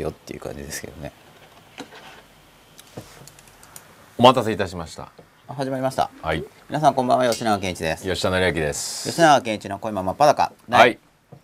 [0.00, 1.12] すよっていう感じですけどね。
[4.18, 5.12] お待たせいたしました。
[5.46, 6.10] あ始まりました。
[6.22, 6.44] はい。
[6.68, 8.04] 皆さんこんばんは吉永健一です。
[8.04, 9.10] 吉田成明です。
[9.10, 10.52] 吉永健一の恋ママパダカ。
[10.70, 10.98] はい。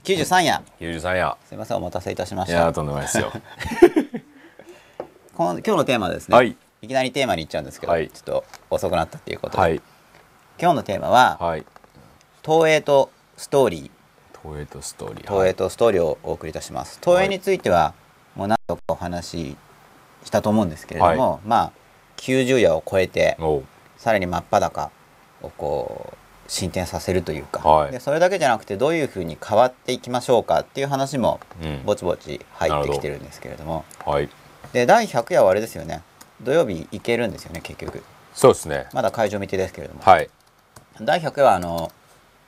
[0.05, 0.63] 93夜。
[0.81, 1.37] 93夜。
[1.45, 3.33] すいませんお待たせいたしましいやとんでもないですよ。
[5.37, 6.57] この今日のテーマはですね、はい。
[6.83, 8.09] いきなりテーマに行っちゃうんですけど、はい。
[8.09, 9.83] ちょっと遅くなったっていうことで、はい。
[10.59, 11.67] 今日のテーマは、はい。
[12.45, 13.91] 東映とストーリー。
[14.43, 15.29] 東映とストーリー。
[15.29, 17.01] 東映とストーリーをお送りいたします。
[17.03, 17.95] 東映については
[18.37, 19.57] もう何度かお話し
[20.25, 21.73] したと思うんですけれども、まあ
[22.19, 23.37] 90夜を超えて
[23.97, 24.91] さらに真っ裸
[25.43, 26.17] をこう
[26.51, 27.93] 進展させるというか、はい。
[27.93, 31.83] でそれだけじゃなくてどういうふうに変わっていきましょうかっていう話もうん。
[31.85, 33.85] ぼちぼち入ってきてるんですけれども。
[34.05, 34.29] はい。
[34.73, 36.03] で第100夜はあれですよね。
[36.43, 38.03] 土曜日行けるんですよね結局。
[38.35, 38.87] そうですね。
[38.93, 40.29] まだ会場未定ですけれども、はい。
[41.01, 41.91] 第100夜はあの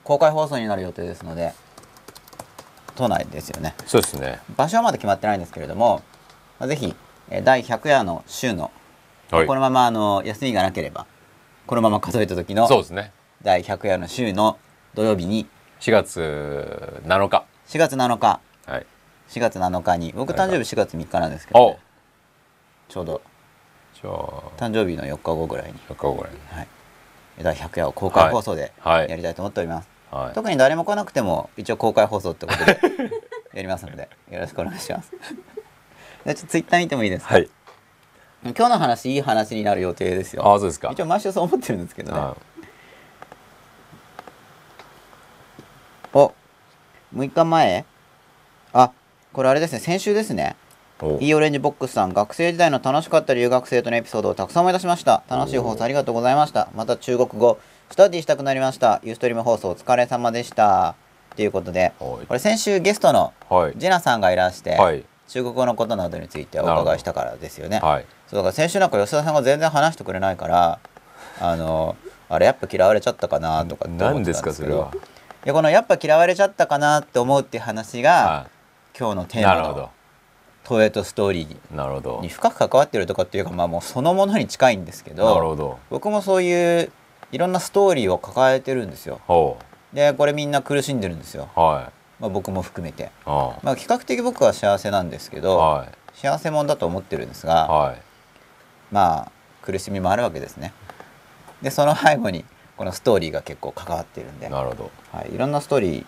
[0.04, 1.52] 公開放送になる予定ですので
[2.98, 3.76] 都内ですよね。
[3.86, 4.40] そうですね。
[4.56, 6.02] 場所はまだ決まってないんですけれども、
[6.58, 6.92] まあ、ぜひ
[7.30, 8.72] えー第100夜の週の、
[9.30, 9.46] はい。
[9.46, 11.06] このままあの休みがなければ
[11.68, 13.12] このまま数えた時のそうですね。
[13.42, 14.58] 第100夜の週の
[14.94, 15.46] 土曜日に
[15.78, 17.44] 4月7日。
[17.68, 18.40] 4月7日。
[18.66, 18.86] はい。
[19.28, 21.78] 4月7日に僕はい誕生日4月3日なんですけど、
[22.88, 23.22] ちょうど。
[24.56, 26.68] 誕生日の4日後ぐらいに、4日後ぐらいはい、
[27.42, 29.08] 第100夜を公開放送ではい。
[29.08, 29.97] やりたいと思っております、はい
[30.34, 32.80] 特に誰も来なくても一応公開放送ってことで
[33.54, 35.10] やりますのでよろしくお願いします。
[35.10, 37.48] じゃあちょっとツイッター見てもいいですか、はい。
[38.44, 40.46] 今日の話いい話になる予定ですよ。
[40.46, 40.90] ああそうですか。
[40.92, 42.18] 一応毎週そう思ってるんですけどね。
[42.18, 42.34] あ
[46.12, 46.32] お
[47.14, 47.84] 6日前？
[48.72, 48.92] あ
[49.32, 49.80] これあれですね。
[49.80, 50.56] 先週ですね。
[51.00, 51.18] お。
[51.20, 55.22] いいオレンジボックスさん学生時代の楽しかった留学生とのエピソードをたくさん思い出しました。
[55.28, 56.68] 楽しい放送ありがとうございました。
[56.74, 57.58] また中国語
[57.90, 59.00] スタディしたくなりました。
[59.02, 60.94] ユーストリーム放送お疲れ様でした。
[61.36, 62.26] ということではい。
[62.26, 63.74] これ先週ゲストのはい。
[63.76, 65.04] ジェナさんがいらして、はい。
[65.28, 67.80] 中国語のことなどについてお伺いしたからですよね。
[67.80, 68.06] はい。
[68.28, 70.78] そうだから先週なんか吉田さんが全然話してくれないから
[71.40, 71.96] あの
[72.28, 75.04] あれやっぱ嫌われちゃったかなとかって思って何ですたんですけどかそれは。
[75.46, 78.46] いやこのやっぱ嫌われちゃったかなって思うっていう話が、は
[78.98, 79.90] 今日のテいーマの
[80.68, 85.78] 東映とストーリーに深く関わってるとかっていうかまあもうそのものに近いんですけなるほどど。
[85.88, 86.92] 僕もそういう
[87.30, 89.20] いろんなストーリーを抱えてるんですよ。
[89.26, 89.58] ほ
[89.92, 91.92] でこれみんな苦しんでるんですよ、うはい。
[92.22, 95.88] まあ、僕も含めて、あまあ、比較的僕は幸せなんですけど、はい。
[96.14, 98.02] 幸せ者だと思ってるんですが、はい。
[98.90, 100.72] まあ苦しみもあるわけですね。
[101.62, 102.44] でその背後に
[102.76, 104.90] このストーリーが結構関わってるんで、なるほど。
[105.12, 106.06] はい、いろんなストーリー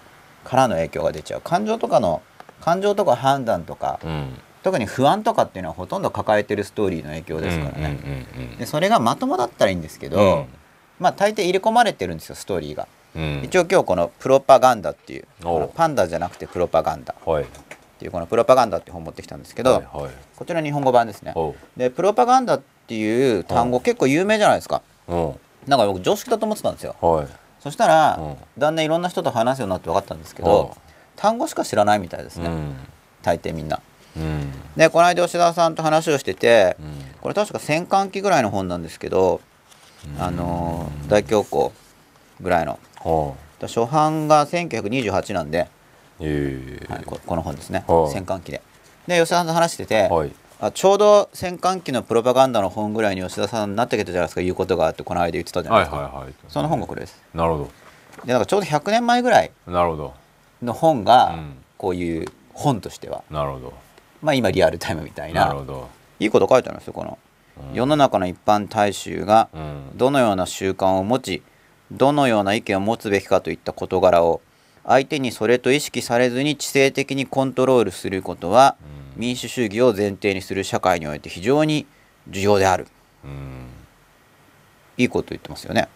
[0.49, 1.41] からの影響が出ちゃう。
[1.41, 2.23] 感情とかの
[2.61, 4.39] 感情とか判断とかうん。
[4.63, 8.27] 特に不安とかっていうのはほとんど抱えてるストーリーの影響ですからね、
[8.59, 10.47] でそれがまともだったらいいんですけど、うん
[11.01, 13.43] まあ大抵入れ込まれてるんですよストーリーが、うん。
[13.45, 15.27] 一応今日この「プロパガンダ」っていう
[15.75, 17.47] パンダじゃなくてプロパガンダっはい。
[17.99, 20.11] ていうこの「プロパガンダ」って本持ってきたんですけど、はいはい。
[20.37, 21.35] こちら日本語版ですね。
[21.77, 24.83] でプロパガンダっていう単語結構有名じゃないですか。
[25.09, 25.35] うん。
[25.67, 26.95] なんか僕常識だと思ってたんですよ。
[27.01, 27.27] はい。
[27.61, 28.37] そしたら、うん。
[28.57, 30.77] だんだんいろんな人と話すようになって分かったんですけおど
[31.17, 32.77] 単語しか知らないみたいですね、うん。
[33.23, 33.81] 大抵みんな。
[34.17, 34.51] うん。
[34.77, 37.15] でこの間吉田さんと話をしてて、うん。
[37.21, 39.43] これ確か戦艦機ぐらいの本なんですけど、
[40.19, 41.73] あのー大恐慌
[42.41, 42.79] ぐらいの。
[43.03, 45.69] は初版が1928なんで、あ
[46.21, 46.79] え。
[46.89, 48.63] えはいここの本ですね、はい戦艦機で。
[49.07, 50.33] で吉田さんと話してて、はい。
[50.61, 57.23] あちょうど戦艦機のプロパガンダの本ぐらいに吉田さんになってきたじゃないですか言うことがあってこの間言ってたじゃないはいですか、はいはいその本がこれです。
[57.35, 57.71] なるほ
[58.25, 60.15] でなんかちょうど100年前ぐらいどなるほど。
[60.63, 61.55] の本が、うん。
[61.79, 63.25] こういう本としては。
[63.31, 63.73] なるほど。
[64.23, 65.47] まあ今リアルタイムみたいな。
[65.47, 65.89] なるほど。
[66.19, 67.19] いいこと書いてあるんですよこの、
[67.75, 69.81] 世の中の一般大衆がうん。
[69.97, 71.43] どのような習慣を持ち
[71.93, 74.41] どのような意見を持つべきかといった事柄を
[74.85, 78.77] 相手にそれと意識されずに知性的にコントロールすることは、
[79.17, 81.87] 民主主義を前提にする社会において非常に
[82.29, 82.87] 重要である。
[83.25, 83.67] うん。
[84.97, 85.89] いいこと言ってますよね。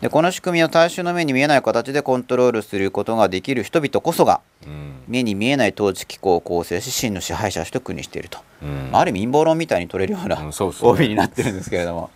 [0.00, 5.02] でこの仕組みを大衆の目に見えない形でコントロールすることができる人々こそがうん。
[5.06, 8.90] 目に見えない統治機構を構成し真の支配者と国にしていると、うん。
[8.92, 10.52] ある意味陰謀論みたいに取れるような、うん
[10.82, 12.10] 帯になってるんですけれども。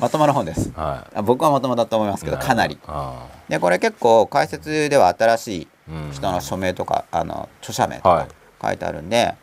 [0.00, 0.72] まともな本です。
[0.74, 2.78] はあ僕はまともだと思いますいけどかなり。
[2.86, 6.10] あでこれ結構解説では新しいうん。
[6.12, 8.26] 人の署名とか、あの著者名とはい。
[8.26, 9.34] か書いてあるんで、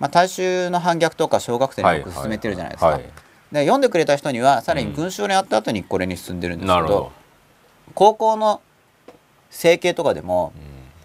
[0.00, 3.04] まあ、大衆の反逆とか小学生によく進めてるじゃないですか、はい
[3.52, 7.12] で読んでくれた人にはさらに文章にあった後にこれに進んでるんですけど,、ど。
[7.94, 8.60] 高校の
[9.50, 10.52] 整形とかでも、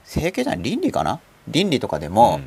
[0.04, 1.20] 整形じゃない倫理かな？
[1.48, 2.42] 倫理とかでも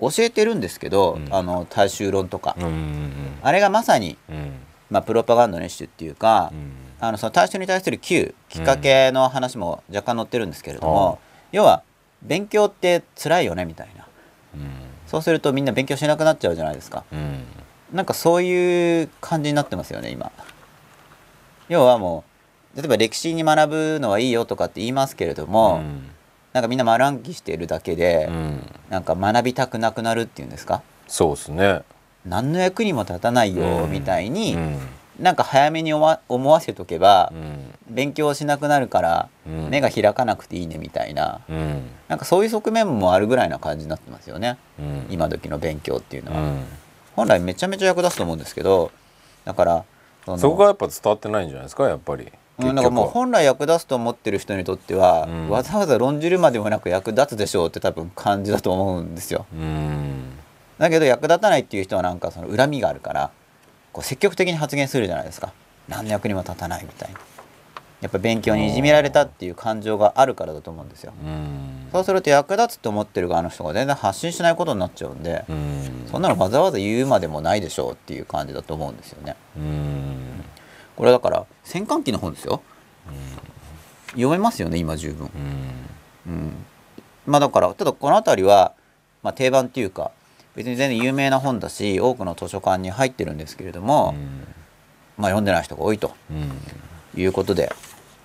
[0.00, 1.34] 教えてるんですけど、うん。
[1.34, 3.12] あの大衆論とか、うんうん
[3.42, 4.36] あれがまさに、うん。
[4.36, 4.52] うん
[4.90, 6.72] まあ、プロパガンダの一種っていうか、うん。
[7.00, 11.18] あのその大衆に対する Q きっかけの話も若干載ってるんですけれども、
[11.52, 11.82] 要は
[12.22, 14.06] 勉強って辛いよねみたいな。
[14.54, 14.60] うん。
[15.06, 17.04] そそうするとみんな勉強しなくなっちゃうじゃないですか。
[17.12, 17.44] うん
[17.94, 20.32] なんかそういう感じになってますよね今。
[21.68, 22.24] 要はも
[22.74, 26.10] う例えば歴史に学ぶのはいいよとかって言いますけれども、うん。
[26.52, 28.70] なんかみんな丸暗記しているだけで、うん。
[28.90, 30.82] なんか学びたくなくなるっていうんですか？
[31.06, 31.82] そうですね。
[32.26, 33.92] 何の役にも立たないようん。
[33.92, 34.78] みたいに、うん。
[35.20, 37.74] なんか早めに思わ思わせとけばう、ん。
[37.88, 39.70] 勉強しなくなるからうん。
[39.70, 41.82] 目が開かなくていいねみたいな、うん。
[42.08, 44.58] なんかそういう側面もあるぐらいな感じになってますよね。
[44.80, 45.06] うん。
[45.10, 46.64] 今時の勉強っていうのは、うん
[47.16, 48.90] 本来めちゃめちゃ役立つと思うんですけど
[49.44, 49.84] だから
[50.38, 52.32] そこがやっぱ伝わってないんじゃないですかやっぱり。
[52.56, 55.50] うん、なんかもう本来役立つと思ってる人にとっては、うん。
[55.50, 59.44] わざわざ論じるまでもなく役立つでしょうって多分感じだと思うんですよ。
[59.52, 60.30] うん。
[60.78, 63.30] だけど役立たないっていう人はなんかその恨みがあるから
[63.92, 65.52] こう積極的に発言するじゃないですか。
[65.88, 67.18] 何の役にも立たないみたいな
[68.04, 71.14] やっぱ勉強にいじめられたっていう感情があるからだと思うんですよ。
[71.24, 71.88] うん。
[71.90, 76.06] そうすると役立つと思ってる側の人が全然発信しないことになっちゃうんでうん。
[76.10, 79.36] そんなのわざわざ言うまでもないでしょうっていう感じだと思うんですよね。
[79.56, 80.44] うん。
[80.96, 82.60] これだから戦艦機の本ですよ。
[84.08, 85.30] 読めますよね今十分。
[86.26, 86.32] うん。
[86.34, 86.52] うん、
[87.24, 88.74] まあだからただこの辺りは、
[89.22, 90.10] まあ、定番っていうか
[90.56, 94.14] 別に全然有名な本だし多くの図書館に入ってるんですけれども、
[95.16, 96.50] まあ読んでない人が多いとうん。
[97.16, 97.72] いうことで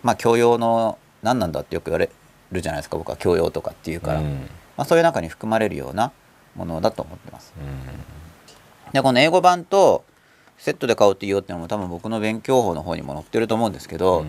[0.03, 2.09] まあ教養の何なんだってよく言われ
[2.51, 2.97] るじゃないですか。
[2.97, 4.49] 僕は教養とかっていうから、うん。
[4.77, 6.11] まあ、そういう中に含まれるような
[6.55, 7.53] ものだと思ってます。
[7.59, 8.91] うん。
[8.93, 10.03] でこの英語版と
[10.57, 14.25] セットで買うといいよっていうのも多分僕の勉強法の方にも載ってると思うんですけど、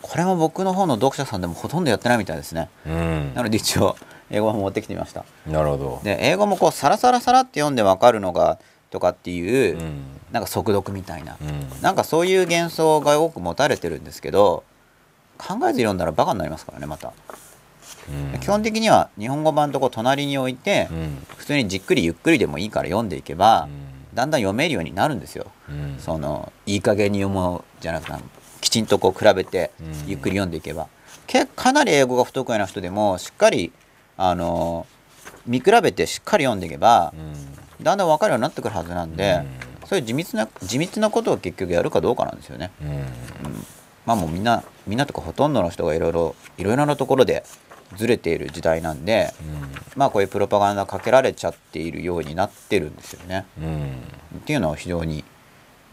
[0.00, 2.68] これも僕の方の読者さんでもほとんどやってないみたいですね。
[2.86, 3.34] うん。
[3.34, 3.96] なので一応
[4.30, 5.24] 英語版持ってきてみました。
[5.46, 6.00] なるほど。
[6.02, 8.58] で英語もこうサラサラサラって読んでわかるのが
[8.92, 10.02] とかっていう、うん。
[10.30, 11.82] なんか速読みたいな、うん。
[11.82, 14.62] なんかそういう幻想が多く持たれてるんですけど
[15.38, 17.12] 考えず読んだらバカになりますからねまた、
[18.08, 18.38] うん。
[18.38, 21.26] 基本的には日本語版とこう隣に置いて、うん。
[21.36, 23.68] 普通にじっくりゆっくりでもいいから読んでいけば、
[24.14, 25.96] だんだん読めるようになるんですよ、うん。
[25.98, 28.12] そのいい加減に読もうじゃなくて
[28.60, 30.08] きちんとこう比べてうん。
[30.08, 30.88] ゆっくり読んでいけば、
[31.26, 33.72] けかなり英語が不得意な人でもしっかり
[34.16, 34.86] あの
[35.46, 39.40] 見比べてしっかり読んでいけばう、んだんだん分かるようになってくるはずなんで、
[39.82, 39.86] うん。
[39.86, 42.70] そういう地道な地道なことを結局やるかどうかなんですよね。
[42.82, 43.04] うん。
[44.06, 47.44] まあもうみんなみんなとかほとんどの人がいろいろいろいろなところで
[47.96, 49.32] ずれている時代なんで、
[49.96, 53.44] まあこういうプロパガンダかけられちゃっているようになってるんですよね。
[53.60, 54.38] うん。
[54.38, 55.24] っていうのを非常に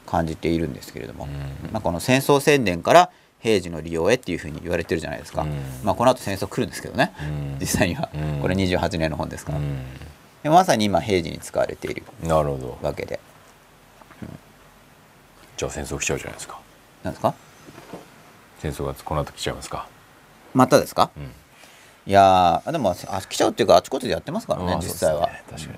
[0.05, 1.71] 感じているんですけれども、うん。
[1.71, 5.49] まあ、この戦争宣伝から平時の利用へっていうふうに言われてるじゃないですか、うん。
[5.83, 7.57] まあ、この後戦争来るんですけどね、うん。
[7.59, 8.09] 実際には。
[8.13, 8.41] うん。
[8.41, 9.81] これ28年の本ですから、うん
[10.43, 12.77] でまさに今平時に使われているなるほど。
[12.81, 13.19] わけで。
[15.57, 16.59] じゃあ戦争来ちゃうじゃないですか。
[17.03, 17.33] なんですか？
[18.59, 19.87] 戦争がこの後来ちゃいますか。
[20.53, 21.11] またですか？
[21.17, 21.23] うん。
[21.23, 25.73] いやーでもあ来ちゃうっていうかあちこちでやってますからねまあ実際は、確か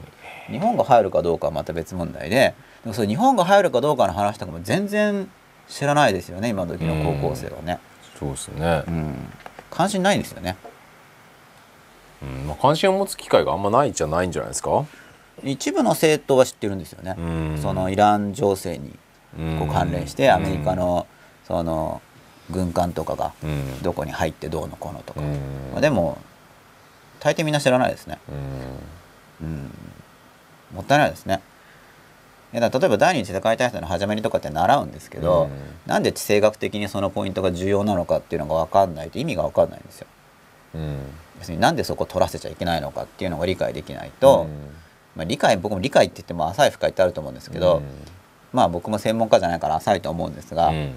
[0.49, 2.53] 日本が入るかどうかはまた別問題で。
[2.83, 5.29] でもそれ日本が入るかどうかの話とかも全然
[5.67, 8.83] 知らないですよね今時の高校生はね、にそうですね。
[8.87, 9.15] うん、
[9.69, 10.55] 関心ないんですよね
[12.21, 14.85] うんまあ関心を持つ機会があんまないじゃないんじゃないですか？
[15.43, 17.57] 一部の政党は知ってるんですよね、うん。
[17.59, 18.91] そのイラン情勢に
[19.57, 21.07] こう関連してアメリカの
[21.47, 22.01] その
[22.51, 23.81] 軍艦とかがうん。
[23.81, 25.27] どこに入ってどうのこうのとか、うん。
[25.71, 26.19] まあでも
[27.19, 28.19] 大抵みんな知らないですね、
[29.41, 29.47] うん。
[29.47, 29.71] うん、
[30.75, 31.41] もったいないですね。
[32.53, 35.51] いや例えば第二次世界大戦の始まりとかって習うんですけど、うん。
[35.87, 40.07] なんで地政学的にそのポイントが重要なのかっていうのが分かんないと意味が分かんないんですよ
[40.75, 40.97] うん。
[41.39, 44.47] 別になんでそこ取らせちゃいけないのかっていうのが理解できないと、
[45.15, 47.81] まあ、理解僕も理解って言っても浅い深いってあると思うんですけど、
[48.53, 50.93] まあ僕も専門家じゃないから浅いと思うんですが、うん。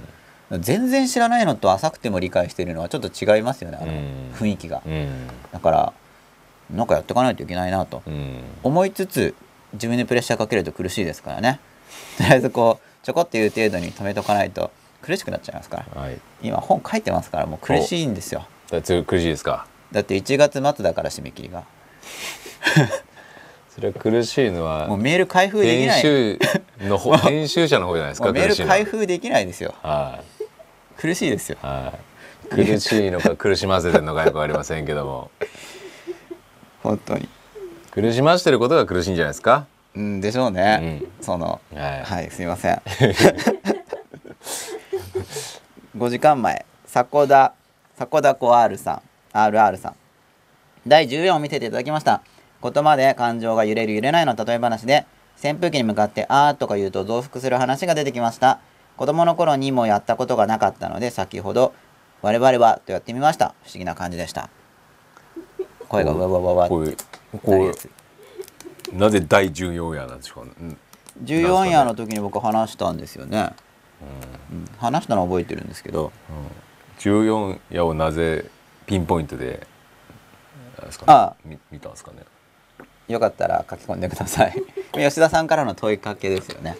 [0.60, 4.32] 全然知らないのと浅くても理解しているのはちょっと違いますよねあのうん。
[4.34, 5.26] 雰囲気が、うん。
[5.50, 5.92] だから
[6.70, 8.02] なんかやっていかないといけないなと。
[8.06, 9.34] うん思いつつ
[9.72, 11.58] 自分にプレッシャーかけると苦しいですからね。
[12.18, 14.70] とりあえずこうちょこっていう程度に止めとかないと
[15.02, 16.02] 苦しくなっちゃいますから。
[16.02, 16.18] はい。
[16.42, 19.66] 今本書いてますからもう苦しいんですよだって苦しいですか。
[19.92, 21.64] だって1月末だから締め切りが。
[23.74, 26.00] それは苦しいのはもうメール開封でき編ない。
[26.00, 26.38] 集
[26.80, 29.74] の方 編集者の方じゃないですかメール開封できないですよ。
[29.82, 30.20] は
[30.98, 31.00] い。
[31.00, 31.58] 苦しいですよ。
[31.60, 31.92] は
[32.52, 32.54] い。
[32.54, 35.30] 苦しいのか 苦しませてるのかよくわかりませんけども。
[36.82, 37.28] 本当に。
[37.90, 39.66] 苦しましてることが苦しいんじゃないですか。
[39.96, 42.02] うんでしょうね、うそのはい。
[42.02, 42.82] はいすいません。
[45.96, 47.54] 5時間前迫田
[47.96, 49.94] 迫田子 R さん RR さん。
[50.86, 52.22] 第14を見せていただきました。
[52.62, 55.06] 言葉で感情が揺れる揺れないの例え話で
[55.42, 58.60] 扇風機に向かって「あー」とか言うと増幅する話が出てきました。
[58.96, 61.72] 子供の頃にもやったことがなかったので先ほど
[62.22, 63.54] 「我々は」とやってみました。
[63.64, 64.50] 不思議な感じでした。
[65.88, 66.96] 声がうわうわうわうわって。
[67.42, 67.72] こ
[68.92, 70.76] なぜ第14夜なんでしょうか、うん。
[71.24, 73.50] 14夜の時に僕話したんですよね、
[74.50, 74.68] うん。
[74.78, 76.12] 話したのは覚えてるんですけど
[76.98, 78.50] 14夜をなぜ
[78.86, 79.66] ピンポイントで
[80.84, 81.34] ですか、ね、あ。
[81.44, 82.18] み見たんですかね。
[83.08, 84.54] よかったら書き込んでください。
[84.92, 86.76] 吉田さんからの問いかけですよね。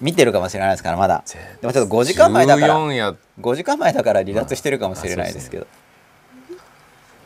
[0.00, 1.22] 見てるかもしれないですからまだ。
[1.60, 2.74] でもちょっと5時間前だから。
[2.74, 3.18] 14夜。
[3.40, 5.66] 5時間前だから離脱してるかもしれないですけど、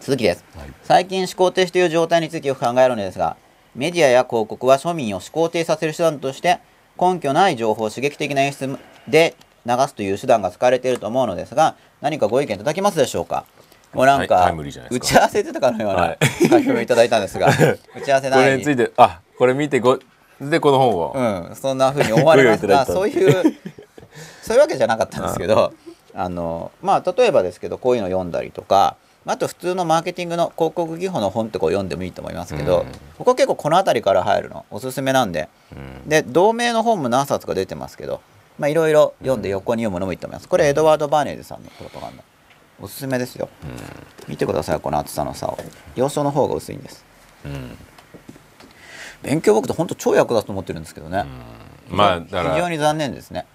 [0.01, 0.73] 続きです、はい。
[0.85, 3.37] 最近思考停止という状態についてよく考えるのですが
[3.75, 6.61] メディアや広告は庶民を思考停止させる手段として
[7.01, 9.35] 根拠ない情報を刺激的な演出で
[9.67, 13.45] 流すという手段が使われていると思うのですが何かご意見いただけますでしょうか？
[13.93, 14.55] もうなんか、はい
[14.91, 16.19] 打ち合わせてたかのようなはい。
[16.21, 17.49] 書き込みをいただいたんですが、
[17.97, 18.51] 打ち合わせこない。
[18.51, 19.99] れについてあこれ見てご
[20.41, 23.57] でこの本を、うん、そんな風に思われますが ごそういう
[24.43, 25.73] そういうわけじゃなかったんですけど
[26.15, 32.87] あのまあ例えばですけどこういうの読んだりとかあと普通のマーケティングの広告技法の本とかを読んでもいいと思いますけど、うん。
[33.19, 36.09] ここ結構この辺りから入るのおすすめなんでうん。
[36.09, 38.21] で同名の本も何冊か出てますけど
[38.59, 40.49] まあいろいろ読んで横に読むのもいいと思います。
[40.49, 42.23] これエドワード・バーネーズさんのプロパガンダ
[42.81, 43.49] おすすめですよ。
[44.29, 45.59] 見てくださいこの厚さの差を。
[45.95, 47.05] 要所の方が薄いんです。
[47.45, 47.77] うん。
[49.23, 51.25] 勉強僕と本当超役立つと思ってるんですけどね、
[51.89, 52.55] まあだから。
[52.55, 53.47] 非常に残念ですね。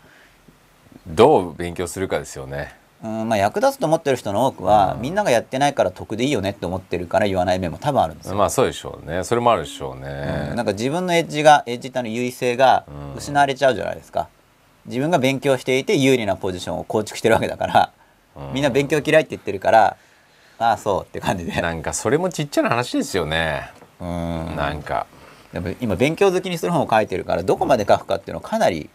[1.07, 2.75] どう勉強するかですよね。
[3.03, 8.35] うんまあ、役立つと思ってる人の多くは、みんながやってないから得でいいよねって思ってるから言わない面も多分あるんですよ。
[8.35, 9.23] まあそうでしょうね。
[9.23, 13.17] それもあるでしょううんね、なんか自分のエッジがエッジってあの優位性がうん。
[13.17, 14.29] 失われちゃうじゃないですか。
[14.85, 19.97] 自分が勉強していて有利なポジションを構築してるわけだから、うんみんな勉強嫌いって言ってるから
[20.57, 21.61] ああそうって感じで。
[21.61, 23.69] なんかそれもちっちゃな話ですよね、
[23.99, 25.05] うんなんか
[25.81, 28.89] 今勉強好きにする本を書いてるからどこまで書くかっていうのをかなり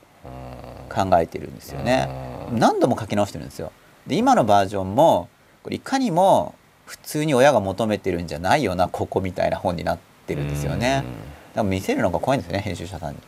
[0.88, 2.08] 考えてるんですよね。
[2.50, 3.72] 何度も書き直してるんですよ。
[4.06, 5.28] で今のバージョンも
[5.62, 6.54] これいかにも
[6.86, 11.04] 普通に親が求めてるんじゃないよなここみたいな本になってるんですよね。
[11.54, 13.18] でも見せるのが怖いんですよね編集者さんに。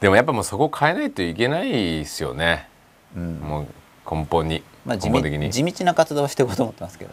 [0.00, 2.68] でもやっぱもうそこを変えないといけないですよね、
[3.16, 3.34] うん。
[3.36, 3.66] もう
[4.10, 5.48] 根本に、まあ、地根本的に。
[5.48, 7.10] 味地道な活動をしていこうと思ってますけど。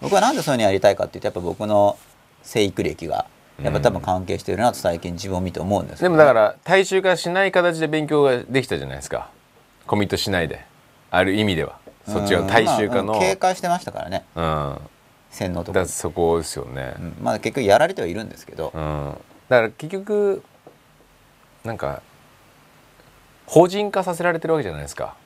[0.00, 1.96] 僕はなんでそういうのやりたいかっていうとやっぱ僕の
[2.42, 3.26] 生育歴が
[3.62, 9.30] やっぱ多分関係してるなと最近自分を見て思うんですでもだから大衆化しない形で勉強ができたじゃないですか。
[9.86, 10.64] コミットしないで。
[11.10, 11.78] ある意味では。
[12.06, 14.24] そっちは大衆化の、まあうん警戒してましたからね。
[14.34, 14.78] うん。
[15.30, 17.16] 洗脳とかそこですよね、うん。
[17.20, 19.14] まあ結局やられてはいるんですけど、うん、
[19.48, 20.42] だから結局
[21.64, 22.02] なんか
[23.46, 25.16] 法人化させられてるわけじゃないですか。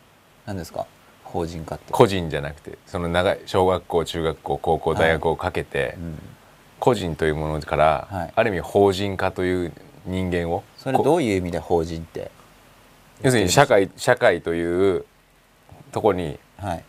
[0.47, 0.87] 何ですか？
[1.25, 1.93] 法人化って。
[1.93, 6.19] 個人じゃなくてその長い小学校中学校高校大学をかけて、うん。
[6.79, 8.33] 個人というものから、はい。
[8.35, 9.73] ある意味法人化という
[10.07, 12.31] 人間をこそれどういう意味で法人って？
[13.23, 15.05] 要するに社会社会という
[15.91, 16.85] とこにはい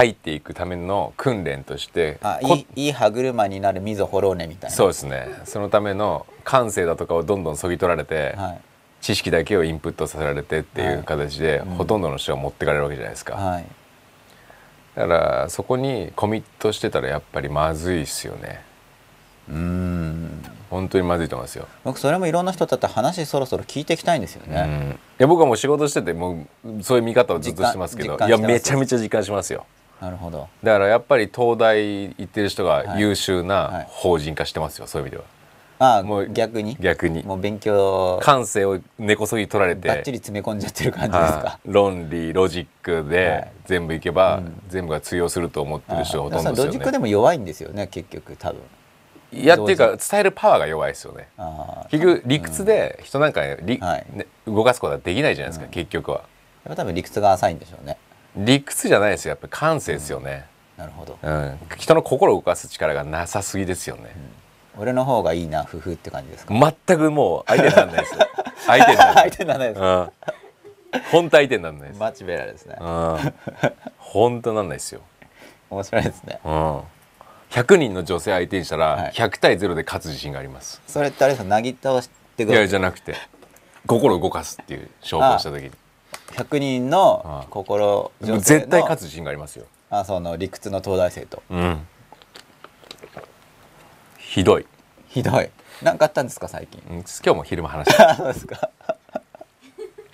[0.00, 4.76] 入っていくための訓練としていいいい歯車になる溝掘ろうねみたいな。
[4.76, 5.28] そうですね。
[5.44, 8.60] そのための感性だとかをどんどんそぎ取られて、はい。
[9.02, 13.64] 知識だけをインプットさせられてっていう形で、ほとんどの人は持ってかれるわけじゃないですか、はい。
[14.94, 18.62] だからそこにコミットしてたらやっぱりまずいっすよね。
[19.50, 20.42] うーん。
[20.70, 29.66] 本当にまずいと思いますよ、僕それもいろんな人だって話そろそろ聞いていきたいんですようん、ね、いや僕はもう仕事しててもうそういう見方をずっとしてますけどいやめちゃめちゃ実感しますよ
[30.00, 30.48] なるほど。
[30.62, 33.00] だからやっぱり東大行ってる人がはい。
[33.00, 33.46] 優秀はい。
[33.46, 35.98] な法人化してますよ、そういう意味では。
[35.98, 36.76] あもう逆に？
[36.78, 37.22] 逆に。
[37.22, 38.20] もう勉強。
[38.22, 39.88] 感性を根こそぎ取られて。
[39.88, 41.38] ばっちり詰め込んじゃってる感じですか？
[41.38, 41.72] はい。
[41.72, 43.60] 論理ロジックはでい。
[43.66, 44.62] 全部いけば、うん。
[44.68, 48.60] 全部が通用すると思ってる人がほとんどあだからロジックでですよねも弱いんですよね結局多分。
[49.32, 51.28] いやっていうか伝えるパワーが弱いですよね。
[51.90, 54.06] 結局理屈で人なんかり、はい。
[54.12, 55.70] ね動かすことはできないじゃないですか、うん。
[55.70, 56.24] 結局は。
[56.64, 57.96] やっぱ多分理屈が浅いんでしょうね
[58.36, 59.30] 理屈じゃないですよ。
[59.30, 60.46] やっぱり感性ですよね、
[60.76, 61.18] なるほど。
[61.22, 61.58] うん。
[61.76, 64.14] 人の心を動かす力がなさすぎですよね、
[64.78, 66.54] 俺の方がいいな夫婦って感じですか？
[66.86, 68.14] 全くもう相手にならないです。
[68.66, 69.80] 相手にならな相い手にならないです。
[69.80, 70.12] うん。
[71.12, 72.76] 本当相手にならないです、マチベラですね。
[72.80, 73.34] うん。
[73.98, 75.00] 本当なんないですよ、
[75.70, 76.40] 面白いですね。
[76.44, 76.80] うん、
[77.50, 79.04] 100人の女性相手にしたはい。
[79.04, 81.48] ら100対0で勝つ自信があります、それってあれですか？
[81.48, 83.14] なぎ倒してい、やじゃなくて
[83.86, 85.70] 心を動かすっていう勝負をした時に
[86.32, 91.42] 100人の心女性の絶対勝つ自信がありますよ、あその理屈の東大生と。
[91.50, 91.86] うん、
[94.18, 94.66] ひどい、
[95.08, 95.50] ひどい。
[95.82, 96.82] 何かあったんですか最近？
[96.90, 98.14] うん、今日も昼間話した。
[98.16, 98.70] そうですか。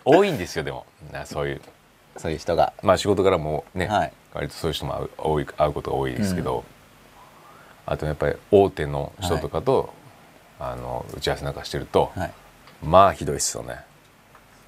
[0.04, 0.86] 多いんですよでも。
[1.12, 1.60] なそういう。
[2.16, 2.72] そういう人が。
[2.82, 4.12] まあ仕事からもね、はい。
[4.32, 6.64] 割とそういう人も会う多い会うことが多いですけど、
[7.84, 9.92] あとやっぱり大手の人とかと、
[10.60, 12.32] あの打ち合わせなんかしてると、はい。
[12.82, 13.80] まあひどいっすよね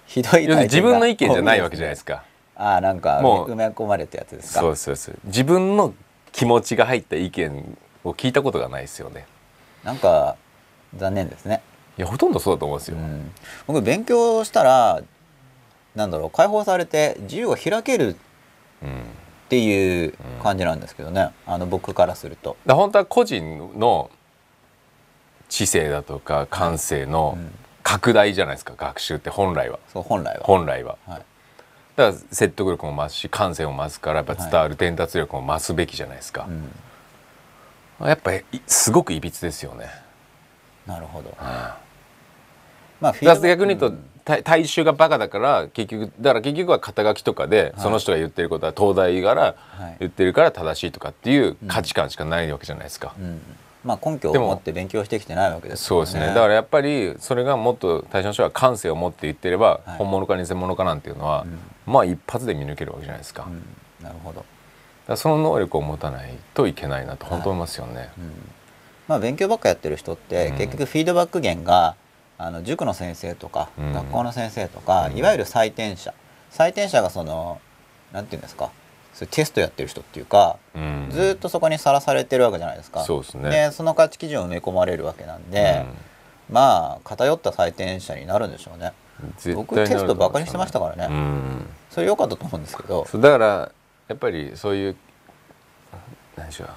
[0.09, 2.25] ひどい自分の意見じゃないわけじゃないいですか。
[2.57, 4.61] ああなんか埋め込まれたやつですか？
[4.61, 5.19] そうそうそう。
[5.25, 5.95] 自分の
[6.33, 9.27] 気持ちが入った意見を聞いたことがないですよね。
[9.85, 10.37] なんか
[10.97, 11.61] 残念ですね、
[11.99, 13.31] いやほとんどそうだと思うんですよ、うん、
[13.67, 15.03] 僕勉強したら
[15.95, 18.17] なんだろう解放されて自由が開ける
[18.83, 18.93] うんっ
[19.51, 22.57] ていう感じなんですけどね、あの僕からすると。
[22.67, 24.11] 本当は個人の
[25.49, 27.51] 知性だとか感性のうん
[27.89, 29.79] 拡大じゃないですか学習って本来は。
[29.91, 30.45] そう本来は。
[30.45, 30.99] 本来は。
[31.07, 31.23] はい。
[31.97, 36.47] だから説得力も増すし感性も増すからやっぱ伝わる伝達力も増すべきじゃないですか。
[38.01, 39.87] う、ん、やっぱりすごくいびつですよね、
[40.87, 41.31] なるほど。
[41.31, 41.37] うん
[43.01, 49.97] まあ逆に言うと、大大衆がバカだから結局だから結局は肩書きとかで、その人が言ってることは東大からはい。
[50.01, 53.41] 言ってるから正しいとかっていう価値観しかないわけじゃないですか、うん、
[53.85, 56.27] まあ根拠を持って勉強してきてないわけですそうですね。
[56.27, 59.99] だからやっぱりそれがもっと対象の人が感性を持って言ってれば、はい。
[59.99, 61.47] 本物か偽物かなんていうのは、
[61.87, 64.45] まあ一発で見抜けるわけじゃないですか,、うん、なるほど。
[65.07, 68.11] らその能力を持たないといけないなと本当思いますよね、
[69.07, 70.59] まあ勉強ばっかやってる人って、うん。
[70.59, 71.97] 結局フィードバック源が
[72.37, 73.93] あの塾の先生とか、うん。
[73.93, 75.17] 学校の先生とか、うん。
[75.17, 76.13] いわゆる採点者。
[76.53, 77.61] 採点者がその
[78.13, 78.71] なんていうんですか
[79.19, 81.09] そテストやってる人っていうか、うん。
[81.11, 83.03] ずーっとそこにさらされてるわけじゃないですか。
[83.03, 83.51] そうですね。
[83.51, 85.85] でその価値基準を埋め込まれるわけなんで、
[86.49, 88.93] まあ偏った採点者になるんでしょうね。
[89.23, 91.13] うん絶対僕テストバカにしてましたからね。
[91.13, 91.67] うん。
[91.91, 93.05] それ良かったと思うんですけど。
[93.15, 93.73] だから
[94.07, 94.97] やっぱりそういう
[96.37, 96.69] 何でしょう。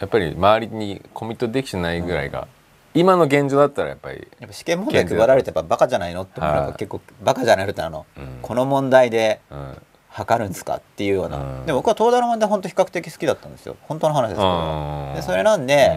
[0.00, 2.48] やっぱり周りにコミットできてないぐらいが、
[2.92, 6.70] 今の現状だったらやっぱり、やっぱ試験問題配られてやっぱバカじゃないのって思うのはい。
[6.72, 8.38] が結構バカじゃないのってあの、うん。
[8.42, 9.76] この問題でうん
[10.10, 11.66] 測るんですかっていうような、うん。
[11.66, 13.76] でも僕は東大の問題本当比較的好きだったんですよ。
[13.82, 15.14] 本当の話ですけど、うん。
[15.14, 15.96] でそれなんで、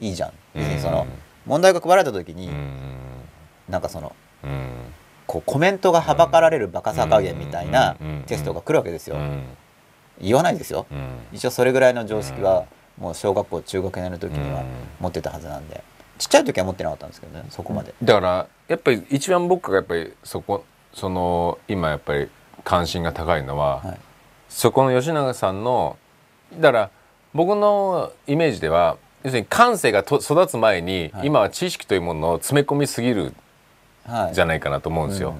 [0.00, 0.32] いいじゃん。
[0.54, 1.06] 別にその、
[1.46, 2.70] 問題が配られた時に、うん。
[3.68, 4.70] なんかそのうん。
[5.26, 8.22] こうコメントがはばかられるバカさ加減みたいなうん。
[8.26, 9.42] テストが来るわけですよ、うん。
[10.20, 11.08] 言わないですよ、うん。
[11.32, 12.64] 一応それぐらいの常識は
[12.96, 14.64] もう小学校中学年の時には
[15.00, 15.82] 持ってたはずなんで。
[16.18, 22.28] ちっちゃい時は持ってなかったんですけどねそこまで、だからやっぱり一番僕がやっぱりそこその今やっぱり
[22.68, 23.98] 関心が高いのは、はい。
[24.50, 25.96] そこの吉永さんの
[26.52, 26.90] だから
[27.32, 31.28] 僕のイメージでは要するに感性がと育つ前に、はい。
[31.28, 33.32] 今は知識というものを詰め込みすぎる
[34.04, 34.34] はい。
[34.34, 35.36] じゃないかなと思うんですよ、うん。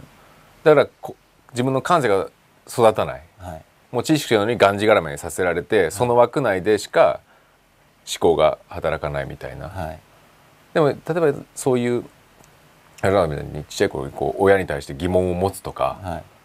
[0.64, 1.16] だからこ
[1.50, 2.30] 自分の感性が
[2.66, 3.22] 育たない。
[3.36, 3.62] はい。
[3.92, 7.20] もう知識なのにがんじがらめにさせられて、その枠内でしか
[8.10, 9.98] 思考が働かないみたいな、はい。
[10.72, 10.98] でも例え
[11.32, 12.04] ばそういう
[13.02, 16.37] あれらみたいにちっちゃい頃にこう親に対して疑問を持つとか、はい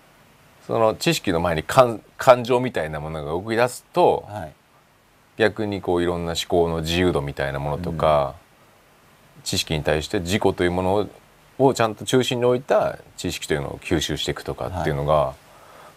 [0.67, 4.53] その知識の前に感感情みたいなものが動き出すと、はい。
[5.37, 8.35] 逆にこういろんな思考の自由度みたいなものとか、
[9.43, 11.07] 知識に対して自己というものを
[11.59, 15.33] をちゃんと中心に置いた知識というのを吸収していくとかっていうのが、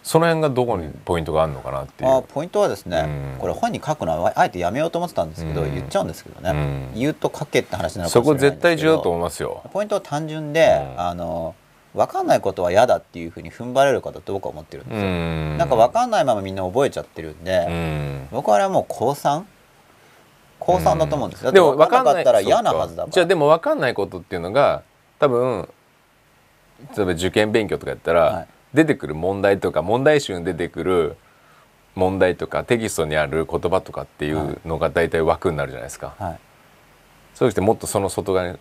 [0.03, 2.09] その辺がどこにポイントがあるのかなっていう。
[2.09, 3.39] あポイントはですね、うん。
[3.39, 5.73] これ本に書くのはあえてやめようと思ってたんですけど、うん。
[5.73, 6.51] 言っちゃうんですけどね、
[6.93, 6.99] うん。
[6.99, 8.77] 言うと書けって話になるかそこもしれないんですけど。
[8.77, 9.63] 絶対重要だと思いますよ。
[9.73, 11.01] ポイントは単純で、うん。
[11.01, 11.55] あの
[11.95, 15.57] 分かんないことは嫌だっていうふうに踏ん張れる方って僕は思ってるんですよ、ん。
[15.57, 18.27] なんか分かんないままみんな覚えちゃってるんで、うん。
[18.31, 19.43] 僕はあれはもう高3
[20.59, 21.45] 高3だと思うんです。
[21.45, 23.11] よ、でも分かんなかったら嫌なはずだから。
[23.11, 24.83] じゃあでも分かんないことっていうのが
[25.19, 25.69] 多分
[26.95, 28.47] 例えば受験勉強とかやったら、はい。
[28.73, 31.15] 出てくる問題とか問題集に出てくる
[31.95, 36.13] 問題とかテキストにある言葉とかっていうのが大体枠になるじゃないですか。
[36.19, 36.39] はい。
[37.33, 38.57] そうしてもっとその外側に、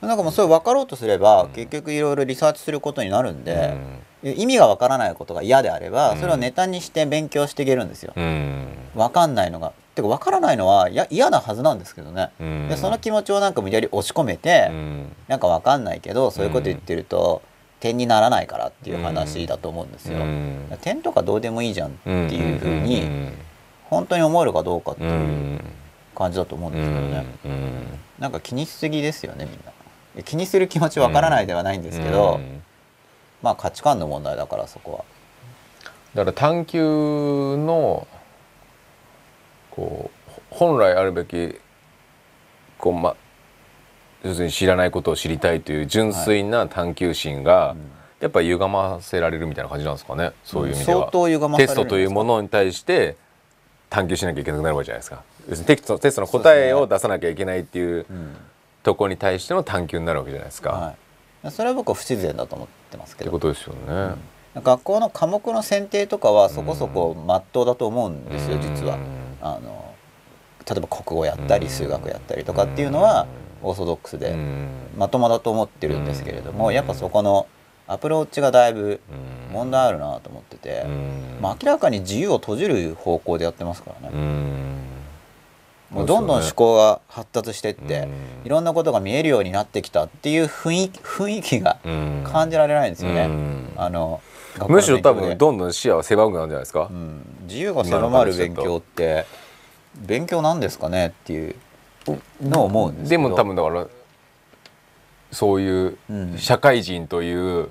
[0.00, 3.74] なんかもうそれ分かろうとすれば、結局いろいろリサーチすることになるんで、
[4.22, 12.68] 意味が分からないことが嫌であれば、それをネタにして勉強していけるんですよ、分かんないのがてか分からないのはや嫌なはずなんですけどね、うん。
[12.68, 15.12] でその気持ちをなんか無理やり押し込めて、うん。
[15.26, 17.40] なんか分かんないけどそういうこと言ってると、
[17.80, 20.68] 点にならないからっていう話だと思うんですよ、うん。
[20.82, 23.32] 点とかどうでもいいじゃんっていうふううにん
[23.88, 25.60] 本当に思えるかどうかってういうん。
[26.14, 27.98] 感じだと思うんうですけどね、ん。
[28.18, 29.72] なんか気にしすぎですよねみんな
[30.24, 32.62] 気にする気持ち分からないではないんですけど、うん。
[33.42, 35.04] まあ価値観の問題だからそこは。
[36.14, 38.06] だから探求の
[39.70, 41.56] こう本来あるべき
[42.78, 43.16] こうま
[44.24, 47.76] 要するに知らないことを知りたいという純粋な探求心が、
[48.18, 53.16] やっぱり歪ませられるみたいな感じなんですかねそういう意味では、相当歪まされテストというものに対して
[53.90, 55.22] 探求しなきゃいけなくなるわけじゃないですか。
[55.48, 58.36] 要するにテキストテストの答えを出さなきゃいけないっていううん
[58.86, 60.94] ところに対しての探求になるわけじゃないですか、は
[61.44, 63.30] い、それは僕は不自然だと思ってますけど。
[63.30, 64.14] ってことですよね、
[64.54, 68.62] 学校の科目の選定とかはそこそこまっとうだと思うんですよ、うん。
[68.62, 68.98] 実は。
[69.42, 69.92] あの
[70.68, 73.26] 例えば国語やったり数学やったりとかっていうのは
[73.62, 74.68] オーソドックスでうん。
[74.96, 76.74] まともだと思ってるんですけれども、うん。
[76.74, 77.48] やっぱそこの
[77.88, 79.00] アプローチがだいぶ
[79.50, 79.52] うん。
[79.52, 81.38] 問題あるなと思ってて、うん。
[81.40, 84.95] まあ、明らかに自由を閉じる方向でやってますからね、うん
[85.90, 88.10] もうどんどん思考が発達してって、うん。
[88.44, 92.24] いろんなことが見えるようになってきたっていう雰囲気雰囲気がうん。
[92.24, 93.26] 感じられないんですよね。
[93.26, 93.72] うん。
[93.76, 94.20] あの
[94.68, 96.88] むしろ多分どんどん視野は狭くなるんじゃないですか？
[96.90, 99.26] う、ん、自由が狭まる勉強って
[99.98, 101.54] 勉強なんですかねっていう
[102.40, 103.22] のを思うんですけど。
[103.22, 103.86] でも多分だから
[105.30, 106.38] そういううん。
[106.38, 107.68] 社会人という、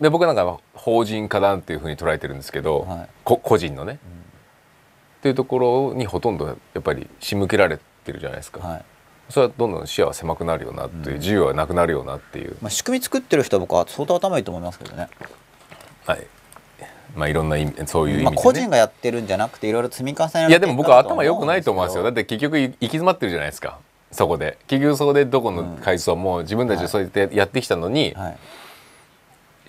[0.00, 3.08] で僕なんかは法人家団っていうふうに捉えてるんですけど、はい。
[3.24, 3.98] こ個人のね、
[5.26, 8.84] っていうところにほとんどやっぱり仕向けられてるじゃないですか、はい。
[9.28, 15.08] それはどんどん視野は狭くなるよなっていう、自由はなくなるよなっていう、まあ、仕組み作ってる人は僕は相当頭いいと思いますけどね、
[16.06, 16.26] はい。
[17.16, 18.42] まあいろんな意味そういう意まあ、味で、ね。
[18.44, 22.04] 個人がやってるんじゃなくていろいろ積み重ねられていやでも僕は頭良くないと思いますよ。
[22.04, 23.80] だだって結局行き詰まってるじゃないですか。
[24.12, 24.58] そこで。
[24.68, 28.36] 結局そこでどこの階層も自分たちでそうやってやってきたのに、はい。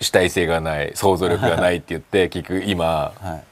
[0.00, 3.47] 主体性がない想像力がないって言って結局今はい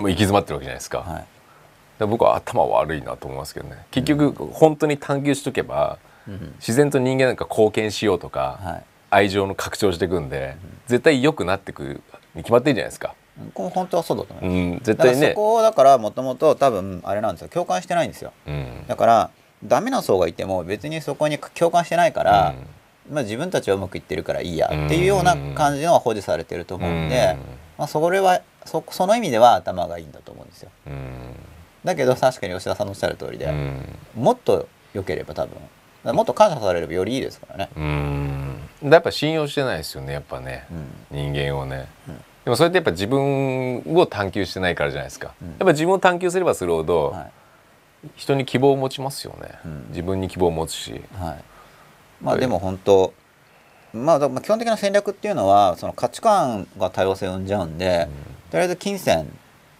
[0.00, 2.06] もう行き詰まってるわけじゃないですか,、はい。
[2.06, 3.84] 僕は頭悪いなと思いますけどね。
[3.90, 8.84] 結局本当に探求しとけば、うん自然と人間なんか貢献しようとか、はい。
[9.10, 12.02] 愛情の拡張していくんで、絶対良くなってくる
[12.34, 13.14] に決まってるじゃないですか、
[13.54, 15.28] 本当はそうだと思います、うん、絶対ね。
[15.30, 17.48] そこをだからもともと多分あれなんですよ。
[17.48, 18.32] 共感してないんですよ。
[18.46, 18.84] うん。
[18.86, 19.30] だから
[19.64, 22.54] ダメな層がいても別にそこに共感してないから、
[23.10, 27.36] まあ、自分たちはうまくいってるからいいやっていうような感じのは保持されてると思うんで、
[27.76, 30.70] まあ、それはそその意味では頭がいいんだと思うんですよ。
[30.86, 31.34] うん。
[31.84, 33.98] だけど確かに吉田さんのおっしゃる通りで、うん。
[34.14, 38.90] もっと良ければ多分もっと感謝されればよりいいですからね、うん。
[38.90, 40.66] やっぱ信用してないですよねやっぱね、
[41.10, 41.32] うん。
[41.32, 42.16] 人間をね、うん。
[42.16, 45.48] でもそれってやっぱ自分を探求してないからじゃないですか、うん。
[45.48, 47.30] やっぱ自分を探求すればするほど、はい。
[48.16, 49.86] 人に希望を持ちますよね、うん。
[49.90, 51.44] 自分に希望を持つし、はい、
[52.22, 53.12] まあでも本当
[53.92, 58.08] まあだまあ基本的な戦略っていうのはその価値観が多様性を生んじゃうんで、
[58.50, 59.30] とりあえず金銭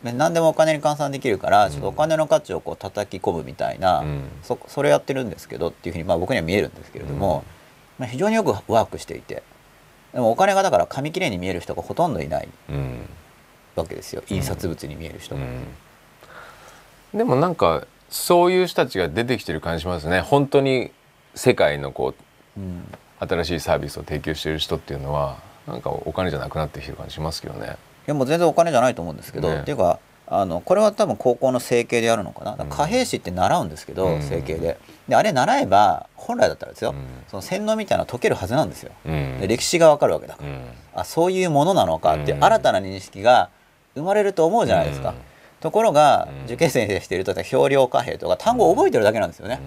[0.02, 4.28] ね何でもお金に換算できるから、ちょっとお金の価値をこう叩き込むみたいな、うん。
[4.42, 7.44] そそれやってるんですけどっていうふうにまあ僕には見えるんですけれども、
[7.98, 9.42] まあ、非常によくワークしていて
[10.14, 13.09] でもお金がだから紙切れに見える人がほとんどいないうん。
[13.76, 14.22] わけですよ。
[14.28, 15.42] 印刷物に見える人が。
[15.42, 17.18] うん。
[17.18, 20.20] でもなんかそういう人たちが出てきてる感じしますね。
[20.20, 20.90] 本当に
[21.35, 22.14] 世界のこ
[22.56, 22.85] ううん。
[23.20, 27.76] 新しいサービスを提供している人っていうのはなんかお金じゃなくなってきてる感じしますけどね。
[28.11, 32.57] いやもう全然お金じゃないと思うんですけど、ねっていうかあのこれは多分高校の整形でやるのかな。
[32.66, 34.23] 貨幣史って習うんですけど、うん。
[34.23, 34.79] 整形で。
[35.09, 36.96] であれ習えば本来だったらですよ、うん。
[37.29, 39.40] その洗脳みたいなの解けるはずなんですよ、うん。
[39.40, 40.64] で歴史がわかるわけだから、うん。
[40.94, 43.51] あそういうものなのかって新たな認識が
[43.94, 45.16] 生まれると思うじゃないですか、うん。
[45.61, 46.44] ところが、うん。
[46.46, 49.61] 受験生でしていると表量貨幣とか単語を覚えてるだけなんですよね、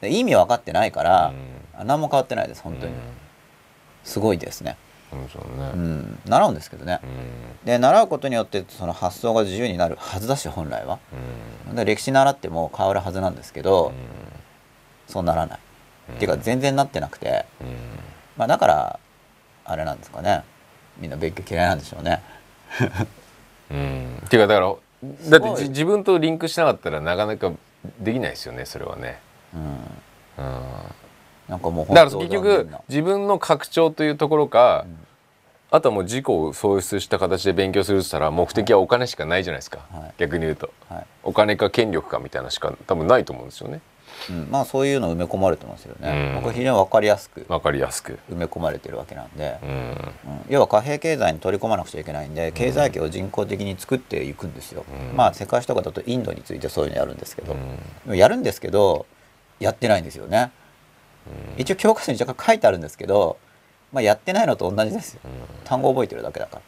[0.00, 1.32] で意味分かってないから、
[1.76, 2.92] あ何も変わってないです本当に、
[4.04, 4.76] すごいですね、
[5.16, 5.70] ね。
[5.74, 7.00] うん、習うんですけどね、
[7.64, 10.98] で習うことによってその発想が自由になるはずだし本来は。
[11.74, 13.92] で歴史習っても変わるはずなんですけど、
[15.06, 15.58] そうならない、
[16.16, 17.46] っていうか全然なってなくて、
[18.36, 19.00] まあ、だから
[19.64, 20.44] あれなんですかね。
[20.98, 22.22] みんな勉強嫌いなんでしょうね。
[23.70, 24.22] うん。
[24.26, 24.74] っていうかだから
[25.30, 27.52] だって自分とリンクしなかったらなかなか
[28.00, 29.20] できないですよねそれはね。
[29.54, 30.44] うん。
[30.44, 30.62] うん
[31.48, 34.84] なんかもうだから結局自分の拡張というところか、
[35.70, 40.12] あとはもう自己を創出した形で勉強するとしたら目的はお金しかないじゃないですか、はい。
[40.18, 40.70] 逆に言うと。
[40.88, 41.06] はい。
[41.24, 43.80] お金か権力かみたいなしか多分ないと思うんですよね。
[44.30, 46.34] うん、まあそういうの埋め込まれてますよね、うん。
[46.36, 47.44] 僕は非常に分かりやすく。
[47.48, 49.70] わかりやすく、埋め込まれてるわけなんで、うん。
[49.70, 50.06] うん。
[50.48, 55.16] 要は貨幣経済に取り込まなくちゃいけないんで経済圏を人工的に作っていくんですよ、うん。
[55.16, 57.56] まあ世界史とかだとインドについてそういうのやるんですけど、
[58.14, 59.06] やるんですけど
[59.60, 60.50] やってないんですよね、
[61.56, 63.38] 一応教科書に若干書いてあるんですけど、
[63.92, 65.20] まあ、やってないのと同じですよ。
[65.64, 66.62] 単語覚えてるだけだから。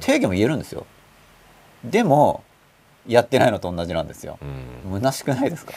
[0.00, 0.86] 定義も言えるんですよ。
[1.84, 2.44] でも
[3.06, 4.38] やってないのと同じなんですよ。
[4.84, 5.00] うん。
[5.00, 5.72] 虚しくないですか？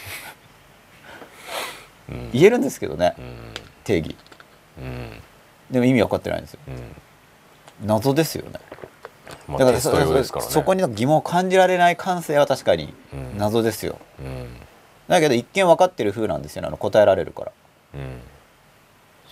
[2.09, 2.31] うん。
[2.31, 3.15] 言えるんですけどね。
[3.17, 3.35] うん。
[3.83, 4.15] 定義。
[4.77, 5.21] うん。
[5.71, 6.59] でも意味分かってないんですよ。
[6.67, 7.87] うん。
[7.87, 8.59] 謎ですよね。
[9.47, 13.37] まあ、だからそこに疑問を感じられない感性は確かにうん。
[13.37, 14.47] 謎ですよ、うん
[15.07, 17.51] だけど一見分かってる風なんですよねあの答えられるから、
[17.95, 18.19] うん。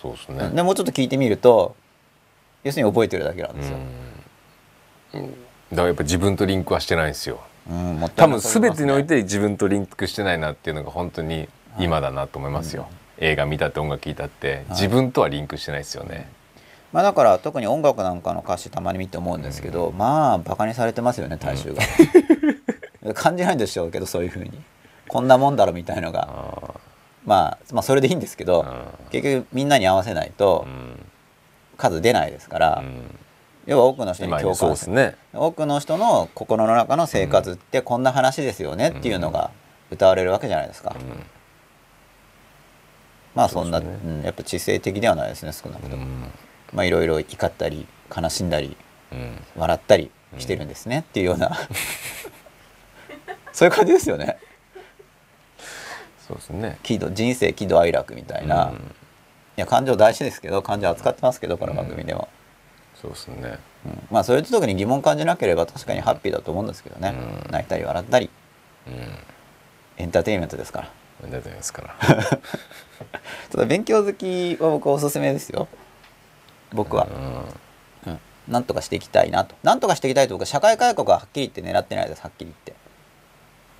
[0.00, 0.50] そうですね。
[0.54, 1.76] でもうちょっと聞いてみると
[2.64, 3.78] 要するに覚えてるだけなんですよ、
[5.14, 5.30] うん。
[5.30, 7.40] だからやっぱ自分とリンクはしてないんですよ。
[7.70, 16.28] うん多分全てにおいて自分とリンクしてないなっていうのが本当に今だなと思いますよ、映画見たって音楽聴いたって自分とはリンクしてないですよね、
[16.92, 21.82] まあだから特に音楽なんかの歌詞たまに見て思うんですけど、まあバカにされてますよね大衆が、
[23.14, 24.52] 感じないんでしょうけどそういうふうに
[25.08, 26.28] こんなもんだろみたいのが。
[26.30, 26.80] あ
[27.24, 31.06] まあまあそれでいいんですけどあ結局みんなに合わせないとうん。
[31.76, 32.82] 数出ないですから、
[33.66, 35.16] 要は多くの人に今共感すすね。
[35.32, 39.50] 多くの人の心の中の生活ってこんな話ですよねっていうのが
[39.90, 40.96] 歌われるわけじゃないですか、
[43.34, 46.24] まあそんなそうん、やっぱ知性的ではないですね少なくとも、うん。
[46.72, 48.76] まあいろいろ怒ったり悲しんだり
[49.12, 49.38] うん。
[49.56, 51.56] 笑ったりしてるんですねっていうような。
[53.52, 54.36] そういう感じですよね
[56.26, 56.78] そうですね。
[56.82, 58.94] 喜怒人生喜怒哀楽みたいな、いうん。
[59.56, 62.28] や感情大事ですけど感情扱ってますけどこの番組でも、
[63.00, 63.58] そうですね。
[63.86, 64.08] うん。
[64.10, 67.52] まあそういう時に疑問感じなければ確かにハッピーだと思うんですけどね、うん。
[67.52, 68.30] 泣いたり笑ったり。
[68.88, 68.94] うん。
[69.98, 70.90] エンターテインメントですから。
[71.22, 71.94] なんだと思いますから。
[73.50, 75.68] ただ勉強好きは僕はおすすめですよ。
[76.72, 77.06] 僕は、
[78.04, 78.12] うん。
[78.12, 79.54] うん、なんとかしていきたいなと。
[79.62, 82.74] なんとかしていきたいと僕は社会改革ははっきり言って狙ってないですはっきり言って。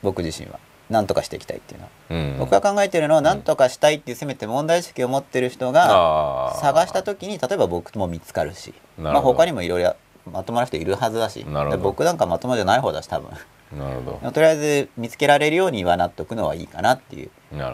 [0.03, 0.59] 僕自身は
[0.91, 2.39] なんとかしていきたいっていうのは、うん。
[2.39, 9.97] 僕が考えてるのはなんとかしたいっていうせめて問題意識を持ってる人が探した時に例えば僕も見つかるしまあ他にもいろいろ
[10.31, 11.45] まともな人いるはずだし
[11.81, 13.31] 僕なんかまともじゃない方だし多分。
[13.77, 17.31] なるほとりあえず見つけられるようにはなっとくのはいいかなっていう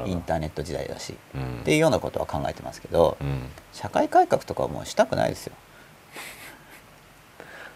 [0.07, 1.61] インターネット時代だしうん。
[1.61, 3.43] っていうようなことは考えてますけどうん。
[3.75, 5.53] 社会改革とかはもうしたくないですよ。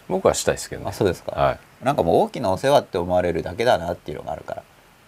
[0.08, 0.88] 僕はしたいですけどね。
[0.88, 1.84] あそうですか、はい。
[1.84, 4.62] なんかもう大きなお世話って思われるだけだなっていうのがあるから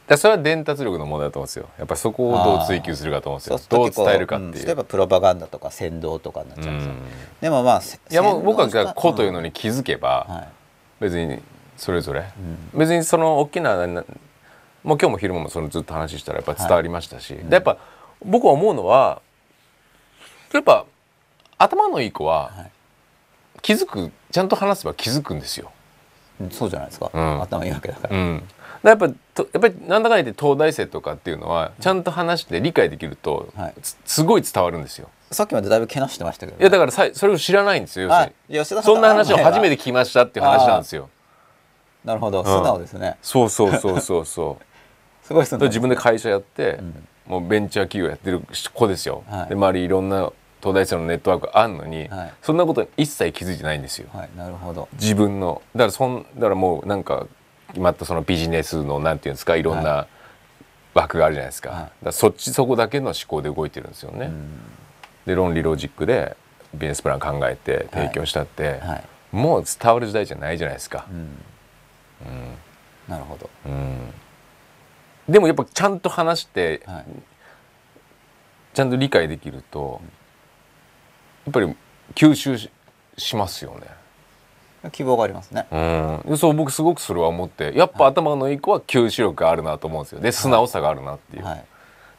[0.09, 1.69] でそれは伝達力の問題だと思うんですよ。
[1.79, 3.61] やっぱりそこをどう追求するかと思うんですよ。
[3.69, 7.01] どう伝えるかってんいう、例えばプロパガンダとか先導とかになっちゃうんですよ、うん。
[7.43, 10.49] でもまあせいやもう僕は先導した個というのに気づけば、はい。
[11.01, 11.41] 別に
[11.77, 12.21] それぞれ、
[12.75, 14.05] う別にその大きなな
[14.83, 17.77] もう今日も昼間もそのずっと話したらやっぱ伝わりましたし、でやっぱ
[18.25, 19.21] 僕は思うのは
[20.55, 20.87] やっぱ
[21.59, 22.71] 頭のいい子ははい。
[23.61, 25.71] 気づくちゃんと話せば気づくんですよ。
[26.41, 27.43] うんそうじゃないですか、うん。
[27.43, 28.17] 頭いいわけだから
[28.83, 33.75] やっぱとやっぱりなんだかんだ言って東大生とかっていうのはちゃんと話して理解できると、はい。
[33.83, 35.09] つすごい伝わるんですよ。
[35.31, 36.59] さっきまでだいぶけなしてましたけど。
[36.61, 38.09] いやだからさいそれを知らないんですよ
[38.49, 41.09] 要するあにそんな話を初めてて聞きましたっていう話なんですよ。
[42.05, 42.45] なるほど。
[42.45, 44.65] 素直ですね、そうそうそうそうそう。
[45.27, 47.07] すごい素直自分で会社やって、ん。
[47.27, 49.49] もうベンチャー企業やってる子ですよ、はい。
[49.51, 52.33] で周りいろんな東大生のネットワークあんのに、はい。
[52.41, 54.09] そんなことに一切気づいてないんですよ。
[54.15, 54.29] はい。
[54.37, 54.89] なるほど。
[54.95, 55.61] 自分の。
[55.75, 57.29] だからそんだからもうなんか決
[57.77, 60.07] まったそのビジネスのなんていうんですかいろんはな
[60.95, 64.61] 枠があるじゃないですか,、からそっちそこだけの思考で動いてるんですよね、うん。
[65.27, 66.37] で論理ロジックで
[66.75, 69.05] ビジネスプラン考えて提供したって、はい。
[69.33, 71.07] もう伝わる時代じゃないじゃないですか。
[71.11, 71.29] う、ん。
[73.09, 73.49] なるほど。
[73.67, 74.13] うん。
[75.29, 77.05] でもやっぱちゃんと話して、はい。
[78.75, 80.01] ちゃんと理解できると
[81.47, 81.77] やっぱり
[82.15, 82.71] 吸収し
[83.17, 83.98] しますよね。
[84.93, 85.67] 希望がありますね。
[85.71, 85.77] う
[86.29, 90.21] ん、でそう僕すごくそれは思ってやっぱ頭のいい子は吸収力があるなと思うんですよ。
[90.21, 91.65] で素直さがあるなっていう、はい。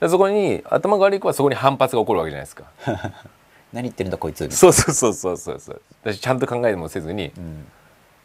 [0.02, 2.65] でそこに頭が悪い子はそこに反発が起こるわけじゃないですか。
[3.72, 5.82] 何言ってるんだこいつそうそうそうそうそうそう。
[6.04, 7.45] 私ちゃんと考えもせずになうん。
[7.45, 7.56] も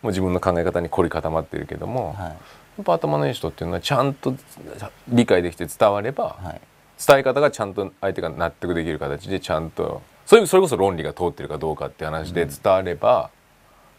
[0.04, 2.36] う自分の考え方に凝り固まってるけども、やはい。
[2.80, 4.34] っぱ頭のいい人っていうのはちゃんと
[5.08, 6.60] 理解できて伝われば、はい。
[7.06, 13.30] 伝え方がちゃんと相手が納得できる形でちゃんとそれそれこそ論理が通ってるかどうかって話で伝われば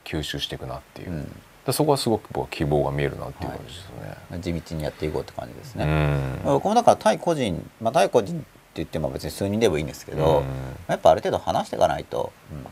[0.06, 1.41] 吸収していくなっていう、うん。
[1.65, 3.91] でそこはすごく僕は希望が見えるなっていう感じですよ
[4.38, 4.39] ね。
[4.39, 10.46] 地道にやっていこうって感じですうね、ん僕もだから対個人まあ対個人って言っても別に数人でもいいんですけど、うん。
[10.88, 12.65] やっぱある程度話していかないと、うん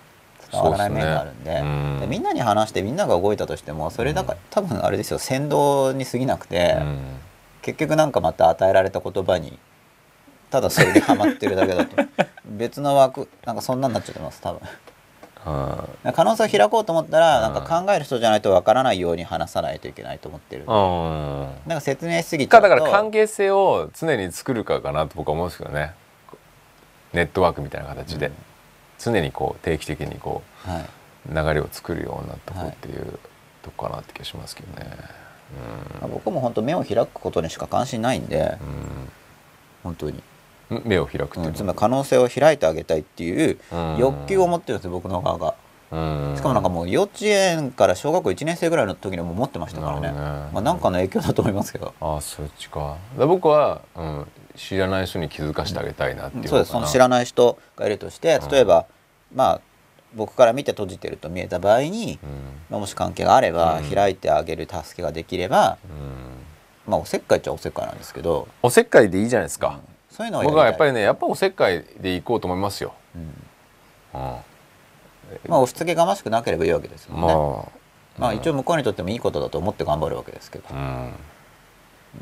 [0.52, 1.62] 伝わらない面があるんでね。
[1.64, 1.66] う
[1.98, 2.00] ん。
[2.02, 7.00] でみんなに話してみんなが動いたとしてもそれだから、多分あれですよ先導に過ぎなくて、うん。
[7.64, 9.58] 結局なんかまた与えられた言葉に
[10.52, 11.96] ただそれでハマってるだけだと。
[12.46, 14.62] 別の枠なんかそんなになっちゃってます多分。
[14.64, 14.70] あ
[15.44, 20.66] 可能性を開こうと思ったらうんなんか考える人じゃないとわからないように話さないといけないと思ってる。
[20.66, 22.70] なんか説明しすぎちゃうと。
[22.70, 25.94] かだから関係性を常に作るかかなと僕は思うんですけどね。
[27.14, 28.34] ネットワークみたいな形で、うん。
[29.00, 30.82] 常にこう定期的にこはい、
[31.32, 33.20] う流れを作るようなとこっていう
[33.62, 34.90] とこかなって気がしますけどね。
[36.00, 38.58] まあ僕も本当目を開くことにしか関心ないんで。
[39.84, 40.24] 本当に、うん
[40.86, 41.46] 目を開くっていう。
[41.46, 43.98] うん、のつまり可能性を開いてあげたいっていううん。
[43.98, 45.56] 欲求を持ってるんですよ僕の側が。
[45.92, 46.34] うん。
[46.36, 50.08] しかもなんかもう幼稚園から小学校1年生ぐらいの時にはもう持ってましたからね。
[50.08, 50.20] なね。
[50.52, 51.94] まあなんかの影響だと思いますけど。
[52.02, 52.80] ああそっちか。
[52.80, 58.86] だから僕は、うん、知らない人に気づかせてあげたいなっていうそうですその知らない人がいるとして例えば、
[59.34, 59.62] まあ
[60.16, 62.20] 僕から見て閉じてると見えた場合に、
[62.70, 63.90] もし関係があれば、うん。
[63.90, 66.92] 開いてあげる助けができれば、うん。
[66.92, 69.80] まあおせっかいっちゃおせっかいなんですけど、おせっかいでいいじゃないですか、
[70.14, 73.22] そういうのを僕はやっぱりりねやっぱおせっかいでいこうと思いますよ、うん。
[73.22, 73.30] うん。
[75.48, 77.72] まあ押し付けがましくなければいいわけですよね、ま
[78.20, 81.14] まあ一応向こうにとってもいいことだと思って頑張るわけですけど、あ、うん。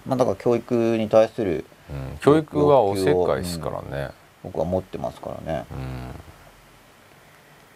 [0.06, 2.17] まあだから教育に対するうん。
[2.19, 5.65] 教育はおせっかいですからね、僕は持ってますからね。
[5.71, 6.12] うん。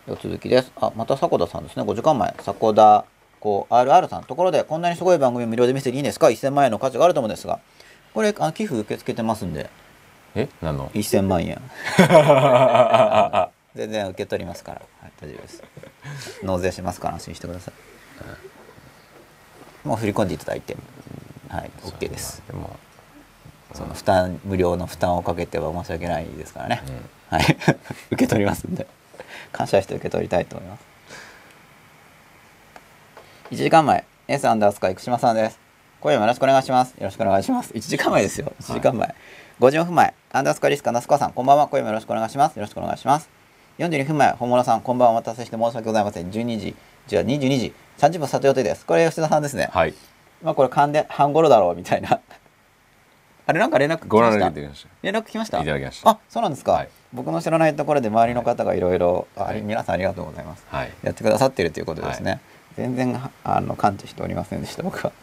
[0.05, 0.71] では続きです。
[0.77, 1.83] あまた迫田さんですね。
[1.83, 2.33] 5時間前。
[2.39, 3.03] 迫田
[3.41, 7.59] こう RR さんところでこんなにすごい番組を無料で見せていいんですか？1000万円の価値があると思うんですが。
[8.13, 9.69] これあ寄付受け付けてますんで
[10.35, 11.61] え何の？1000万円。
[13.75, 15.63] 全然受け取りますから、はい、大丈夫です。
[16.43, 19.87] 納税しますから安心してください。
[19.87, 20.75] もう振り込んでいただいて。
[21.49, 22.41] はい OK です。
[22.47, 22.75] でも
[23.73, 26.81] その負担無料の負担をかけては申し訳ないですからね、
[27.29, 27.57] はい。
[28.11, 28.87] 受け取りますんで。
[29.51, 30.83] 感謝して受け取りたいと思います。
[33.51, 34.03] 1時間前。
[34.27, 35.59] S アンダースカ生島さんです。
[36.01, 36.91] 今夜もよろしくお願いします。
[36.97, 37.73] よろしくお願いします。
[37.73, 38.51] 1時間前ですよ。
[38.61, 39.15] 1時間前、
[39.59, 40.13] 54分前。
[40.33, 41.67] アンダースカリスカ那須川さんこんばんは。
[41.69, 42.57] 今夜もよろしくお願いします。
[42.57, 43.29] よろしくお願いします。
[43.77, 44.31] 42分前。
[44.33, 45.11] 本物さんこんばんは。
[45.13, 46.29] お待たせして申し訳ございません。
[46.29, 46.75] 12時。
[47.07, 47.73] じゃあ22時。
[47.97, 48.85] 30分スタート予定です。
[48.85, 49.69] これ吉田さんですね。
[49.71, 49.93] はい。
[50.43, 52.19] まあこれ勘で半頃だろうみたいな。
[53.47, 54.89] あれなんか連絡来ご覧いましたただきました。
[55.03, 55.61] 連絡来ました？
[55.61, 56.09] いただきました。
[56.09, 56.89] あそうなんですか、はい。
[57.13, 58.79] 僕の知らないところで周りの方がい。
[58.81, 59.25] ろいろ
[59.63, 60.65] 皆さんありがとうございます。
[60.69, 60.91] はい。
[61.01, 62.41] やってくださってるということですね、
[62.75, 65.13] 全然あの感知しておりませんでした僕は。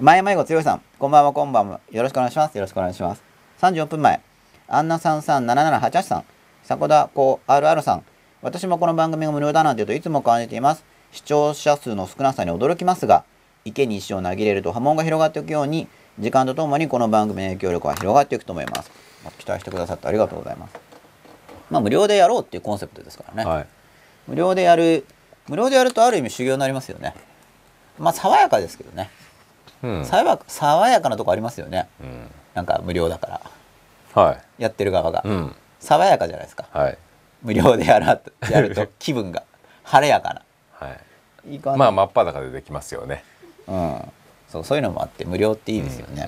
[0.00, 1.80] 前迷子強いさんこんばんはこんばんは。
[1.90, 2.54] よろしくお願いします。
[2.56, 3.31] よろしくお願いします
[3.62, 4.20] 34分前。
[4.66, 6.24] アンナさんさん7788さん。
[6.64, 8.04] 迫田こう RR さん。
[8.42, 10.84] 私もこの番組が無料だなんて言うといつも感じています。
[11.12, 13.22] 視聴者数の少なさに驚きますが
[13.64, 15.86] 池に石を投げ入れると波紋が広がっていくように
[16.18, 18.90] 時間とともにこの番組の影響力は広がっていくと思います。
[19.22, 20.74] まあ期待してくださってありがとうございます。
[21.70, 23.66] まあ無料でやろうっていうコンセプトですからね、はい。
[24.26, 25.06] 無料でやる
[25.48, 27.14] 無料でやるとある意味修行になりますよね。
[27.96, 29.08] まあ爽やかですけどね、
[29.84, 30.04] うん。
[30.04, 31.88] 爽やか爽やかなとこありますよね。
[32.00, 33.26] うんなんか無料だか
[34.14, 34.22] ら。
[34.22, 34.62] はい。
[34.62, 35.54] やってる側が、うん。
[35.80, 36.66] 爽やかじゃないですか。
[36.72, 36.98] はい。
[37.42, 39.42] 無料でやら やると気分が。
[39.84, 40.90] 晴れやかはい。
[40.90, 40.96] な
[41.52, 43.24] いい感じまあ真っ裸でできますよね。
[43.66, 44.12] うん。
[44.48, 46.26] そうそういうのもあって無料っていいですよね、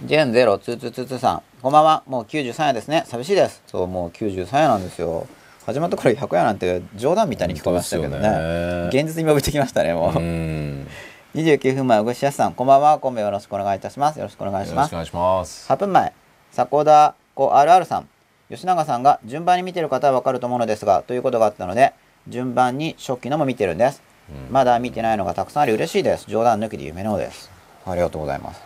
[0.00, 0.06] うん。
[0.06, 1.42] ジェンゼロツーツーツーツーさん。
[1.62, 2.02] こんばんは。
[2.06, 3.04] もう93夜ですね。
[3.06, 3.62] 寂しいです。
[3.66, 5.26] そうもう93夜なんですよ。
[5.64, 8.28] 始まった頃100夜なんて冗談みたいに聞こえましたけどね。
[8.28, 8.88] ね。
[8.88, 10.88] 現実に呼べてきましたねもう、うん
[11.34, 12.98] 29分前、小串屋さん、こんばんは。
[12.98, 14.18] 今夜よろしくお願いいたします。
[14.18, 15.18] よろしくお願いしますよろしくお。
[15.20, 16.12] 願いします8分前、
[16.52, 18.08] 迫田子 RR さん、
[18.50, 21.94] 吉永さんが順番に見てる方はわかると思うのですが、ということがあったので、
[22.28, 24.02] 順番に初期のも見てるんです。
[24.50, 26.26] まだ見てないのがたくさんあり嬉しいです。
[26.28, 27.50] 冗談抜きで夢のです。
[27.86, 28.60] ありがとうございます。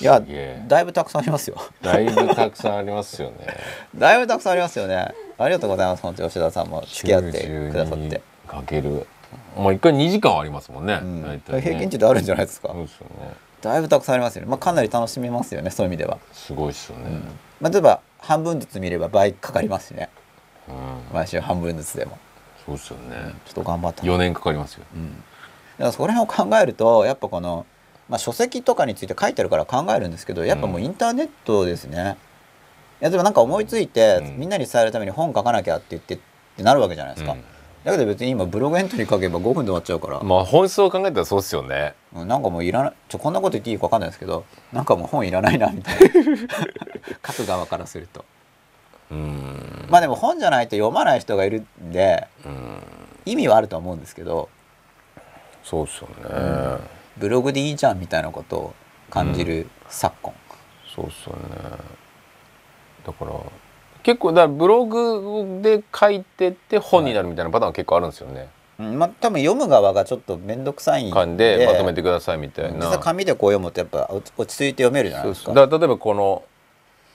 [0.00, 0.18] いや
[0.66, 1.56] だいぶたくさんありますよ。
[1.82, 3.36] だいぶたくさんありますよね
[3.94, 5.12] だいぶたくさんありますよね。
[5.36, 6.02] ありがとうございます。
[6.02, 8.22] 本当吉田さんも付き合ってくださって。
[8.48, 9.06] かける
[9.56, 11.22] まあ一回2時間はありますもんね、うん。
[11.22, 11.40] ね。
[11.46, 12.68] 平均値であるんじゃないですか。
[12.68, 12.82] そう。
[12.82, 13.34] ですよね。
[13.60, 14.48] だいぶたくさんありますよね。
[14.48, 15.70] まあ、かなり楽しめますよね。
[15.70, 16.18] そういう意味では。
[16.32, 17.20] すごいですよね、
[17.60, 20.08] まあ、例えば半分ずつ見れば倍かかりますしね。
[20.68, 21.14] うん。
[21.14, 22.18] 毎週半分ずつでも。
[22.64, 23.34] そうですよね。
[23.46, 27.66] ちょっと頑張った4年かかりますよ、だからそこら辺を考えるとやっぱこの、
[28.08, 32.16] まあ、書籍とかについて書いてあるから考えるんですけどやっぱもうインターネットですね、
[33.00, 34.38] いやでもなんか思いついて、うん。
[34.38, 36.18] みんなに伝えるために本書かなきゃって言ってっ
[36.56, 37.44] てなるわけじゃないですか、うん
[37.84, 41.94] だけど別に今ブログエントリー書けば5分で終わっちゃうから、まあ本質を考えたらそうですよね。
[42.14, 46.00] うんなんかもういらないちょこんなこと言っていいか分かんないですけどなんかもう本いらないなみたいな。
[47.26, 48.24] 書く側からすると。
[49.10, 49.86] うん。
[49.88, 52.82] まあでも本じゃないと読まない人がいるんでうん。
[53.24, 54.48] 意味はあると思うんですけど。
[55.64, 56.80] そうですよね、
[57.16, 58.74] ブログでいいじゃんみたいなことを
[59.10, 60.34] 感じる昨今、
[60.92, 61.40] そうですよね。
[63.06, 63.32] だから
[64.02, 71.66] 結構だブログで書いてって本になるみたいなパターン結構あるんですよね、うんまあ多分読む側がちょっと面倒くさいん感で。
[71.66, 75.40] まとめてくださいみたいな実際紙でこう読むとやっぱ落ち着いて読めるじゃないです。
[75.40, 76.42] かそうだから例えばこの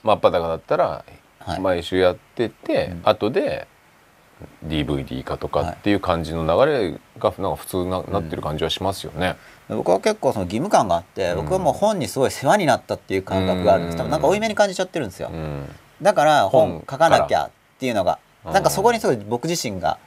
[0.02, 1.04] 真っ裸だったら
[1.48, 1.60] はい。
[1.60, 3.00] 毎週やってて、うん。
[3.04, 3.66] 後で
[4.66, 9.36] DVD 化とかっていう感じの流れがなんか普通な,、なってる感じはしますよね。
[9.68, 11.36] 僕は結構その義務感があって、うん。
[11.38, 13.96] 僕はもう本にすごい世話になったっていう感覚があるんです。
[13.96, 15.64] 多分なんか負い目に感じちゃってるんですよ、うん
[16.02, 18.52] だから本本書かなきゃっていうのがうん。
[18.52, 19.98] なんかそこにすごい僕自身が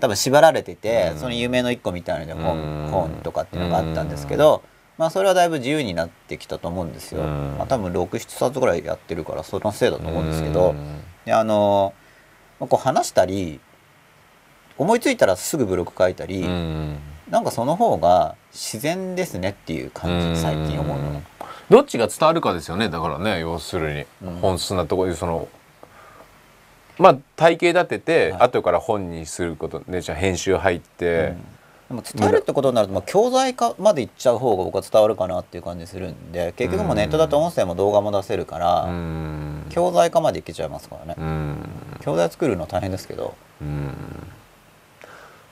[0.00, 1.18] 多分縛られてて、うん。
[1.18, 2.90] その夢の一個みたいなので本,、うん。
[2.90, 4.62] 本とかっていうのがあったんですけど、
[4.98, 7.56] まあそれはだいぶ自由になってきたと思うんですよ、うん。
[7.58, 11.00] まあ、多分67冊ぐらいやってるからそのせいだと思うんですけど、うん。
[11.24, 11.94] であの
[12.60, 13.60] まあこう話したり
[14.76, 16.98] 思いついたらすぐブログ書いたり、うん。
[17.30, 21.22] なんかその方が自然ですねっていう感じ最近思うの、
[21.70, 22.88] どっちが伝わるかですよね。
[22.88, 24.36] だからね要するに、うん。
[24.40, 25.48] 本質なところでその
[26.98, 28.40] まあ体系立てて、はい。
[28.42, 31.34] 後から本にすることでじゃあ編集入って、
[31.88, 39.66] でも伝えるってことになると、まあ、教材化までいっちゃう方が僕は伝わるかなっていう感じするんで結局もうネットだと音声も動画も出せるから、うん。
[39.70, 41.56] 教材化までいけちゃいますからね、うん。
[42.00, 43.34] 教材作るの大変ですけど。
[43.60, 43.96] うん。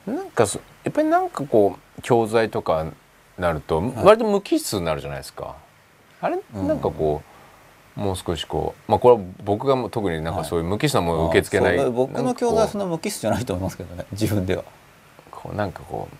[0.05, 2.85] なんかそやっぱりなんかこう教材とか
[3.37, 5.55] なると割と無機質になるじゃないですか。
[6.23, 6.39] あれ？
[6.55, 6.67] うん。
[6.67, 7.21] なんかこ
[7.95, 11.91] もう少しこうまあこれは僕が特になんかそういう無機質なものを受け付けない、そう。
[11.91, 14.63] 僕の教材はそなんかこの無機質じゃないと思いますけどね自分では。
[14.63, 14.65] う
[15.29, 16.15] こうなんかこう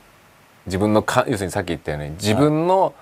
[0.67, 2.93] 自分のか要するにさっき言ったように自分の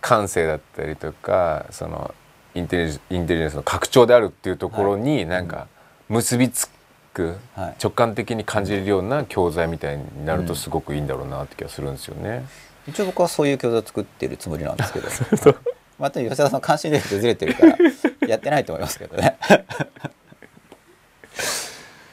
[0.00, 2.14] 感性だったりとかその
[2.54, 5.68] インテリジインテリジェンスの拡張であるっていうところになんか
[6.08, 6.70] 結びつ
[7.12, 7.76] く、はい。
[7.82, 12.44] 直感的に感じれるような教材みたいになるとすごくいいんだろうなって気がするんですよね。
[12.88, 15.08] 一応僕はそういう教材を作ってるつもりなんですけど。
[15.98, 17.76] また吉田さんの関心レベルとずれてるから
[18.28, 19.38] やってないと思いますけどね。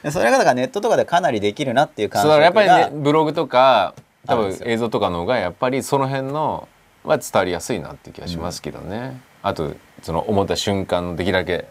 [0.04, 3.94] でそれがだからネットとかでかなりできるなっていう感そうだ覚がやっぱりねブログとか
[4.26, 6.68] 多分映像とかの方がやっぱりその辺の
[7.04, 11.68] は伝わりやすいなっていう気がしますけどね、あとその思った瞬間のできるだけ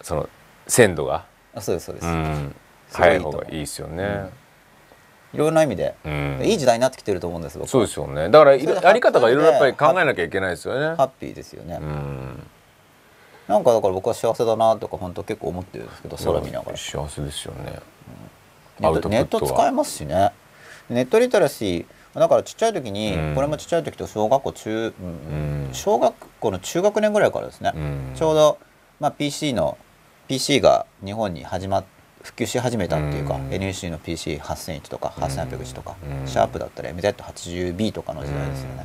[0.00, 0.28] その
[0.66, 2.54] 鮮度が、あそうですそうです、うん、
[2.90, 4.30] 早い方がいいですよね、
[5.34, 6.40] いろんな意味で、うん。
[6.42, 7.68] いい時代になってきてると思うんです僕は。
[7.68, 8.28] そうですよね。
[8.30, 10.96] だからやり方がいろいろやっぱり考えなきゃいけないですよね。
[10.96, 12.46] ハッピーですよね、うん
[13.48, 16.76] なんかだから僕は幸せだなとか本当結構思ってるんですけど空見ながら。
[16.76, 17.80] 幸せですよね。
[18.80, 20.32] ネアウトプットネット使えますしね。
[20.90, 22.18] ネットリテラシー。
[22.18, 23.34] だからちっちゃい時に、うん。
[23.34, 25.74] これもちっちゃい時と小学校中、うんうん。
[25.74, 28.12] 小学校の中学年ぐらいからですね、うん。
[28.16, 28.58] ちょうど、
[28.98, 29.78] まあ、PC の
[30.26, 31.84] PC が日本に始まっ
[32.26, 33.54] 普及し始めたっていうか、うん。
[33.54, 36.26] NEC の PC8001 とか8801とか、うん。
[36.26, 38.84] シャープだったら MZ80B とかの時代ですよね、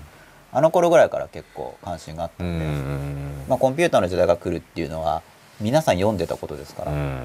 [0.51, 3.45] あの頃ぐらいから結構関心があったうんんで、うん。
[3.49, 5.23] まあ、コンピューターの時代が来るっていうのは
[5.59, 7.19] 皆さん読んでたことですから、うん。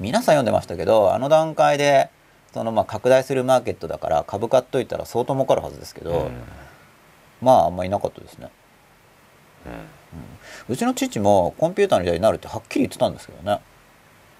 [0.00, 2.08] 皆さん読んでましたけどあの段階で
[2.54, 6.30] そのまあ拡大するマーケットだから株買っといたら相当儲かるはずですけど、
[7.42, 8.48] まああんまいなかったですね、
[10.68, 10.74] うん。
[10.74, 13.60] うちの父もコンピューターの時代になるってはっきり言ってたんですけどね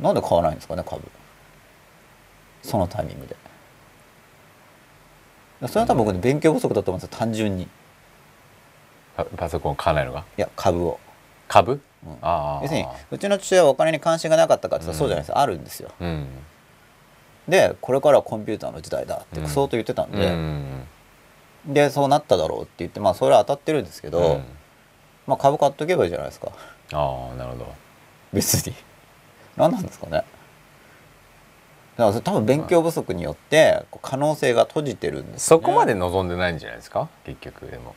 [0.01, 1.03] なんで買わないんですかね株。
[2.63, 3.37] そのタイミングで。
[5.69, 7.63] それは多分僕ね勉強不足だと思うんですよ単純に。
[7.65, 7.69] い
[9.17, 10.25] パパソコン買わないのが？
[10.37, 11.01] や株を。
[11.49, 12.13] 株、うん。
[12.21, 15.91] ああ要するにうちの父親はお金に関心がなかったかってそうじゃないですか、あるんですよ。
[16.01, 16.27] うん。
[17.49, 19.49] でこれからはコンピューターの時代だってうん。
[19.49, 20.87] 相当言ってたんで、うん。
[21.69, 24.45] でそうなっただろうって言ってまあそれは当たってるんですけど、うん。
[25.27, 26.51] まあ株買っとけばいいじゃないですか。
[26.93, 27.75] ああなるほど。
[28.33, 28.75] 別に
[29.57, 30.13] 何なんですかね。
[30.13, 30.27] だか
[31.97, 35.65] らそれ多分勉強不足によって可能性が閉じてるんですよね。
[35.65, 37.09] そこまで望んでないんじゃないですか？
[37.25, 37.95] 結局でも、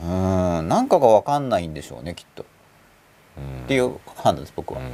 [0.00, 0.68] うーん。
[0.68, 2.44] なんかが分かんないんでしょうねきっと。
[3.38, 4.86] うん、っていう判断です僕は、うん。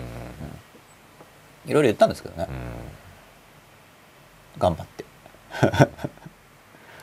[1.68, 2.56] いろいろ言ったんですけどね、うん。
[4.60, 5.04] 頑張って。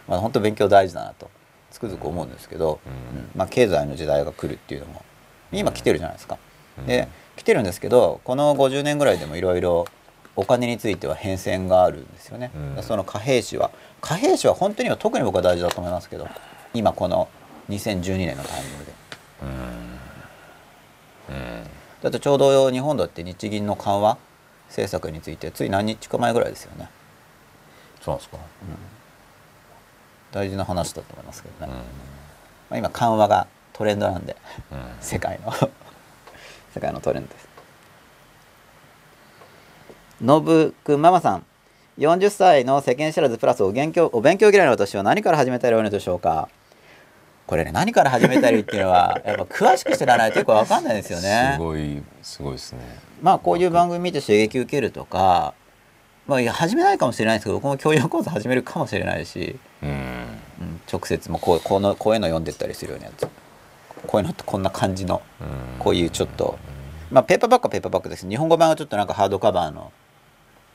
[0.07, 1.29] まあ本当勉強大事だなと
[1.71, 2.93] つくづく思うんですけど、うん。
[3.19, 3.31] うん。
[3.35, 5.03] まあ、経済の時代が来るっていうのも
[5.51, 6.37] 今来てるじゃないですか。
[6.77, 6.85] うん。
[6.85, 7.09] で
[7.41, 9.87] 来てるんですけどこの50年ぐらいでもいろいろ
[10.35, 12.51] お金については変遷があるんですよね。
[12.77, 12.83] うん。
[12.83, 13.71] その貨幣史は。
[13.99, 16.27] 貨幣史は本当には特に僕は大事だと思いますけど
[16.75, 17.27] 今この
[17.69, 18.91] 2012年のタイミングで。
[22.03, 24.17] だってちょうど日本だって日銀の緩和
[24.67, 26.89] 政策についてつい何日か前ぐらいですよね。
[28.01, 28.37] そうなんですか、
[30.31, 31.73] 大事な話だと思いますけどね。
[31.73, 31.77] うん。
[31.77, 31.83] ま
[32.71, 34.35] あ、今緩和がトレンドなんで
[34.71, 34.77] うん。
[34.99, 35.51] 世界の
[36.73, 37.47] 世界のトレンドです。
[40.21, 41.45] のぶくんママさん。
[41.97, 46.47] 40歳の世間知らずプラスお勉強お勉強嫌いの私は何から始めたらよいのでしょうか？
[47.47, 51.51] これね何から始めたらいいっていうのは やっぱ詳しく知らないとよく分かんないですよね。
[51.55, 52.79] すごいすごいですね。
[53.21, 55.53] まあこういう番組見て刺激受けるとか
[56.27, 59.89] まあいや始めないかもしれないですけど僕も教養講座始めるかもしれないし、うん。
[59.89, 63.27] うん、直接もこうこのこういうの読んでったりするようなやつ
[64.07, 65.79] こういうのってこんな感じのうん。
[65.79, 66.57] こういうちょっと
[67.11, 68.27] まあペーパーバックはペーパーバックです。
[68.27, 69.91] 日本語版はちょっとなんかハードカバーの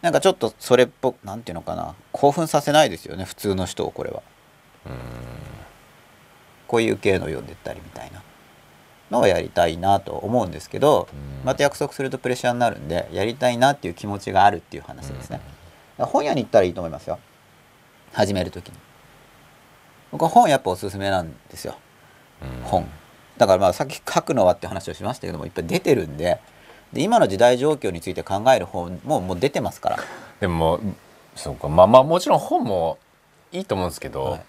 [0.02, 1.94] なんかちょっとそれっぽくなんていうのかな。
[2.12, 4.22] 興奮させないですよね普通の人をこれは。
[6.68, 8.22] こういう系の読んでったりみたいな。
[9.10, 11.46] のをやりたいなと思うんですけどうん。
[11.46, 15.40] また約束するとプレッシャーになるんでやりたいなっていう気持ちがあるっていう話ですね。
[15.98, 17.18] 本屋に行ったらいいと思いますよ。
[18.12, 18.74] 始める時に。
[20.10, 21.76] 僕は本やっぱおすすめなんですよ。
[22.42, 22.62] うん。
[22.64, 22.88] 本
[23.38, 26.38] だからまあさっき書くのはって話をしましたけどもいっぱい出てるんで
[26.92, 29.98] で今の時代状況について考える本ももう出てますから。
[30.40, 30.80] でも
[31.34, 32.98] そうかまあまあもちろん本も
[33.52, 34.40] いいと思うんですけど、はい。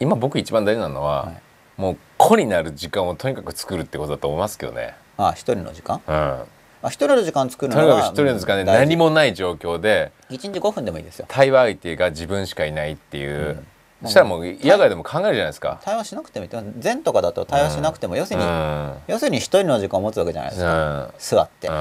[0.00, 1.40] 今僕一番大事なのは、はい。
[1.76, 4.94] もう個になる時間をとにかく作るってことだと思いますけどね。
[5.16, 6.00] ああ一人の時間？
[6.06, 6.44] うん、あ
[6.84, 11.26] 一人の時間作るとにかくのは一人の時間で何もない状況で一日5分でもいいですよ。
[11.28, 13.66] 対話相手が自分しかいないっていう、うん
[14.02, 15.78] そしたらもう野外でも考えるじゃないですか。
[15.84, 16.72] 対話しなくてもいい。
[16.78, 21.74] 禅とかだと対話しなくても、要するに、うん要するに一人の時間を持つわけじゃないですか、座って、うん。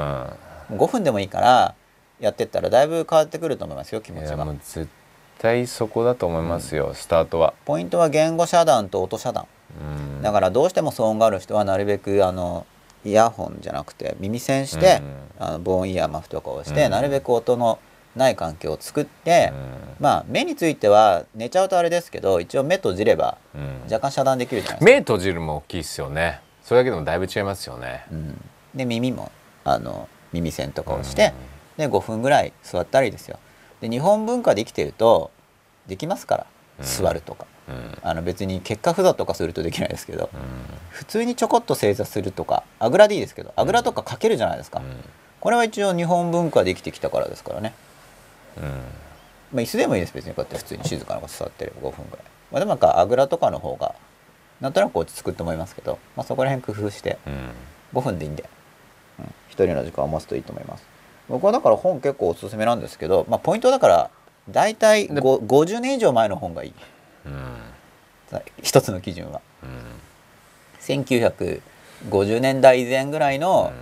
[0.78, 1.76] 5分でもいいから
[2.20, 4.38] やってったらだいぶ変わってくると思いますよ気持いちが。
[4.38, 4.88] やもう絶
[5.40, 7.54] 対そこだと思いますよ、スタートは。
[7.66, 9.48] ポイントは言語遮断と音遮断。
[9.80, 10.22] うん。
[10.22, 12.66] だからどうしても騒音がある人はなるべくあの
[13.06, 15.02] イヤホンじゃなくて耳栓して、
[15.40, 16.92] あの防音イヤーマフとかをして、うん。
[16.92, 17.80] なるべく音の
[18.20, 19.52] ない環境を作って、
[20.00, 23.62] まあ目については寝ちゃうとあれですけど一応目閉じればうん。
[23.62, 24.92] うん若干遮断できるじゃないですか。
[24.92, 26.42] 目閉じるも大きいっすよね。
[26.64, 28.06] それだけでもだいぶ違いますよね。
[28.12, 28.42] うん、
[28.76, 29.32] で耳も
[29.64, 31.34] あの耳栓とかをして、
[31.76, 33.40] で5分ぐらい座ったらいいですよ。
[33.82, 35.32] で日本文化で生きてると
[35.88, 36.46] できますから
[36.80, 36.86] うん。
[36.86, 37.76] 座るとか、うん。
[37.76, 40.40] うんあの別に結果不座とかするとできないですけどうん。
[40.90, 44.84] 普通にちょこっと正座するとかあぐらでいいですけどあぐらとかかけるじゃないですか、
[45.40, 47.89] これは一応日本文化で生きてきたからですからね、うん
[48.62, 50.34] まあ、椅子でもいいです別に。
[50.34, 53.96] こうやって普通に静かなこと座ってれば5分ぐらい、まあ、でもなんかあぐらとかの方が
[54.62, 57.52] なんとなく落ち着くと思いますけど、まあ、そこら辺工夫してうん。
[57.94, 58.48] 5分でいいんで、
[59.20, 60.84] うん、一人の時間を持つといいと思います。
[61.28, 64.10] 僕はだから本結構おすすめなんですけど、まあ、ポイントはだから
[64.50, 66.74] 大体でご50年以上前の本がいい。
[67.26, 67.56] うん。
[68.62, 69.42] 一つの基準は。
[69.64, 70.00] うん。
[70.82, 73.74] 1950年代以前ぐらいの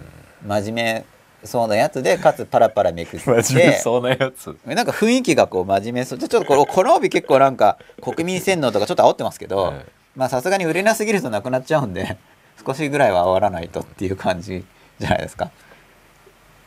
[0.45, 1.05] 真面目
[1.43, 3.79] そうなやつでかつパラパラめくって。
[3.79, 4.55] そうなやつ。
[4.65, 6.19] なんか雰囲気がこう真面目そう。
[6.19, 9.85] ちょっとこのこの帯結構なんか国民洗脳とかちょっと煽ってますけど、はい
[10.17, 12.17] まあさすがに売れなすぎるとなくなっちゃうんで
[12.65, 14.65] 少しぐらいは煽らないとっていう感じ
[14.99, 15.51] じゃないですか。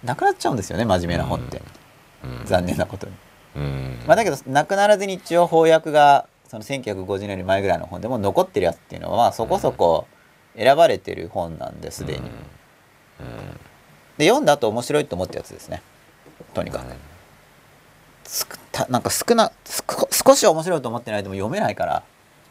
[0.05, 1.61] なくなっちゃうんですよね真面目な本って、
[2.25, 2.47] うん。
[2.47, 3.13] 残念なことに、
[3.57, 3.99] うん。
[4.07, 10.07] まあ、だけどなくならずに一応翻訳がその1950年より前ぐらいの本でも残ってるやつっていうのはまあそこそこ
[10.57, 12.21] 選ばれてる本なんですでに、
[14.21, 15.81] で読んだ後面白いと思ったやつですね。
[16.53, 16.85] とにかく、
[18.91, 19.51] なんか少な
[20.11, 22.03] 少し面白いと思ってないとも読めないから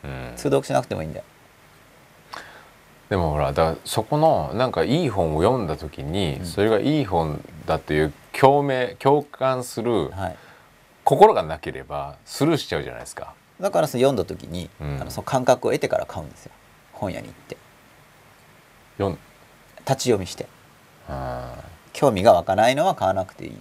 [0.04, 0.34] うん。
[0.36, 1.24] 通読しなくてもいいんで
[3.10, 10.36] でもほらだそこのなんかいい本を読んだ時に、それがいい本だという共鳴共感するはい。
[11.04, 13.36] 心がなければスルーしちゃうじゃないですか。
[13.62, 14.98] だからその読んだ時に、うん。
[15.02, 16.52] あのその感覚を得てから買うんですよ。
[16.94, 17.58] 本屋に行って。
[19.88, 20.46] 立ち読みして。
[20.46, 20.48] あ
[21.94, 23.58] 興味が湧かないのは買わなくていい、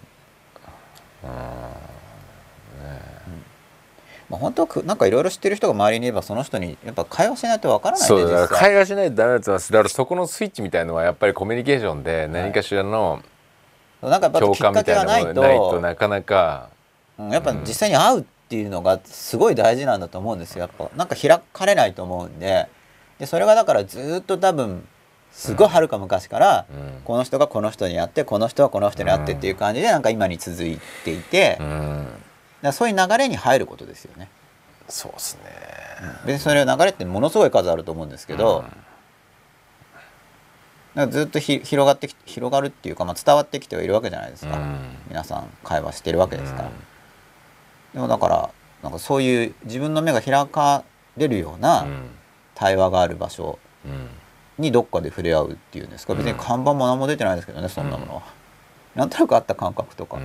[4.28, 13.22] まあ、本当はくなんかいろいろ知ってる人が周りにいればその人にやっぱ会話しないとわからーないそうだから会話しないとダメだと思いますだからそこのスイッチみたいのはやっぱりコミュニケーションで何かしらの
[14.02, 16.70] なんかやっぱ共感きっかみたいなもけがないとのがないとなかなか。
[16.70, 16.74] う
[17.24, 20.88] んやっぱ実際に会うっていうのがすごい大事なんだと思うんですよやっぱ。
[20.96, 22.68] なんか開かれないと思うんで。
[23.18, 24.86] でそれがだからずっと多分
[25.38, 27.00] すごいはるか昔から、うん。
[27.04, 31.58] この人がこの人に会ってこの人はこの人に会ってっていう感じでなんか今に続いていて、
[32.60, 34.28] だそういう流れに入ることですよね。
[34.88, 35.42] そうですね。
[36.26, 38.64] 別にそれ流れってものすごい数あると思うんですけど、
[40.96, 44.78] なんかずっとひ広がってき広がるっていうか、まあ、伝わってきてはいるわけじゃないですか、うん。
[45.08, 46.74] 皆さん会話してるわけですから、うん。
[47.94, 48.50] でもだから
[48.82, 50.82] なんかそういう自分の目が開か
[51.16, 52.10] れるようなうん。
[52.56, 54.08] 対話がある場所うん
[54.58, 56.14] にどっかで触れ合うっていうんですか？
[56.14, 58.22] 別に看板も何も出てないですけどねそんなものは、
[58.94, 60.22] なんとなくあった感覚とか、うん。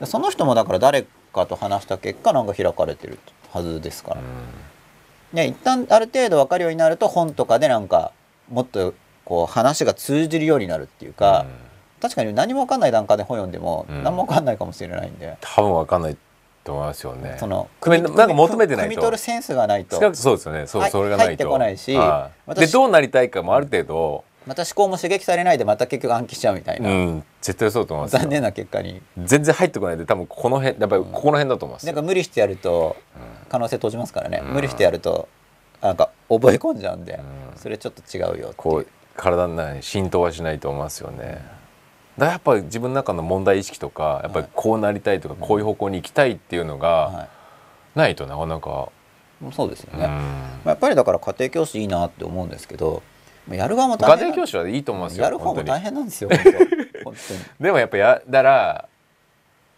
[0.00, 3.18] でその人もだから誰かと話した結果なんか開かれてる
[3.52, 4.20] はずですから、
[5.32, 8.12] ね、一旦ある程度分かるようになると本とかでなんか
[8.50, 8.94] もっと
[9.24, 11.46] こう話が通じるようになるっていうか、
[12.00, 14.02] 確かに何も分かんない段階で本読んでもうん。
[14.04, 16.16] 何も分かんないかもしれないんで、多分わかんない
[16.66, 17.36] と思いますよね。
[17.38, 18.92] その組めなんか求めてないと。
[18.92, 19.96] 汲み取るセンスがないと。
[20.14, 20.66] そうですよね。
[20.66, 21.28] そう、はいそれがないと。
[21.28, 22.40] 入ってこないしはい。
[22.46, 28.18] 私でどうなりたいかもある程度、また思考も刺激されないでまた結局暗記しちゃうみたいうな、ん、絶対そうだと思いますよ。
[28.20, 29.00] 残念な結果に。
[29.24, 31.92] 全然入ってこないで多分この辺やっぱりここの辺だと思いますよ。
[31.92, 32.96] なんか無理してやると
[33.48, 34.54] 可能性閉じますからね、うん。
[34.54, 35.28] 無理してやると
[35.80, 37.16] なんか覚え込んじゃうんで、う
[37.54, 37.58] ん。
[37.58, 38.86] それちょっと違うよこう
[39.16, 41.55] 体の中に浸透はしないと思いますよね。
[42.18, 47.28] だやっぱり自分の中の問題意識とかやっぱりこうなりたいとかこういう方向に行きたいっていうのがは
[47.94, 48.90] ないとなかなか、
[49.42, 50.10] い、そうですよね、うん。
[50.10, 50.12] ま
[50.66, 53.02] あやっぱりだから家庭教師いいなって思うんですけど
[53.46, 56.30] まあやる側も大家変庭教師はいいと思いますよやる方も大変なんですよ
[57.60, 58.88] でもやっぱやだら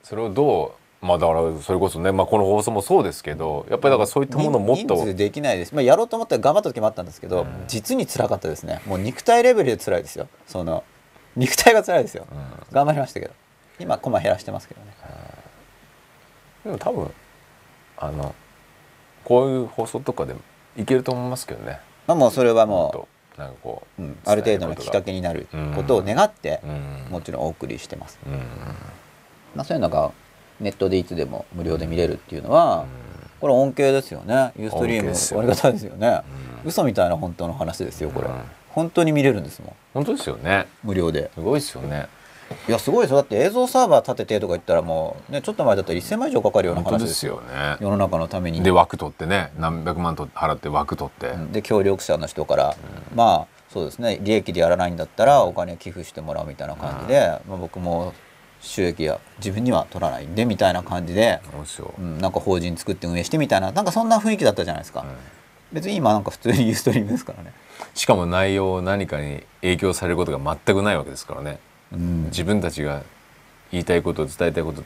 [0.03, 4.97] それをどうまあだからそれこそね、まあ、この放送もそうですけどやっぱりだからそういったものをもっと。
[4.97, 8.80] 人数できないです、まあ、やろうと思ったら頑張った時もあったんですけど、実に辛かったですね。
[8.84, 10.26] もう肉体レベルで辛いですよ。
[10.47, 10.82] その
[11.39, 12.26] 肉体が辛いですよ、
[12.72, 13.32] 頑張りましたけど。
[13.78, 14.89] 今コマ減らしてますけどね。
[16.64, 17.11] でも多分
[17.97, 18.34] あの
[19.24, 20.41] こういう放送とかでも
[20.76, 21.80] いけると思いますけどね。
[22.07, 23.09] まあもうそれはももっと
[23.39, 27.12] なんかこう、う、うんある程度のきっかけになることを願って、うん。
[27.12, 28.32] もちろんお送りしてます、うん。
[29.55, 30.11] まあ、そういうのが
[30.61, 32.86] ネットでいつでも無料で見れるっていうのは、
[33.41, 34.53] これ恩恵ですよね。
[34.57, 36.20] ユーストリー恩恵ですよムありがたいですよね、
[36.64, 38.34] 嘘みたいな本当の話ですよこれ、うん
[38.79, 39.72] 本当に見れるんですもん。
[39.93, 40.68] 本当ですよね。
[40.85, 41.33] 無料で。
[41.35, 42.07] すごいですよね。
[42.68, 43.16] いやすごいですよ。
[43.16, 47.76] だって映像サーバー立ててとか言ったらもうねちょっと前だったら1000万以上かかるような話ですすよよね。
[47.81, 48.62] 世の中のために。
[48.62, 51.53] で枠取ってね何百万と払って枠取って、うん。
[51.53, 52.76] で協力者の人から、
[53.16, 54.20] まあそうですね。
[54.22, 58.14] 利益でやらないんだったらお金寄付してもらうみたいな感じで、まあ、僕も
[58.61, 61.41] 収益は自分には取らないんでみたいな感じで、
[61.99, 65.05] うん、なんか法人作って運営してみたいななんかそんな雰囲気だったじゃないですか、
[65.72, 67.53] 別に今なんか普通にユーストリームですからね、
[67.95, 71.59] しかも内容何かに影響されることが全くないわけですからね。
[71.93, 72.24] うん。
[72.26, 73.03] 自分たちが
[73.70, 74.83] 言いたいこと伝えたいこと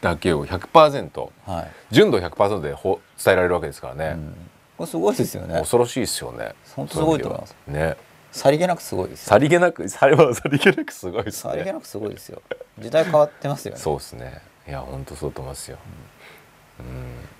[0.00, 1.70] だけを100%はい。
[1.90, 4.34] 純度100%でほ伝えられるわけですからね、うん、
[4.78, 5.58] これすごいですよね。
[5.58, 6.54] 恐ろしいですよね。
[6.74, 7.56] 本当すごいと思います。
[7.66, 7.96] ね。
[8.32, 9.28] さりげなくすごいですよ。
[9.28, 11.52] さりげなくさりはさりげなくすごいですね。
[11.52, 12.42] さりげなくすごいですよ。
[12.78, 13.80] 時代変わってますよね。
[13.80, 14.54] そうですね。
[14.66, 15.76] いや本当そうと思いますよ、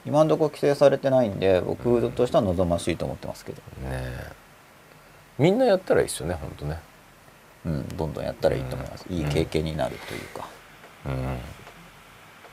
[0.05, 4.33] 今のところ規制されてないんで僕としては望ましいと思ってますけど、うん、ねえ
[5.39, 6.79] みんなやったらいいですよね本当ね。
[7.67, 10.47] うん、どんどんやったらいいと思います、いい経験になるというか、
[11.07, 11.39] うん。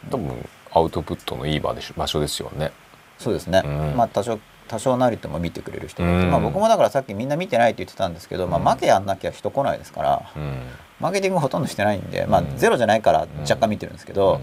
[0.09, 2.71] 多分アウトプットのいい場でし場所ですよね。
[3.19, 3.97] そうですね、うん。
[3.97, 10.61] まあ多少多少なりとも見てくれる人まあ、僕もだからさっきみんな見てないって言ってたんですけど、まあ、負けやんなきゃ人来ないですから、うん。
[11.01, 12.57] マーケティングほとんどしてないんで、まあ、うん。
[12.57, 14.39] ゼロじゃないから若干見てるんですけど、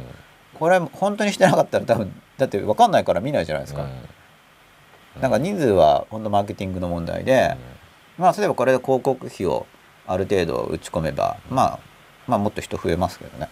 [0.59, 3.87] これ本当にしてなかったら多分だって分かんないから見ないじゃないですか、
[5.21, 7.57] なんか人数は本当マーケティングの問題で、
[8.19, 9.67] まあ例えばこれで広告費を
[10.07, 11.81] ある程度打ち込めば、まあ、
[12.27, 13.49] まあもっと人増えますけどね、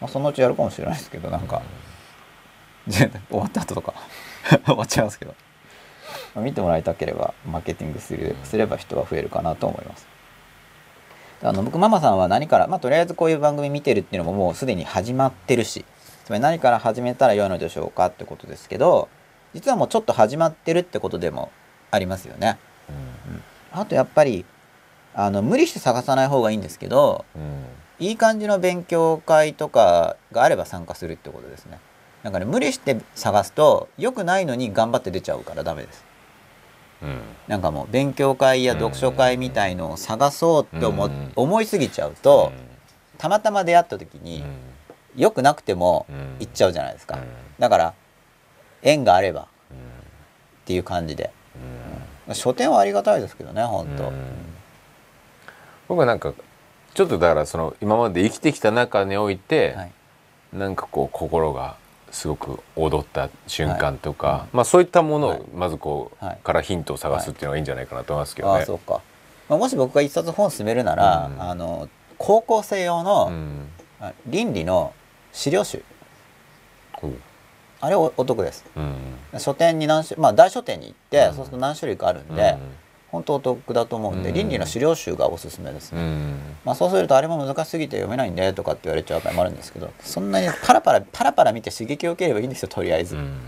[0.00, 1.62] まあ、そのうちやるかもしれないですけどなんか、
[2.86, 3.94] 終わった後とか
[4.64, 5.34] 終わっちゃいますけど、
[6.34, 10.06] まあ見てもらいたければマーケティングするすれば人は増えるかなと思います。
[11.42, 15.84] あの僕ママさんは何から、まあ、とりあえずこういう番組見てるっていうのももうすでに始まってるし
[16.24, 19.10] つまり何から始めたら良いのでしょうかってことですけど
[19.52, 21.50] 実はもうちょっと始まってるってことでも
[21.90, 22.58] ありますよね。
[23.74, 24.44] あとやっぱり
[25.14, 27.24] あの無理して探さない方がいいんですけど
[27.98, 31.78] いい感じの勉強会とかがあれば参加するってことですね。
[32.22, 36.04] なんかね無理して探すと良くないのに頑張って出ちゃうからダメです。
[37.48, 41.32] なんかもう勉強会や読書会みたいのを探そうって思,、うん。
[41.36, 42.50] 思いすぎちゃうと、
[43.18, 44.42] たまたま出会った時に
[45.14, 46.06] 良くなくても
[46.40, 47.18] 行っちゃうじゃないですか、
[47.58, 47.94] だから
[48.82, 49.46] 縁があればっ
[50.64, 51.30] ていう感じで、
[52.32, 54.12] 書店はありがたいですけどね本当、
[55.88, 56.32] 僕はなんか
[56.94, 59.92] ちょっとだからその今まで生きてきた中において、はい。
[60.52, 61.76] なんかこう心が
[62.12, 64.56] すごく踊った瞬間とか、はい。
[64.56, 65.40] まあそういったものはい。
[65.40, 66.38] をまずこう、はい。
[66.44, 68.60] からヒントを探すっていうのがいいんじゃないかなと思いますけどね。
[68.60, 69.00] ああそうか、
[69.48, 71.42] まあ、もし僕が一冊本進めるなら、うん。
[71.42, 73.68] あの高校生用の、うん。
[74.00, 74.92] あ倫理の
[75.32, 75.82] 資料集
[77.84, 78.64] あれおお得です。
[78.76, 79.40] うん。
[79.40, 81.34] 書店に何種まあ大書店に行って、うん。
[81.34, 82.56] そうすると何種類かあるんで、
[83.10, 84.34] 本当お得だと思うんで、うん。
[84.34, 86.38] 倫理の資料集がおすすめですね、うん。
[86.64, 93.38] まあ、そうするとあれも難しすぎて読めないんでとかって言われちゃう場合もあるんですけどそんなにパラパラパラパラ見て刺激を受ければいいんですよとりあえず、うん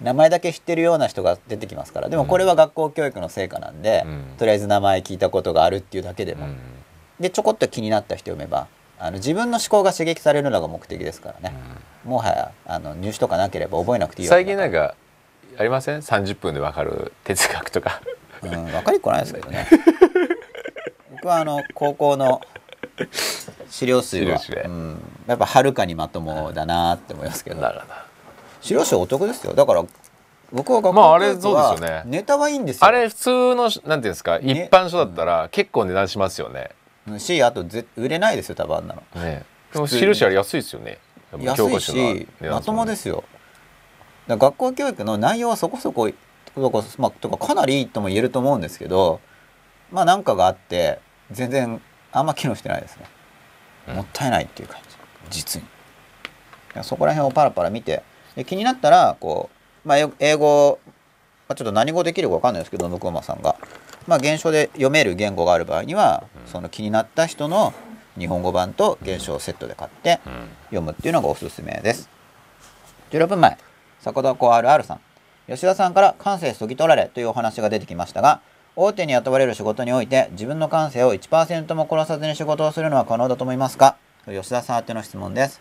[0.00, 2.08] 名前だけ知ってるような人が出てきますから。
[2.08, 4.24] でもこれは学校教育の成果なんで、うん。
[4.36, 6.56] とりあえず名前聞いたことがあるっていうだけでも、うん。
[7.20, 8.66] でちょこっと気になった人読めば
[9.04, 11.56] あの自分の思考が刺激されるのが目的ですからね、
[12.04, 14.94] もはやあの入試とかなければ覚えなくていい最近なんか
[15.58, 18.00] ありません？30分でわかる哲学とか。
[18.42, 19.66] うん、分かりっこないですけどね。
[21.10, 22.40] 僕はあの高校の
[23.68, 27.60] 資料数は、うん、やっぱはるかにまともだなって思いますけど。
[27.60, 27.94] なるほど。
[28.60, 29.52] 資料集お得ですよ。
[29.52, 29.84] だから
[30.52, 32.02] 僕は学まああれそうですよね。
[32.06, 32.86] ネタはいいんですよ。
[32.86, 36.70] あれ普通のなんていうんですか、一般書だったら結構値段しますよね。
[37.08, 37.20] うん。
[37.20, 39.02] しあとぜ売れないですよ多分あんなの。
[39.22, 40.98] ねでも印あれ安いですよね。
[41.38, 43.24] 安いしまともですすよ
[44.28, 46.10] 学校教育の内容はそこそこ
[46.54, 49.20] とか,、まあ、とかかなりいいとも言えると思うんですけど
[49.90, 50.98] まあなんかがあって
[51.30, 51.80] 全然
[52.12, 53.06] あんま機能してないですね、
[53.88, 53.94] うん。
[53.96, 54.96] もったいないっていう感じ。
[55.30, 55.68] 実に。
[56.82, 58.02] そこら辺をパラパラ見て
[58.34, 59.50] で気になったらこ
[59.84, 60.78] う、まあ、英英語、
[61.48, 63.56] まあ、ちょっと何語できるか分かんないですけど向山さんが、
[64.06, 67.72] まあ、原書で読める言語がある場合には、その気になった人の
[68.18, 70.20] 日本語版と原書をセットで買って、
[70.66, 72.08] 読むっていうのがおすすめです。
[73.10, 73.58] 16分前。
[74.00, 75.00] 坂田子 RR さん。
[75.48, 78.40] 吉田さんから感性そぎ取られというお話が出てきましたが
[78.76, 83.96] 大手に雇われる仕事において自分の感性を1%も殺さずに仕事をするのは可能だと思いますか？
[84.24, 85.60] 吉田さん宛ての質問です、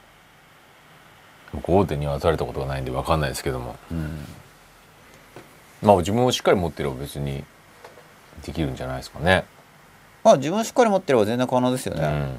[1.51, 4.19] 僕大手にはされたことがないんでわかんないですけども、うん、
[5.81, 7.43] まあ自分をしっかり持ってれば別に
[8.45, 9.45] できるんじゃないですかね。
[10.23, 12.37] まあ自分をしっかり持ってれば全然可能ですよね、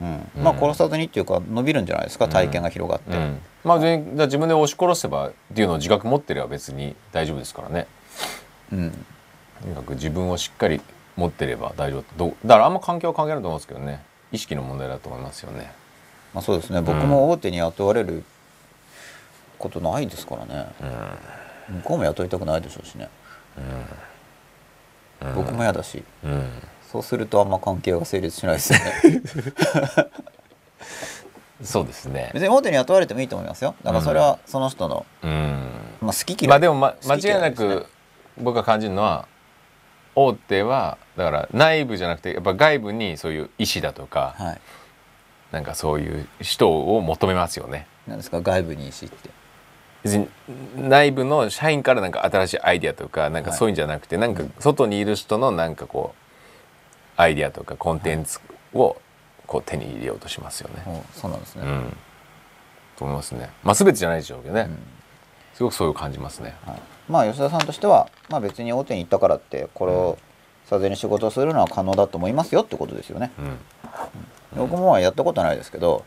[0.00, 0.08] うん。
[0.08, 0.28] うん。
[0.36, 0.44] うん。
[0.44, 3.40] まあ殺さずにっていうか伸びるんじゃないですか体験が広がって、うん。
[3.64, 7.86] まあ全自分で押し殺せばっていうのを自覚持ってれば別に大丈夫ですからね。
[8.72, 8.90] うん。
[9.62, 10.80] とにかく自分をしっかり
[11.16, 12.04] 持ってれば大丈夫。
[12.16, 14.02] どだからあんま環境は関係ないと思うんですけどね。
[14.32, 15.72] 意識の問題だと思いますよね。
[16.32, 16.80] まあ、そうですね。
[16.80, 18.24] 僕も大手に雇われる
[19.58, 20.66] ことないですからね、
[21.68, 23.08] 向こうも雇いたくないでしょうしね、
[23.56, 23.64] うん
[25.34, 26.02] 僕も嫌だし。
[26.24, 26.48] うん。
[26.90, 29.22] そうするとあんま関係が成立しないですよね。
[31.62, 32.30] そうですね。
[32.34, 33.74] 別に大手に雇われてもいいと思いますよ。
[33.82, 35.68] だからそれはその人の、うん。
[36.00, 37.86] まあ、好き嫌いまあでも、ま、間違いなく
[38.36, 39.26] 僕が感じるのは
[40.14, 44.60] 大手はだから内部じゃなくてやっぱ外部にそういう医師だとかはい。
[45.52, 47.86] なんかそういう人を求めますよね。
[48.08, 48.40] なんですか？
[48.40, 49.30] 外部に石って
[50.04, 50.28] 別に
[50.76, 58.38] 内部の社員からなんか新しいアイデアとかなんかそういうんじゃなくて、なんか外にいる人のなんかこうアイデアとかコンテンツ
[58.74, 58.96] を
[59.46, 60.82] こう手に入れようとしますよね。
[60.86, 61.96] おそうなんですね、うん、
[62.96, 63.50] と思いますね。
[63.62, 64.78] まあ全てじゃないでしょうけどね、ん。
[65.54, 66.54] すごくそういう感じますね。
[66.66, 70.18] はい、まあ吉田さんとしては、まあ、別に大手に行ったからってこれを
[70.66, 73.58] さぜに仕事をするのは可能だと思いますよってことですよね、うん、
[74.56, 76.04] 僕もまあやったことないですけど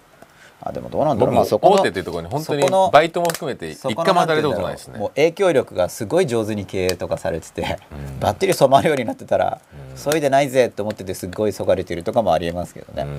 [0.61, 5.09] あでもどうなんだろうまあそこの大手っていうところに本当にバイトも含めて一回も働いたことんないですねもう。
[5.09, 13.17] 影響力がすごい上手に経営とかされてて、うんバッテリー染まるようになってたら、うんそいでないぜって思っててすっごいそがれてるとかもありえますけどね、うん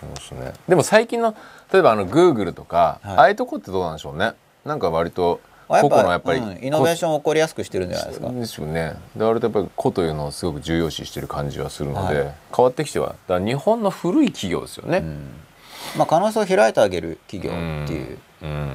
[0.00, 0.52] そうですね。
[0.68, 1.34] でも最近の
[1.72, 4.32] 例えばあのグーグルとか、はいああいうとこってどうなんでしょうね。
[4.64, 8.94] なんか割と個々のやっぱり、うんイノベーションを起こりやすくしてるんじゃないですかですよね。
[9.16, 14.98] で割とやっぱり個というのをすごく重要視してる感じはするので、はい変わってきてはだ日本の古い企業ですよね。
[14.98, 15.26] うん
[15.96, 18.72] まあ、可能性を開いてあげる企業っていう、うん。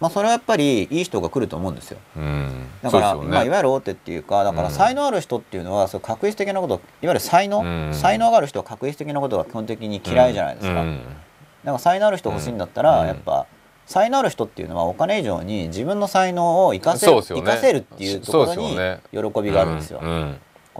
[0.00, 1.98] まあ、それはやっぱりいい人が来ると思うんですよ。
[2.16, 2.22] うん。
[2.22, 3.24] うんだから、ね。
[3.24, 7.94] まあ、いわゆる大手っていうかだからうん才能ある人っていうのは、そう確率的なこといわゆる才能、うん。
[7.94, 10.98] 才能がある人は確率的なことが基本的に嫌いじゃないですか、うん。
[10.98, 13.06] だから才能ある人欲しいんだったら、うん。
[13.08, 13.46] やっぱ
[13.90, 18.76] 才能ある人っていうのはお金以上に自分の才能を生かせ生かせるっていうところに
[19.10, 20.00] 喜びがあるんですよ、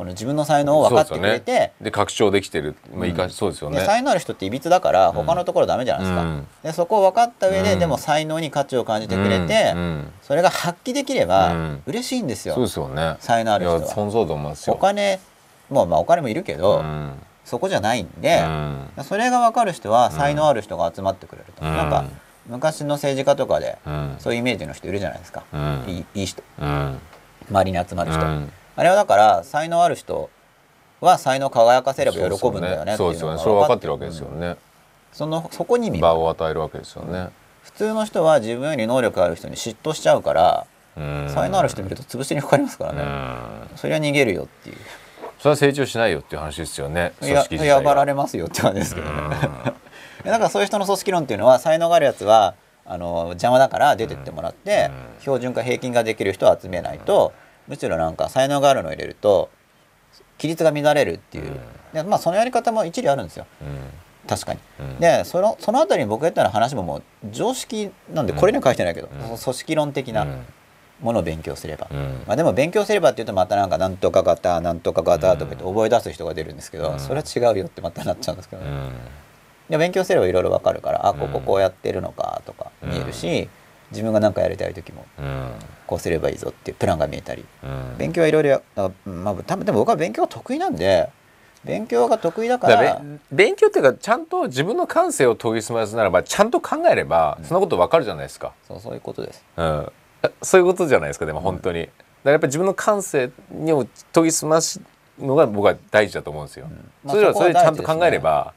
[0.00, 1.72] この自分の才能を分かってくれて、よね。
[1.82, 3.30] で拡張できてる、まあ、いかうん。
[3.30, 3.80] そうですよね。
[3.80, 6.46] で才能ある人っていびつだから他のところダメじゃないですか、うん。
[6.62, 7.78] でそこを分かった上で、うん。
[7.80, 9.74] でも才能に価値を感じてくれて、
[10.22, 11.82] それが発揮できればうん。
[11.84, 13.16] 嬉しいんですよ、そうですよね。
[13.20, 13.78] 才能ある人は。
[13.80, 14.72] いや本当だと思いますよ。
[14.72, 15.20] お金
[15.68, 17.12] もまあお金もいるけど、うん。
[17.44, 19.04] そこじゃないんで、うん。
[19.04, 21.76] それが分かる人は才能ある人が集まってくれると、うん。
[21.76, 22.06] なんか
[22.46, 24.16] 昔の政治家とかでうん。
[24.18, 25.84] そういうイメージの人いるじゃないですか、うん。
[25.86, 26.42] いいいい人。
[26.58, 26.98] うん。
[27.50, 30.30] 周りに集まる人、うんあれはだから才能ある人
[31.02, 33.38] は才能を輝かせれば喜ぶんだよねそうですよね。
[33.38, 34.56] それは分かってるわけですよね。
[35.12, 37.28] そのそこに場を与えるわけですよね。
[37.62, 40.66] 普通の人は自分より能力ある人に嫉妬しちゃうから、
[40.96, 41.28] うん。
[41.28, 43.76] 才能ある人見ると潰しにかかりますからうね、ん。
[43.76, 44.76] それは逃げるよっていう。
[45.38, 47.12] それは成長しないよっていう話ですよね。
[47.20, 49.36] 組ややばられますよって感じですけどね。
[50.24, 52.54] だからそういう人の組織論っていうのは才能があるやつは
[52.86, 55.20] あの邪魔だから出てってもらって、うん。
[55.20, 57.34] 標準化平均ができる人を集めないと、
[57.70, 59.48] むしろなんか才能があるのを入れると
[60.38, 61.58] 規律が乱れるっていう、
[61.94, 63.46] でまあそのやり方も一理あるんですよ。
[63.62, 64.28] うん。
[64.28, 64.60] 確かに。
[64.80, 64.98] うん。
[64.98, 69.38] でそのそのあたりに僕が言ったような話ももう常識なんでこれには書いてないけど、うん。
[69.38, 70.44] 組織論的なうん。
[71.00, 72.22] ものを勉強すれば、うん。
[72.26, 77.00] まあ、でも勉強すればっていうとまたなんかなんとか型なんとか型とか言って覚え出す人が出るんですけど、うん。
[77.00, 78.62] それは違うよってまたなっちゃうんですけど。
[78.62, 78.92] ね、うん。
[79.70, 81.32] で勉強すればいろいろわかるからあこうん。
[81.32, 83.48] ここうやってるのかとか見えるし、
[83.90, 85.50] 自分が何かやりたい時もうん。
[85.86, 87.44] こうすればいいぞっていうプランが見えたり。
[87.62, 87.96] うん。
[87.98, 88.62] 勉強はいろいろ
[89.04, 91.10] まあ多分でも僕は勉強が得意なんで
[91.64, 99.44] 勉強が得意だから勉強っていうかちゃんと自分の感性を研ぎ澄ますならばちゃんと考えればそんなことわかるじゃないですか、そうそういうことです。
[99.56, 99.92] うん、
[100.42, 101.92] そういうことじゃないですかでも本当に、だか
[102.24, 104.80] らやっぱり自分の感性にを研ぎ澄ます
[105.18, 106.66] のが僕は大事だと思うんですよ、
[107.04, 108.54] まあそれはそれでちゃんと考えれば、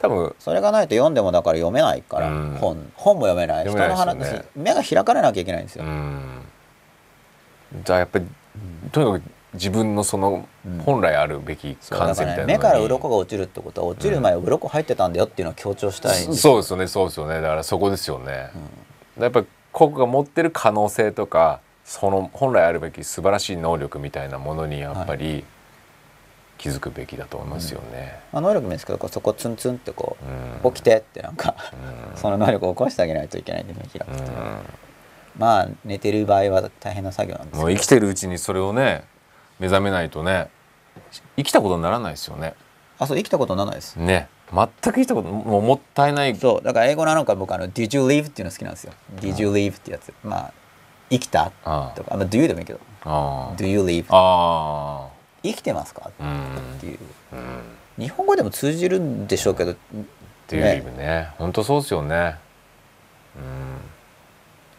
[0.00, 2.56] 多分それがないと読んでもだから読めないから、うん。
[2.60, 3.68] 本本も読めない。
[3.68, 6.42] 人の話、目が開かれなきゃいけないんですよ、うん。
[7.84, 8.26] じゃあやっぱり、
[8.92, 10.46] とにかく自分のその
[10.86, 12.46] 本来あるべき感性みたいなのに。
[12.46, 17.40] 目から鱗が落ちるってことは落ちる前は鱗入ってたんだよっていうのを強調したいんですそうですよねそうですよね。
[17.40, 18.50] だからそこですよね、
[19.18, 25.44] やっぱり個々が持ってる可能性とかその本来あるべき素晴らしい能力みたいなものにやっぱり
[26.60, 28.20] 気づくべきだと思いますよね。
[28.32, 30.72] まあ、能力もいいですけどこうそこツンツンってこう、うん。
[30.74, 31.54] 起きてってなんか、
[32.12, 32.16] うん。
[32.20, 34.54] その能力を起こしてあげないといけないんで目開くっていうのは、う
[35.38, 37.62] まあ寝てる場合は大変な作業なんですけど。
[37.62, 39.04] んもう生きてるうちにそれをね
[39.58, 40.48] 目覚めないとね
[41.36, 42.52] 生きたことにならないですよね。
[42.98, 43.96] あそう生きたことならないです。
[43.96, 44.28] ね。
[44.52, 46.36] 全く生きたこともうもったいない。
[46.36, 46.62] そう。
[46.62, 50.12] だから英語のなんか僕あの「Did you live?」っていうの好きなんですよ「Did you live?」ってやつ。
[50.22, 50.52] まあ
[51.08, 52.80] 生きたあとか、まあ、Do you でもいいけど。
[53.04, 55.08] あ「Do you live?」あ
[55.42, 56.10] 生きてますか？
[56.10, 56.12] っ
[56.80, 56.98] ていう。
[57.32, 58.04] うん。
[58.04, 59.72] 日本語でも通じるんでしょうけど。
[59.72, 59.76] っ
[60.46, 61.32] ていうね。
[61.38, 62.36] 本当そうですよね。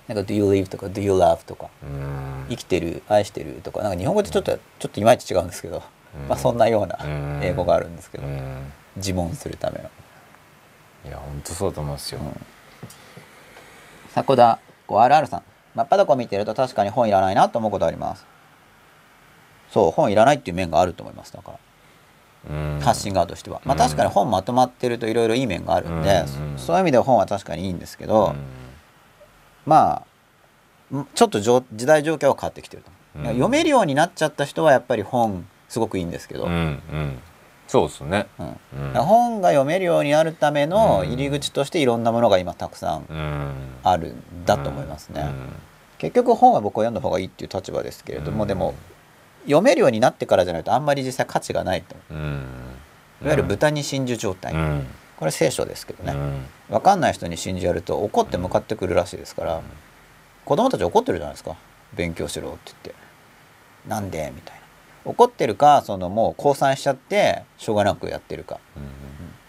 [0.08, 1.68] なんか「Do you live?」とか「Do you love?」とか。
[1.84, 1.90] うん。
[1.90, 3.82] うん生きてる愛してるとか。
[3.82, 5.82] なんか日本語ってちょっとちょっといまいち違うんですけど、
[6.16, 6.28] うん。
[6.28, 7.40] まあそんなようなうん。
[7.42, 8.72] 英語があるんですけど、うん。
[8.98, 9.90] 自問するための。
[11.08, 12.20] いや本当そうだと思いますよ。
[14.14, 15.44] 迫田 5RR さん。
[15.74, 18.26] 真っ裸を見てると確かに本いらないなと思うことあります
[19.72, 21.58] そう本いらないっていう面があると思いますだから。
[22.50, 22.80] うん。
[22.82, 28.36] 発信側としては、まあうん確かに本まとまってるといろいろいい面があるんで、うんそういう意味では本は確かにいいんですけど、うん。
[29.66, 30.04] ま
[30.92, 32.90] あんちょっと時代状況は変わってきてると。
[33.16, 33.34] 思う、うん。
[33.36, 37.20] 読めるようになっちゃった人はやっぱり本すごくいいんですけど、うんうん。
[37.68, 38.28] そうですね。
[38.40, 38.94] うん。
[38.94, 43.54] 本が読めるようになるための入り口としていろんなものが今たくさんうん。
[43.84, 45.34] あるんだと思いますね、うん。
[45.98, 48.48] 結局本は僕は読んだ方がいいっていう立場ですけれども、うん。
[48.50, 48.74] でも
[49.44, 51.96] 読めるようになってからじゃないとあんまり実際価値がないと。
[52.10, 52.28] 思うん。
[53.22, 54.88] ういわゆる豚に真珠状態、うん。
[55.18, 56.46] これ聖書ですけどね、うん。
[56.70, 59.62] 分かんない人に真珠やると怒って向かってくるらしいですから、
[60.46, 61.56] 子供たち怒ってるじゃないですか。
[61.94, 62.96] 勉強しろって言って。
[63.88, 64.62] なんでみたいな。
[65.04, 68.60] 怒ってるかそのもう降参しちゃってしょうがなくやってるか。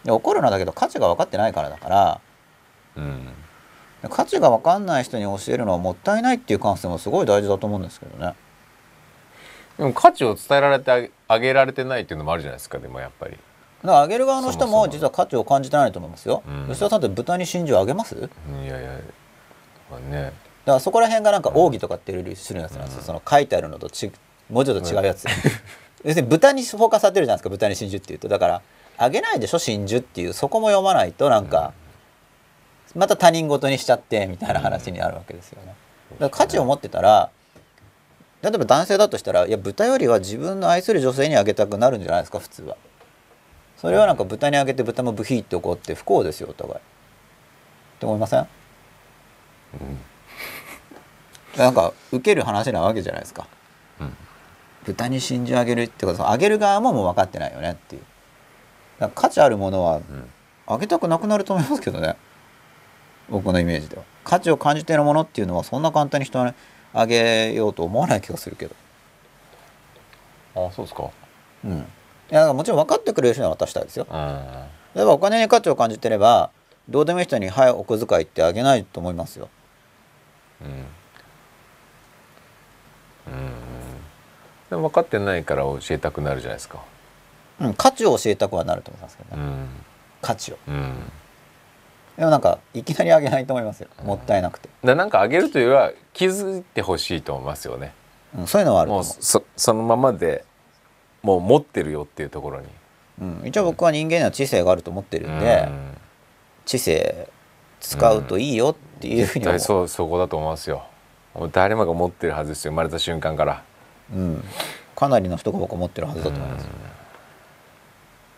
[0.04, 2.20] で怒るのはだけど価値が分かってないからだから。
[2.96, 3.28] うん。
[4.10, 8.34] 価値が分かんない人に教えるのはもったいないっていう感性もすごい大事だと思うんですけどね
[9.78, 13.32] でも価値を伝えられてあげられてないっていうのもあるじゃないですかでもやっぱり。
[13.32, 13.42] だか
[13.82, 16.68] らあげる側の人そも実は価値を感じてないと思いますよ、うん。
[16.68, 18.20] 吉田さんって豚に真珠あげます？
[18.20, 19.00] だかいやいや
[19.90, 20.32] まあね。
[20.64, 23.06] らそこら辺がなんか奥義とかっていう種類のやつなんですよ、うん。
[23.06, 24.12] その書いてあるのとち
[24.50, 25.24] もうちょっと違うやつ、
[26.04, 28.28] 要するに豚にフォーカスされてるじゃないですか豚に真珠っていうと。
[28.28, 28.62] だから
[28.98, 31.72] あげないでしょ真珠っていうそこも読まないとなんか、
[32.94, 35.68] また他人事にしちゃってみたいな話になるわけですよね。
[35.68, 37.30] だから価値を持ってたら
[38.42, 42.76] 例えば男性だとしたらいや豚よりは自分の愛する女性にあげたくなるんじゃないですか普通は。
[43.76, 46.78] それはなんか豚にあげて豚もブヒって怒って不幸ですよお互い。
[46.78, 46.80] っ
[47.98, 48.46] て思いません？
[51.56, 53.46] なんか受ける話なわけじゃないですか。
[54.00, 54.16] うん。
[54.84, 58.02] 豚に真珠あげるってことはあげる側ももう分かってないよねっていう。
[59.14, 60.30] 価値あるものはうん。
[60.66, 62.16] あげたくなくなると思いますけどね。
[63.28, 64.02] 僕のイメージでは。
[64.24, 66.52] 価値を感じているものっていうのはそんな簡単に人に
[66.94, 68.74] あげようと思わない気がするけど。
[70.54, 71.10] あそうですか。
[71.64, 71.78] うん。
[71.78, 74.06] いやもちろん分かってくれる人には渡したいですよ。
[74.10, 74.42] うん。
[74.94, 76.50] 例えばお金に価値を感じてれば
[76.88, 79.48] どうでもいい人に「はいお小遣い」ってあげないと思いますよ。
[80.60, 80.68] うん。
[83.32, 83.52] うん。
[84.70, 86.80] でも分かってないから教えたくなるじゃないですか。
[87.60, 87.74] うん。
[87.74, 89.68] 価値を教えたくはなると思いますけどね、うん。
[90.20, 90.58] 価値を。
[90.68, 91.12] うん
[92.16, 93.88] でもなんかいきなりあげないと思いますよ。
[94.04, 97.94] もったいなくて、でなんかあげるというよりは気づいてほしいと思いますよね。
[98.36, 99.02] うん、そういうのはあるともう。
[99.02, 100.44] 思うそそのままで
[101.22, 102.66] もう持ってるよっていうところに。
[103.20, 105.96] うん、一応僕は人間には知性があると思ってるんで、うん。
[106.64, 107.28] 知性
[107.80, 110.84] 使うといいよっていうふうに思う、絶対そうそこだと思いますよ。
[111.50, 113.62] 誰もが持ってるはずですよ生まれた瞬間から。
[114.14, 114.44] うん、
[114.94, 116.68] かなりの人が僕は持ってるはずだと思います、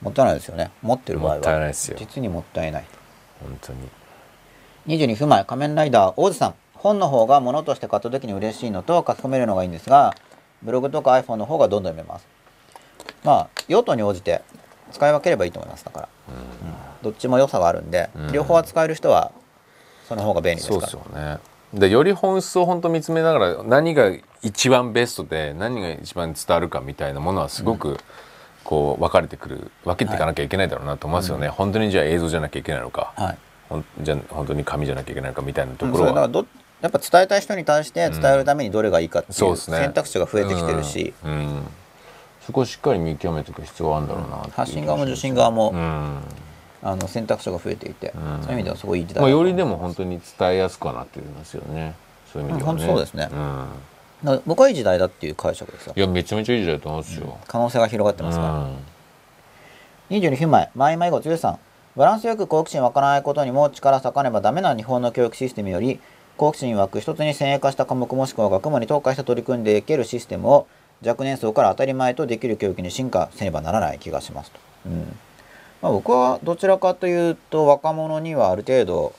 [0.01, 0.70] もったいないですよね。
[0.81, 1.35] 持ってる場合は。
[1.35, 1.97] もったいないですよ。
[1.99, 2.85] 実にもったいない
[3.41, 3.89] 本当に。
[4.87, 6.55] 22分前仮面ライダー王子さん。
[6.74, 10.14] 本の方が物として買った時に嬉しいのと書き込めるのがいいんですが
[10.62, 12.26] ブログとか iPhone の方がどんどん読めます。
[13.22, 14.43] まあ用途に応じて
[14.93, 16.35] 使い分ければいいと思いますだから、うん。
[17.03, 18.32] どっちも良さがあるんで、うん。
[18.32, 19.32] 両方は使える人は
[20.09, 20.87] その方が便利ですから。
[20.87, 21.39] そうですよね。
[21.72, 24.12] でより本質を本当見つめながら何が
[24.43, 27.99] 一番ベストで何が一番伝わるかみたいなものはすごく
[28.64, 33.38] こう分かれてくる分けていかなきゃいけないだろうなと思いますよね、本当にじゃあ映像じゃなきゃいけないのか、はい。
[33.68, 36.46] ほんじゃあ本当に紙じゃなきゃいけないのかみたいなとうんころは、それだからど
[36.82, 41.30] やっぱ伝えたい人に対して伝えるためにどれがいいかっていう選択肢が増えてきてるし、うん。
[41.30, 41.62] うん。
[42.46, 46.18] そこをしっかり見極めていく必要があるんだろうなっていう発信側も受信側も、うん。
[46.82, 48.12] あの選択肢が増えていて、ん。
[48.42, 51.94] そういう意味ではすごいいい時代まあ、だとよりでも本当に伝えやすくはなってますよね。
[52.30, 53.28] そういう意味ではね、うん本当そうですね。
[53.32, 53.66] うん
[54.47, 55.93] 僕はいい時代だっていう解釈ですよ。
[55.97, 58.77] いやめちゃめちゃいい時代だと思うんですよ、可能性が広がってますから、うん。
[60.11, 61.57] 22分前前迷子13
[61.97, 66.01] バランスよく好奇心湧かないことにも力割かねばダメな日本の教育システムより
[66.37, 70.66] 好奇心湧く一つに先鋭化した科目もしくは学問に特化して取り組んでいけるシステムを
[71.07, 75.16] 若年層から当たり前とできる教育に進化せねばならない気がしますと、うん。
[75.83, 79.12] まあ、僕はどちらかというと若者にはある程度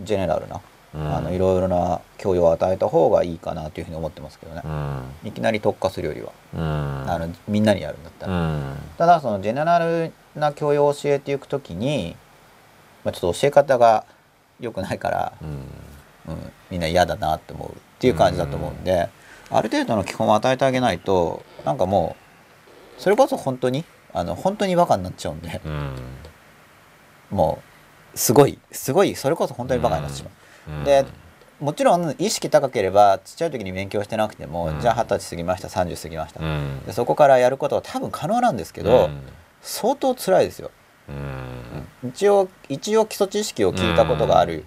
[0.00, 4.62] ジェネラルな、うんあのいろいろな教養を与えた方がいいかなというふうに思ってますけどね。
[4.64, 5.28] う、ん。
[5.28, 7.10] いきなり特化するよりは、うん。
[7.10, 8.76] あのみんなにやるんだったら、うん。
[8.96, 12.16] ただそのジェネラルな教養を教えていくときに、
[13.04, 14.04] まあ、ちょっと教え方が
[14.60, 15.48] 良くないから、うん。
[16.28, 19.08] うん、みんな嫌だなって思うっていう感じだと思うんで、
[19.50, 22.16] ある程度の基本を与えてあげないとなんかも
[22.98, 25.96] うそれこそ本当にあの本当にバカになっちゃうんでうん。
[27.30, 27.62] も
[28.14, 30.32] うすごいすごいそれこそ本当にバカになってしまう。
[30.84, 31.06] で
[31.60, 34.80] もちろん意識高ければちっちゃい時に勉強してなくても、うん。
[34.80, 36.80] じゃあ二十歳過ぎました30過ぎました、うん。
[36.86, 39.10] でそこからやることは多分可能なんですけど、
[39.60, 40.70] 相当辛いですよ。
[41.08, 42.10] うん。
[42.10, 44.64] 一応一応基礎知識を聞いたことがある。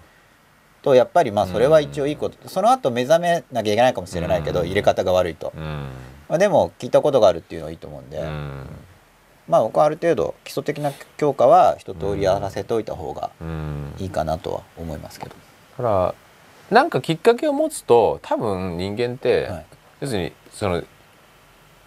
[0.82, 2.48] とやっぱりまあそれは一応いいこと。
[2.48, 4.66] その後目覚めなきゃいけないかもしれないけどうん。
[4.66, 5.88] 入れ方が悪いと、うん。
[6.28, 8.66] まあ、でも聞いたことがあるっていうのはいいと思うんで、うん。
[9.48, 13.94] まあ僕はある程度基礎的な強化は一通りやらせておいた方がうん。
[13.98, 15.36] いいかなとは思いますけど、
[15.78, 16.14] だから
[16.70, 19.66] なんかきっかけを持つと多分人間って、はい。
[20.00, 20.82] 要するにその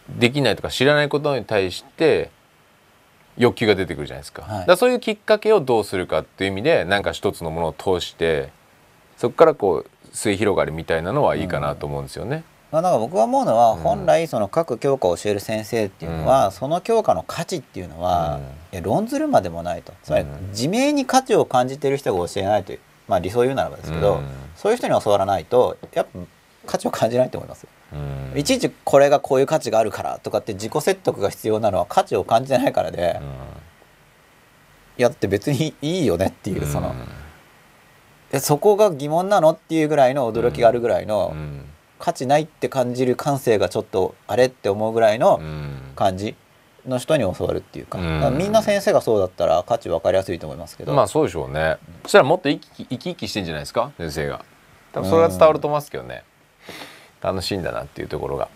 [0.09, 2.29] できないとか知らないことに対して
[3.37, 4.65] 欲求が出てくるじゃないですか,、はい。
[4.65, 8.49] だそういうきっかけをどうするかっていう意味でなんか一つのものを通して
[9.17, 12.43] そこからこう末広がりみたいなのはいいかなと思うんですよね。
[12.71, 13.79] まあ、なんか僕が思うのはうん。
[13.79, 16.51] 本来その各教科を教える先生っていうのは、うん。
[16.51, 18.39] その教科の価値っていうのは、
[18.81, 19.93] 論ずるまでもないと。
[20.03, 20.49] つまりうん。
[20.49, 24.27] 自明に価値を感じてる人が教えないという、まあ、理想を言うならばですけど、うん。
[24.55, 26.19] そういう人に教わらないとやっぱ
[26.65, 27.69] 価値を感じないと思いますよ。
[27.93, 28.39] うん。
[28.39, 33.19] いちいちこれがこういう価値があるからとかって自己説得が必要なのは価値を感じてないからで、
[34.97, 36.95] いやだって別にいいよねっていうその、
[38.31, 41.65] えそこが疑問なのっていうぐらいの驚きがあるぐらいの、うん。
[41.97, 45.93] 価値ないって感じる感性がちょっとあれって思うぐらいのうん。
[45.95, 46.35] 感じ
[46.87, 48.37] の人に教わるっていうか,、うん。
[48.37, 54.45] みんな先生がそうだったら価値分かりやすいと思いますけど、まあそうでしょうね、そしたらもっと生き生き生きしてんじゃないですか先生が
[54.93, 56.23] 多分それは伝わると思いますけどね、
[57.21, 58.49] 楽しいんだなっていうところが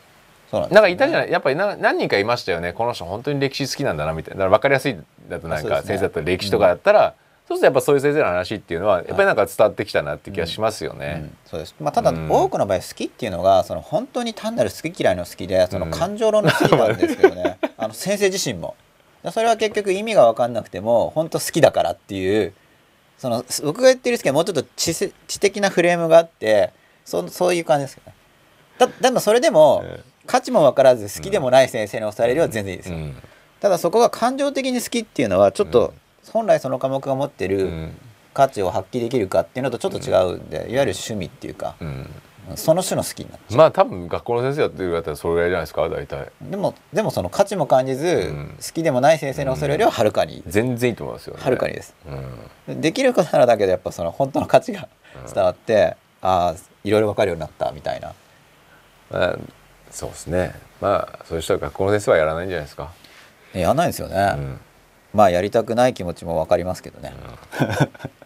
[0.49, 7.15] そうなんですなんかいたじゃないやっぱりな何人かいましたよねこの人本当に歴史好きなんだなみたいなだから分かりやすいだとなんか先生だったら歴史とかだったら、
[7.49, 11.37] そうするとやっぱそういう先生の話っていうのはやっぱりなんか伝わってきたなって気がしますようねん。
[11.47, 11.73] そうです。
[11.81, 12.29] まあ、ただ、うん。
[12.29, 18.75] 多くの場合好きっていうのがその本当に単なる好き嫌いの好きでその感情論の好きなんですけどね、 あの先生自身も。
[19.33, 22.53] それは結局意味が分かんなくても本当好きだからっていう
[23.17, 26.71] その僕が言ってるんですけどもうちょっと知せ知的なフレームがあって
[27.03, 28.13] そそういう感じですよね。
[28.77, 33.21] だでもそれでも、え価値も分からず好きでもない先生に教われるは全然いいですよ、うん。
[33.59, 35.93] ただそこが感情的に好きっていうのはちょっと、うん
[36.31, 37.97] 本来その科目が持ってうるん。
[38.33, 42.09] 価値を発揮できるかっていうのとちょっと違うんで、いわゆる趣味っていうか、うん。
[42.55, 46.31] その種の好きになっちゃまあ多分学校の先生やってる方はそれぐらいじゃないですか大体。
[46.47, 48.55] うでもでもその価値も感じず、ん。
[48.57, 50.43] 好きでもない先生に教わるよりははるかに。
[50.47, 51.41] 全然いいと思いますよね。
[51.43, 51.95] はるかにです。
[52.67, 52.81] うん。
[52.81, 54.87] できることならだけどやっぱその本当の価値が
[55.33, 58.13] 伝わって、ああいろいろ分かるようになったみたいな。
[59.11, 59.37] まあ
[59.91, 60.55] そうですね。
[60.81, 62.91] まあそういう人は学校の先生はやらないんじゃないですか、
[63.53, 64.59] えやんないですよね、うん
[65.13, 67.13] まあやりたくない気持ちも分かりますけどね、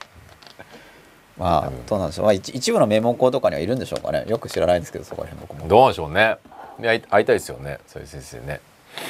[1.37, 4.25] まあどうなんでしょう、まあ、一一部の名門校とかにはいるんでしょうかね。
[4.27, 6.37] よく知らないんですけどそこら辺僕もどうでしょうね。
[6.81, 7.79] 会いたいですよね。
[7.87, 8.59] そういう先生ね。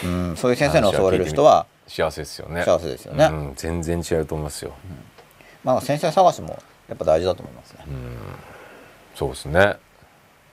[0.04, 2.64] うんそういう先生に教われる人は幸せですよね。
[2.64, 3.26] 幸せですよね。
[3.26, 4.74] うん、全然違うと思いますよ、
[5.64, 7.86] まあ先生探しもやっぱ大事だと思いますね、
[9.16, 9.78] そうですね。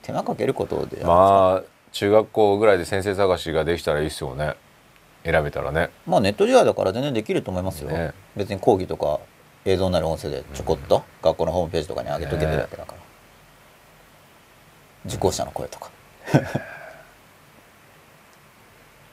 [0.01, 4.55] 手間かけることでまあ中学校ぐらいで先生探しができたらいいですよね
[5.23, 5.89] 選べたらね。
[6.05, 8.13] まあネット時代だから全然できると思いますよ、ね。
[8.35, 9.19] 別に講義とか
[9.65, 12.97] 映像なり音声でちょこっと学校のホームページとかに上げとけばいいだけだから、
[15.05, 15.91] 受講者の声とか。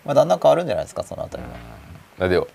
[0.04, 1.50] まあだんだん変わるんじゃないですかそのあたりは、
[2.18, 2.52] だって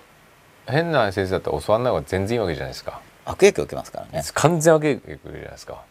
[0.66, 3.02] 変な先生だったら教わんない方が全然いいわけじゃないですか。
[3.26, 4.24] 悪影響受けますからね。
[4.34, 5.84] 完全分けてくるじゃないですか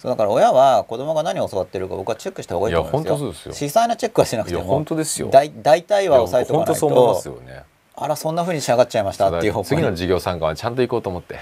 [0.00, 3.16] そうだから親は子供が何を教わってるか僕はチェックした方がいいと思いますよ。
[3.16, 3.68] いや本当そうですよ。
[3.68, 5.28] 詳細なチェックはしなくても本当ですよ。
[5.30, 7.64] 大大体は押さえてお本当かないそう思いますとよね。
[7.96, 9.66] あらそんな風に仕上がっちゃいましたっていう方向に。
[9.66, 11.38] 次の授業参観はちゃんと行こうと思って。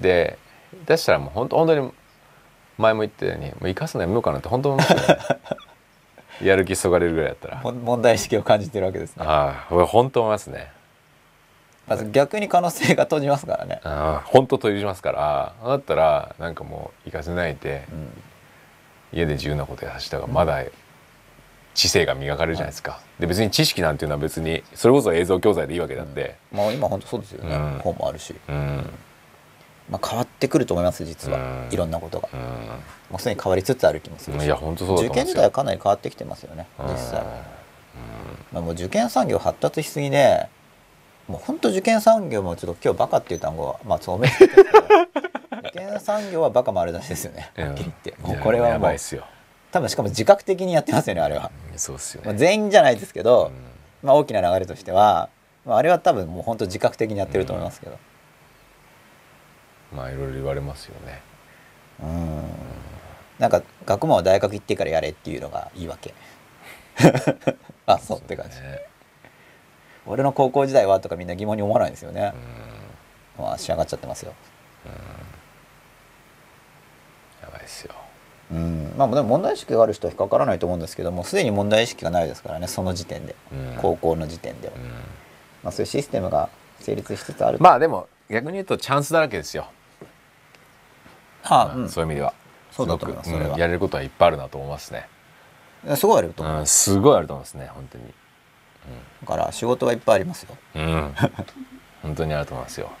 [0.00, 0.36] で
[0.84, 1.92] 出したらもう本当本当に
[2.76, 5.18] 前も言ったようにもう生かすのやめようかなって本当思いますよね。
[6.42, 7.62] やる気そがれるぐらいだったら。
[7.62, 9.24] も問題意識を感じてるわけですね。
[9.24, 10.72] ああ俺本当思いますね
[12.12, 15.54] 逆に可能性が閉じますからね、ああ本当閉じますから。
[15.66, 18.08] だったらなんかもう行かせないでうん。
[19.10, 20.62] 家で自由なことやらした方がまだ
[21.74, 26.14] 知性が磨かれるじゃないですか、で別に知識なんていうのは別にそれこそ映像教材でいいわけなん。
[26.14, 27.78] でまあ今本当そうですよね、うん。
[27.78, 28.90] 本もあるし、うん。
[29.90, 31.72] まあ、変わってくると思います実は、うん。
[31.72, 32.36] いろんなことが、う
[33.12, 34.42] もうすでに変わりつつある気もするし。
[34.42, 34.44] ん。
[34.44, 37.22] いや本当そうだと受験時代はかなり変わってきてますよね実際、
[38.52, 40.48] まあ、もう受験産業発達しすぎで
[41.28, 44.48] もう本当受験産業もちょっと今日バカっていう単語はまあそうめん受
[45.78, 47.52] 験産業はバカ丸出しですよね。
[47.56, 49.24] はっきり言って、もうこれはもうやばいっすよ。
[49.70, 54.08] 多分しかも自覚的にやってますよねあれは、そうっすよまあ、ね、全員じゃないですけど、うん。
[54.08, 55.28] まあ、大きな流れとしては、
[55.66, 57.98] まあ、あれは多分もう本当自覚的にやってると思いますけど。
[59.94, 61.20] まあいろいろ言われますよね。
[62.02, 62.42] うん。
[63.38, 66.14] なんか学問は大学行ってからやれっていうのがいいわけ。
[67.86, 68.60] あそうって感じ。
[68.60, 68.87] ね
[70.08, 72.32] 俺の高校時代はとかみんな疑問に思わないんですよね、
[73.38, 74.32] まあ仕上がっちゃってますよ。
[77.42, 77.94] やばいっすよ。
[78.50, 78.94] うん。
[78.96, 83.76] まあでも問題意識がある人は引っかからないと思うんですけどもすでに問題意識がないですからねその時点で、うん。
[83.80, 84.82] 高校の時点では、うん。
[84.82, 86.48] まあ、そういうシステムが
[86.80, 89.66] 成立しつつあるまあでも逆に言うとチャンスだらけですよ、
[91.44, 92.32] あ、うん、そういう意味では。
[92.70, 93.54] そうだと思いますごくそれは。
[93.54, 95.08] うんやれることはいっぱいあるなと思いますね。
[95.96, 98.04] すごいあると思う、うん、すごいあると思いますね本当に
[99.22, 100.56] だから仕事はいっぱいありますよ。
[100.76, 101.14] うん。
[102.02, 102.86] 本当にあると思いますよ。
[102.86, 102.92] や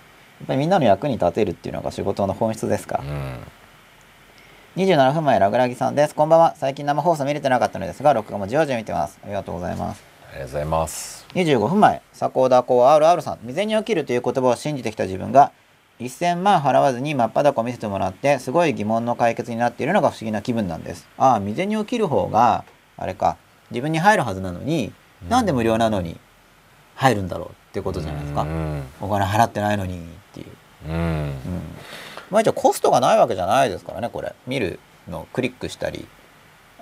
[0.44, 3.02] っぱりみんなの役に立てるっていうのが仕事の本質ですか。
[3.02, 3.38] う、ん。
[4.76, 6.14] 27分前ラグラギさんです。
[6.14, 6.54] こんばんは。
[6.56, 9.18] 最近生放送見れてなかったのですが録画もじわじわ見てます。
[9.24, 10.04] ありがとうございます。
[10.30, 11.26] ありがとうございます。
[11.34, 13.38] 25分前迫田子 RR さん。
[13.38, 15.52] 未然に起きるという言葉を信じてきた自分が
[16.00, 21.08] 1000万払わずに真っ裸を見せてもらってすごい疑問の解決になっているのが不思議な気分なんです。
[21.18, 22.64] ああ未然に起きる方が
[22.96, 23.36] あれか。
[23.70, 24.92] 自分に入るはずなのに、
[25.28, 26.18] なんで無料なのに
[26.94, 28.82] 入るんだろうってことじゃないですか、うん。
[29.00, 30.00] お金払ってないのにっ
[30.32, 30.46] ていう。
[30.88, 30.94] うん。
[30.94, 31.32] うん。
[32.30, 34.34] まあ一応コストがないわけじゃないですからねこれ。
[34.46, 36.06] 見るのクリックしたり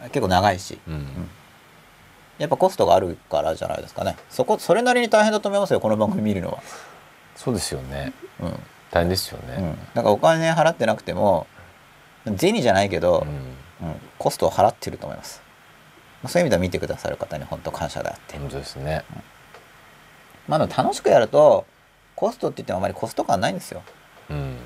[0.05, 0.78] 結構長いし。
[0.87, 1.07] うん。
[2.39, 4.16] やっぱコストがあるからじゃないですかね。
[4.28, 6.62] そこそれなりに大変だと思いますよこの番組見るのは。
[7.34, 8.12] そうですよね。
[8.41, 8.51] うん、
[8.91, 9.49] 大変ですようん。
[9.49, 11.47] ね、だからお金払ってなくても
[12.37, 13.26] 銭じゃないけど
[13.80, 13.89] う、ん。
[13.89, 13.97] うん。
[14.18, 15.43] コストを払ってると思います
[16.23, 19.05] まあそういう意味では見てくださる方に本当感謝だって本当ですね。
[20.49, 21.67] まあでも楽しくやると
[22.14, 23.83] コストって言ってもあまりコスト感ないんですよ。
[24.31, 24.57] うん。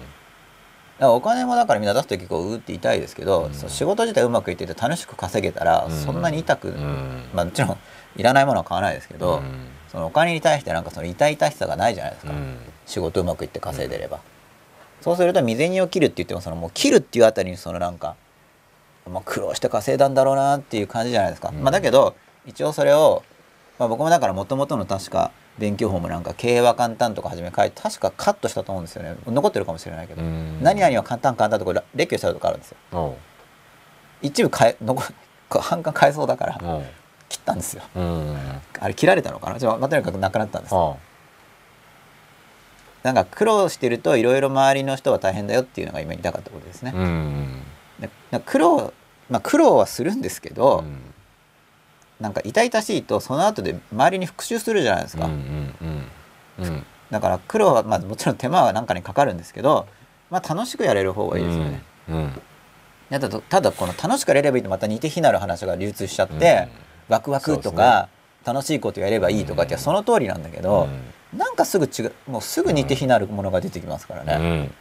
[1.03, 3.55] お金もだからみんな出す時こううーって痛いですけど、うん。
[3.55, 5.92] その仕事自体うまくいってて楽しく稼げたらうん。
[5.92, 7.24] そんなに痛く、うん。
[7.32, 7.78] まあもちろん
[8.16, 9.68] いらないものは買わないですけど、うん。
[9.88, 12.59] そのお金に対してなんかその痛々しさがないじゃないですか、うん。
[12.86, 14.20] 仕事うまくいって稼いでれば、
[15.01, 18.14] そうすると未然を切るって言ってもそのもう切るっていうあたりにそのなんか、
[19.11, 21.62] まあ、苦労して稼いだんだろうなっていう感じじゃないですか、うん。
[21.62, 22.14] まあ、だけど
[22.46, 23.22] 一応それを、
[23.78, 29.16] まあ、僕もだからもともとの確か勉強法もなんか経営は簡単とか初め書いて確かカットしたと思うんですよね。
[29.26, 30.62] 残ってるかもしれないけど、うん。
[30.62, 33.16] 何々は簡単簡単とこれ列挙したとかあるんですよ。
[34.22, 35.02] 一部変え残
[35.61, 36.58] 半巻変えそうだから
[37.28, 37.82] 切ったんですよ。
[37.96, 38.36] うん。
[38.78, 39.58] あれ切られたのかな？
[39.58, 40.74] じゃあ、まあ、とにかくなくなったんです。
[40.74, 40.94] あ
[43.02, 46.92] なんか苦労してるといろいろ周りの人は大変だよっていうのが今言いたかったことですね。
[48.44, 48.92] 苦労
[49.31, 50.99] まあ苦労はするんですけど、うん。
[52.20, 55.74] なんか痛々しいとその後で周りに復讐するじゃないですか、うんうん
[56.59, 56.87] うんうん。
[57.11, 59.87] だから苦労は、まあ、もちろん手間は何かにかかるんですけど、
[60.28, 62.43] まあ、楽しくやれる方がいいですよね、うん
[63.09, 66.68] やだとただこの楽しくやれればいいとまた似て非なる話が流通しちゃって、
[67.09, 68.09] ワクワクとか、
[68.45, 69.81] 楽しいことやればいいとかってうん。
[69.81, 70.89] その通りなんだけど、
[71.37, 74.74] なんかすぐ違うもうすぐ似て非なるものが出てきますからね、うん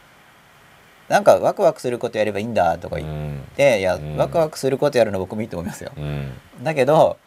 [1.10, 3.40] なんかワクワクすることやればいいんだとかう言っん。
[3.56, 4.16] て、いやうん。
[4.16, 6.32] ワクワクすることやるの僕もいいと思いますよ、うん。
[6.62, 7.18] だけど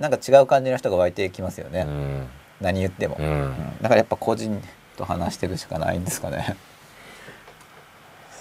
[0.00, 2.26] なんか違う感じの人が湧いてきますよね、うん。
[2.60, 3.28] 何言っても、ううん。
[3.28, 4.60] んだからやっぱ個人
[4.96, 6.56] と話していくしかないんですかね。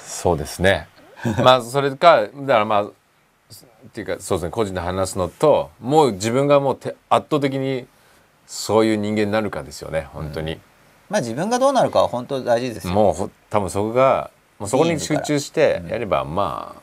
[0.04, 0.88] そうですね。
[1.44, 2.90] まあそれかだからまあっ
[3.94, 7.86] ていうかそうですね個人で話すのともう自分がもうて圧倒的に
[8.48, 10.60] そういう人間になるかですよね本当に、
[11.08, 12.94] まあ自分がどうなるかは本当大事ですよ。
[12.94, 15.90] もうほ多分そこがもうそこに集中してうん。
[15.90, 16.76] やればま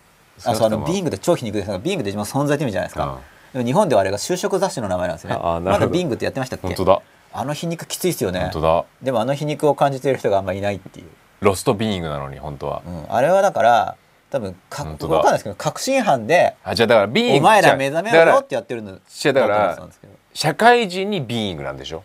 [0.44, 3.18] ああそうあのビーンググで超皮肉ですがビーングって一番存在って意味じゃないですか、
[3.52, 5.34] でも日本ではあれが就職雑誌の名前なんですね。
[5.34, 6.66] まだビーングってやってましたっけ？
[6.68, 7.02] 本当だ。
[7.32, 8.40] あの皮肉きついですよね。
[8.40, 8.84] 本当だ。
[9.02, 11.06] でもあの皮肉を感じている人があんまいないっていう、
[11.40, 13.96] ロストビーイングなのに本当は、うん、あれはだから
[14.30, 19.00] 多分か分かんないですけど確信犯であじゃあだからビーイングお前ら目覚めろってやってるのだ
[19.32, 19.88] から
[20.34, 22.04] 社会人にビーイングなんでしょ、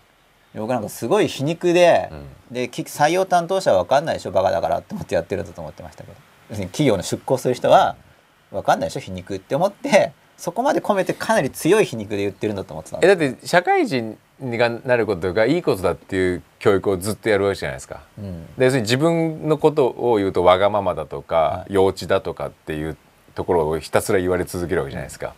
[0.55, 2.25] 僕なんかすごい皮肉で、うん。
[2.53, 6.17] でき採用担当者は分かんないでしょバカだからって思ってやってるんだと思ってましたけど。
[6.49, 7.95] 要するに企業の出向する人は
[8.51, 18.01] 分かんないでしょ皮肉って思ってそこまで込めてかなり強い皮肉で言ってるんだと思ってたんえだって社会人がなることがいいことだっていう教育をずっとやるわけじゃないですか。
[18.17, 18.45] うん。
[18.57, 22.97] で要するに自分のことを言うとわがままだとか、は幼稚だとかっていう
[23.35, 25.33] ところをひたすら言われ続けるわけじゃないですか。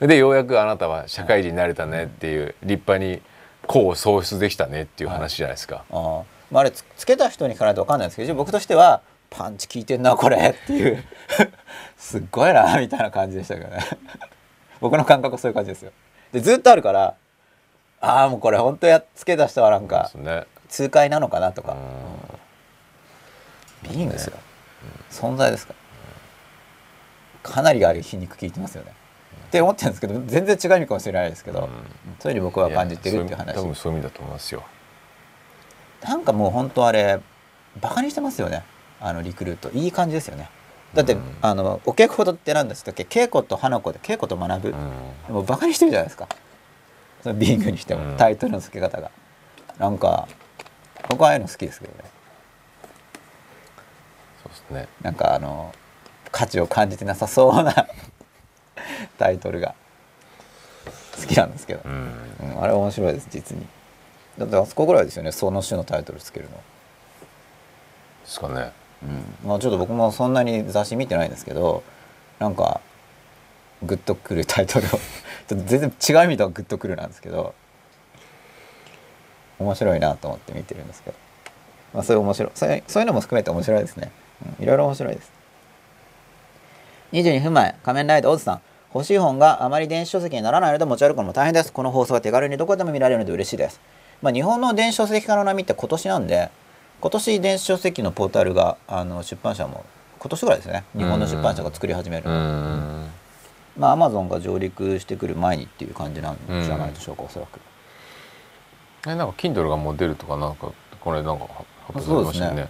[0.00, 3.22] でようやくあなたは社会人になれたねっていう立派に
[3.68, 5.84] 功を創出できたねっていう話じゃないですか。
[5.90, 6.24] あー。
[6.50, 11.04] まあ、あれつつけた人に聞かないと分かんないですけど僕としてはパンチ効いてんなこれっていう。
[11.96, 13.78] すっごいなみたいな感じでしたけどね。
[14.80, 15.92] 僕の感覚はそういう感じですよ。
[16.32, 17.14] でずっとあるから
[18.00, 20.10] ああもうこれ本当やっつけた人はなんか。
[20.68, 21.72] 痛快なのかなとか。
[21.72, 22.36] うん。
[23.88, 24.36] ビーイングですよ、
[25.10, 25.74] 存在ですか
[27.44, 27.50] ら。
[27.50, 28.92] かなりあれ皮肉効いてますよね、
[29.56, 31.66] って思ってるんですけど全然違う意味かもしれないですけど、うん。
[32.18, 33.54] そういうふうに僕は感じてるっていう話。
[33.54, 34.62] 多分そういう意味だと思いますよ。
[36.02, 37.20] なんかもう本当あれ
[37.80, 38.64] バカにしてますよね。
[39.00, 39.70] あのリクルート。
[39.70, 40.50] いい感じですよね。
[40.94, 41.22] だって、うん。
[41.40, 44.68] あのお稽古って何ですか稽古と花子で稽古と学ぶ、
[45.28, 45.34] うん。
[45.34, 46.28] もうバカにしてるじゃないですか。
[47.22, 48.16] そのビングにしても、うん。
[48.16, 49.10] タイトルの付け方が。
[49.78, 50.28] なんか
[51.08, 52.10] 僕はああいうの好きですけどね。
[54.42, 54.88] そうですね。
[55.02, 55.72] なんかあの
[56.30, 57.88] 価値を感じてなさそうな
[59.18, 59.74] タイトルが。
[61.20, 61.80] 好きなんですけど。
[61.84, 61.92] う、ん。
[62.40, 63.66] うんあれ面白いです実に。
[64.38, 66.50] だってあそこぐらいですよねその種のタイトルつけるの。
[66.50, 66.60] で
[68.26, 68.72] すかね。
[69.02, 69.48] うん。
[69.48, 71.82] まあちょっと僕もそんなに雑誌見てないんですけど
[72.38, 72.80] なんか
[73.82, 74.90] グッとくるタイトルを。
[75.48, 77.54] ちょっと全然違う意味とはグッとくるなんですけど
[79.60, 81.16] 面白いなと思って見てるんですけど、
[81.94, 82.50] まあ、そういう面白い。
[82.54, 84.10] そういうそういうのも含めて面白いですね、
[84.58, 85.30] うん、いろいろ面白いです。
[87.12, 88.60] 22分前仮面ライダーオズさん
[88.94, 91.72] 欲しい本があまり電子書籍にならないので持ち歩くのも大変です。
[91.72, 93.80] この放送は手軽にどこでも見られるので嬉しいです。
[94.22, 96.50] まあ、日本の電子書籍化の波って今年なんで
[97.00, 99.84] 今年電子書籍のポータルがあの出版社も
[100.18, 100.84] 今年ぐらいですね。
[100.96, 102.24] 日本の出版社が作り始める。
[102.26, 103.10] うのん。
[103.76, 107.60] まあアマゾンが上陸してくる前にっていう感じなんじゃないでしょうか、おそらく。
[109.06, 111.46] えなんか Kindle がもう出るとかなんかこれなんか
[111.86, 112.68] 発表されましたよね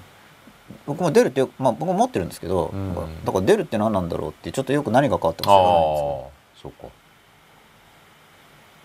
[0.86, 2.94] 僕も出るってよまあ僕も持ってるんですけど、うん。
[3.24, 6.30] だから出るって何なんだろうってちょっとよく何が変わったか知らないんですよ。
[6.62, 6.92] そうか。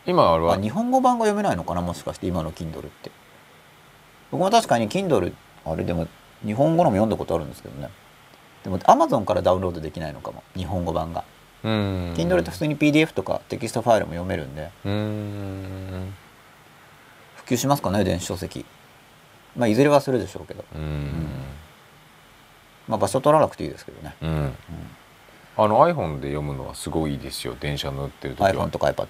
[0.05, 3.11] 今あれはあ日本語版が読めないのかなもしかして今の Kindle って。
[4.31, 5.33] 僕も確かに Kindle
[5.65, 6.07] あれでも
[6.45, 7.89] 日本語のも読んだことあるんですけどね。
[8.63, 11.23] でも Amazon からダウンロードできないのかも日本語版が。
[11.63, 12.13] うん。
[12.15, 14.71] Kindle って普通に PDF とかテキストファイルも読めるんで。
[14.85, 16.13] うん。
[17.35, 18.65] 普及しますかね電子書籍。
[19.55, 20.63] まあいずれはするでしょうけど。
[20.75, 21.27] うん
[22.91, 24.15] まあ場所取らなくていいですけどね。
[24.21, 24.53] うん。
[25.57, 27.55] あの iPhone で読むのはすごいいいですよ。
[27.57, 28.51] 電車乗ってる時は。
[28.51, 29.07] iPhone とか iPad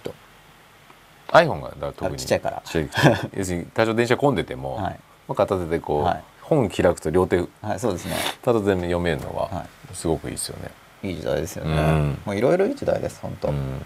[1.30, 2.14] iPhone がだ特に。
[2.14, 2.62] あちっちゃいから。
[3.36, 5.00] 要するに多少電車混んでても、はい。
[5.28, 6.24] まあ片手でこう、はい。
[6.44, 8.16] 本開くと両手はいそうですね。
[8.46, 10.70] 片手で読めるのははすごくいいですよね。
[11.02, 12.22] いい時代ですよね、うん。
[12.26, 13.82] もういろいろいい時代です本当、いうん。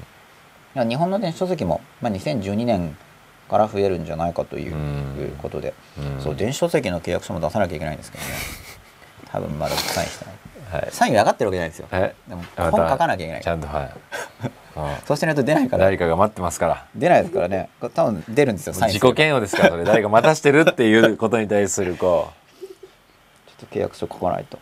[0.73, 2.97] や日本の電子書籍も、まあ、2012年
[3.49, 5.37] から増えるんじゃないかといううん。
[5.41, 6.21] ことで、うん。
[6.21, 8.29] そう電子書籍の契約書も出さなきゃいけないんですけどね
[9.35, 10.35] 多分まだサインしてない。
[10.81, 10.91] はい。
[10.91, 11.87] サイン分かってるわけじゃないんですよ。
[11.91, 12.15] え？
[12.27, 13.91] でもあ本書かなきゃいけないちゃんとはい。
[14.77, 15.85] あ そうしないと出ないから。
[15.85, 16.85] 誰かが待ってますから。
[16.95, 17.69] 出ないですからね。
[17.93, 19.83] 多分出るんですよ自己嫌悪ですからそれ。
[19.83, 22.31] 誰か待たしてるっていうことに対するこ
[23.47, 24.57] ちょっと契約書書かないと。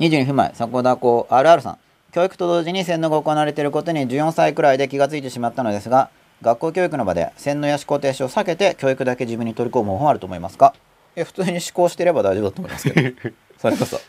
[0.00, 0.52] 22分前。
[0.54, 1.78] 迫田子 RR さん
[2.12, 6.10] 教育と同時に洗脳が行われていることに14歳くらいで気がついてしまったのですが
[6.40, 10.78] 学校教育の場で洗脳や思考停止を避けて教育だけ自分に取り込む方法はあると思いますかい
[11.18, 13.30] や普通に思考していれば大丈夫だと思いますけど。
[13.58, 14.00] それこそ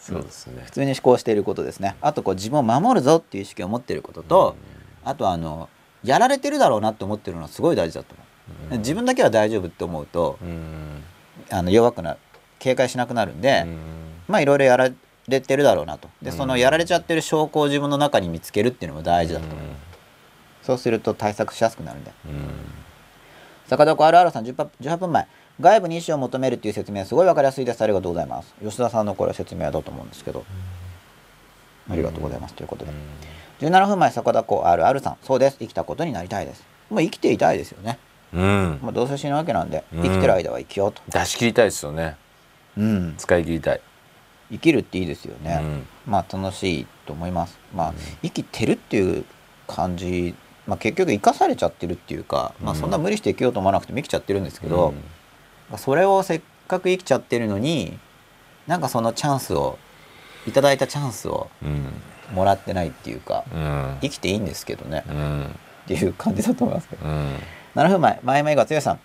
[0.00, 1.96] そうですね普通に思考していることですね。
[2.00, 4.56] あとこう自分を守るぞっていう意識を持っていることと、
[5.04, 5.68] あとあの
[6.04, 11.02] やられてるだろうなって思ってるのはすごい大事だと思う、自分だけは大丈夫って思うとうん。
[11.50, 12.16] あの弱くな
[12.58, 13.78] 警戒しなくなるんで、うん。
[14.28, 14.90] まあいろいろやら
[15.28, 16.08] れてるだろうなと。
[16.22, 16.36] でうん。
[16.36, 19.58] そのやられちゃってる証拠を自分の中に見つけるっていうのも大事だと思う、
[20.62, 22.12] そうすると対策しやすくなるんで。
[22.26, 22.32] うん。
[23.66, 25.26] 坂戸あるあるさん10分18分前
[25.60, 27.82] 外部に意思を求めるっていう説明すごい分かりやすいです。
[27.82, 28.54] ありがとうございます。
[28.62, 30.44] 吉田さんのこれは説明だと思うんですけど、
[31.90, 32.90] ありがとうございますということで、
[33.60, 35.16] 17分前坂田子あるあるさん。
[35.22, 35.56] そうです。
[35.58, 36.64] 生きたことになりたいです。
[36.90, 37.98] もう生きていたいですよね、
[38.32, 38.78] うん。
[38.82, 40.02] まあ、どうせ死ぬわけなんで、うん。
[40.02, 42.16] 生きてる間は生きようと、出し切りたいですよね。
[42.76, 43.80] うん、使い切りたい。
[44.50, 45.86] 生きるっていいですよね、うん。
[46.06, 47.58] まあ楽しいと思います。
[47.74, 49.24] まあ生きてるっていう
[49.66, 50.34] 感じ、
[50.66, 52.78] まあ、結局生かされちゃってるっていうか、まあ、うん。
[52.78, 54.94] そんな無理して生きようと思わなくても生きちゃってるんですけど、
[55.76, 57.98] それをせっかく生きちゃってるのに
[58.66, 59.78] なんかそのチャンスを
[60.46, 61.92] いただいたチャンスをうん
[62.32, 63.98] もらってないっていうかうん。
[64.00, 65.04] 生きていいんですけどね。
[65.08, 65.44] うん。
[65.44, 65.48] っ
[65.86, 67.06] ていう感じだと思いますけど。
[67.06, 67.36] うん。
[67.74, 69.00] 7分前前々が剛さん。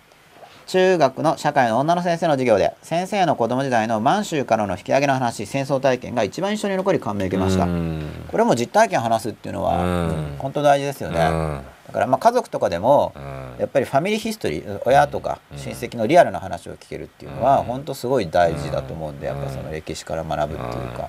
[0.66, 8.06] 中学の社会の女の先生の授業で先生の子供時代の満州からの引き上げの話戦争体験が一番印象に残り感銘を受けました、うん。
[8.28, 10.36] これも実体験を話すっていうのは、うん。
[10.38, 13.56] 本当大事ですよね、うんだからまあ家族とかでも、うん。
[13.58, 15.58] やっぱりファミリーヒストリー親とかうん。
[15.58, 17.64] 親戚のリアルな話を聞けるっていうのは、うん。
[17.64, 19.36] 本当すごい大事だと思うんで、うん。
[19.36, 21.08] やっぱその歴史から学ぶっていうか、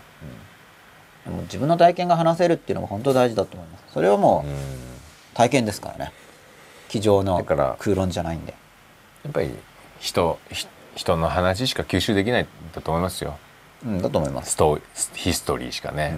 [1.25, 1.31] うん。
[1.31, 3.83] でも自分の体験が話せるっていうのも本当大事だと思います。
[3.93, 4.51] それはもうん。
[4.51, 4.55] う
[5.33, 6.11] 体験ですからね。
[6.89, 8.53] 机上の空論じゃないんで。
[9.23, 9.51] やっぱり
[9.99, 13.37] 人ひ人の話しか吸収できないんだと思いますよ。
[13.85, 14.81] うんだと思います、ストー
[15.15, 16.15] ヒストリーしかね、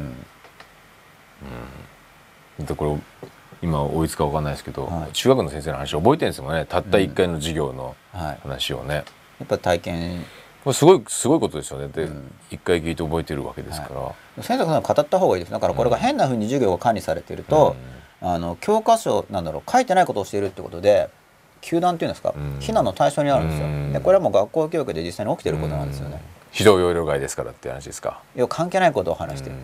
[2.59, 2.65] うん。
[2.65, 3.29] でこれ
[3.65, 5.11] 今追いつかわかんないですけど、はい。
[5.13, 6.65] 中学の先生の話覚えてるんですもんね。
[6.65, 9.01] たった1回の授業のはい、話をね、や
[9.43, 10.25] っぱ体験。
[10.63, 11.87] これすごいすごいことですよね。
[11.89, 12.31] で、うん。
[12.49, 13.89] 一回聞いて覚えてるわけですか
[14.37, 15.51] ら、先生が語った方がいいです。
[15.51, 17.75] だからこれが変な風に授業が管理されてると、
[18.21, 21.09] あの教科書なんだろう書いてないことをしているってことで
[21.61, 22.57] 糾弾っていうんですか、うん。
[22.59, 23.93] 非難の対象になるんですよ、うん。
[23.93, 26.21] でこれはもう学校教育で実際に起きてることなんですよね、
[26.51, 29.61] 非常用量外ですからっていう話ですか、要は関係ないことを話してる、うん。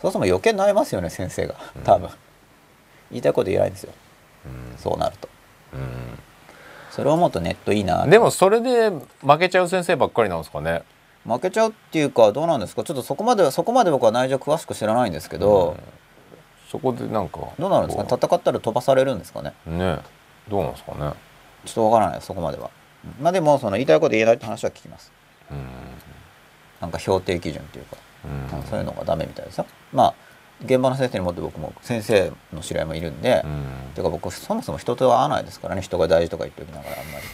[0.00, 1.56] そうすると余計になりますよね先生が。
[1.84, 2.08] 多分、
[3.10, 3.92] 言いたいこと言えないんですよ。
[4.46, 4.78] うん。
[4.78, 5.28] そうなると。
[5.72, 5.76] う
[6.90, 8.04] それを思うとネットいいな。
[8.04, 8.90] んでもそれで
[9.20, 10.82] 負けちゃう先生ばっかりなんですかね。
[11.26, 12.84] 負けちゃうっていうかどうなんですか？
[12.84, 15.76] ちょっとそこまではそこまで僕は内情詳しく知らないんですけど、
[16.70, 17.40] そこでなんか。
[17.58, 18.04] どうなるんですか？
[18.04, 19.54] こ戦ったら飛ばされるんですかね？
[19.66, 19.98] うね。
[20.48, 21.12] どうなんですかね？
[21.64, 22.70] ちょっとわからないそこまでは。
[23.20, 25.10] まあでもその言いたいこと言えないって話は聞きます。
[25.50, 25.66] うん。
[26.80, 29.66] なんか評定基準っていうか、うんそういうのがダメみたいですよ。
[29.92, 30.14] まあ
[30.64, 33.64] 現場の先生にもって僕も先生の知り合いもいるんで、うん。
[33.94, 35.82] てか僕そもそも人と会わないですからね。
[35.82, 37.24] 人が大事とか言っておきながらあんまり。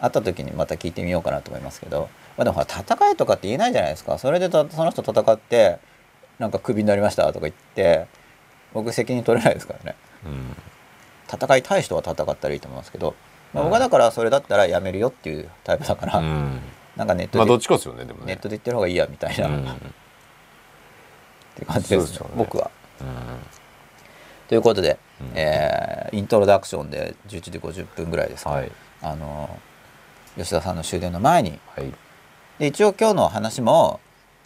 [0.00, 4.18] 会った時にまた聞いてみようかなと思いますけど、まあ、でもほら戦いとかって言えないじゃないですか。
[4.18, 5.78] それでたその人戦って
[6.38, 8.06] なんかクビになりましたとか言って
[8.72, 9.96] 僕責任取れないですからね。
[10.24, 10.56] うん。
[11.32, 13.14] 戦いたい人は戦ったらいいと思いますけど、
[13.52, 16.60] まあ、僕はだからそれだったらやめるよっていうタイプだから、うん。
[16.96, 18.26] なんかネットで、まあどっちかですよねでもね。
[18.26, 19.66] ネットで言ってる方がいいやみたいな、っうん
[21.58, 22.30] て感じです,、そうですよね。
[22.36, 22.70] 僕は。
[23.00, 23.06] うん。
[24.48, 25.32] ということで、うん。
[25.34, 28.72] えーイントロダクションで11時50分ぐらいですか、はい。
[29.02, 29.50] あの
[30.36, 31.58] 吉田さんの終電の前に。
[31.76, 31.92] はい。
[32.58, 34.00] で一応今日の話も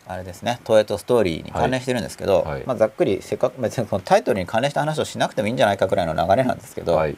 [0.06, 2.52] あれですね「トエトストーリー」に関連してるんですけど、はい。
[2.54, 2.62] はい。
[2.66, 7.16] まあ、ざっくりせっかく別にこのタイトルに関連した話をしなくてもいいんじゃないかくらいの流れなんですけど、はい。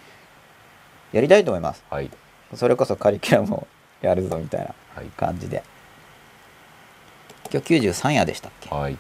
[1.13, 1.83] やりたいと思います。
[1.89, 2.11] はい。
[2.55, 3.67] それこそカリキュラムを
[4.03, 5.07] やるぞみたいなはい。
[5.17, 5.63] 感じで。
[7.51, 8.69] 今日93夜でしたっけ？
[8.75, 8.99] はい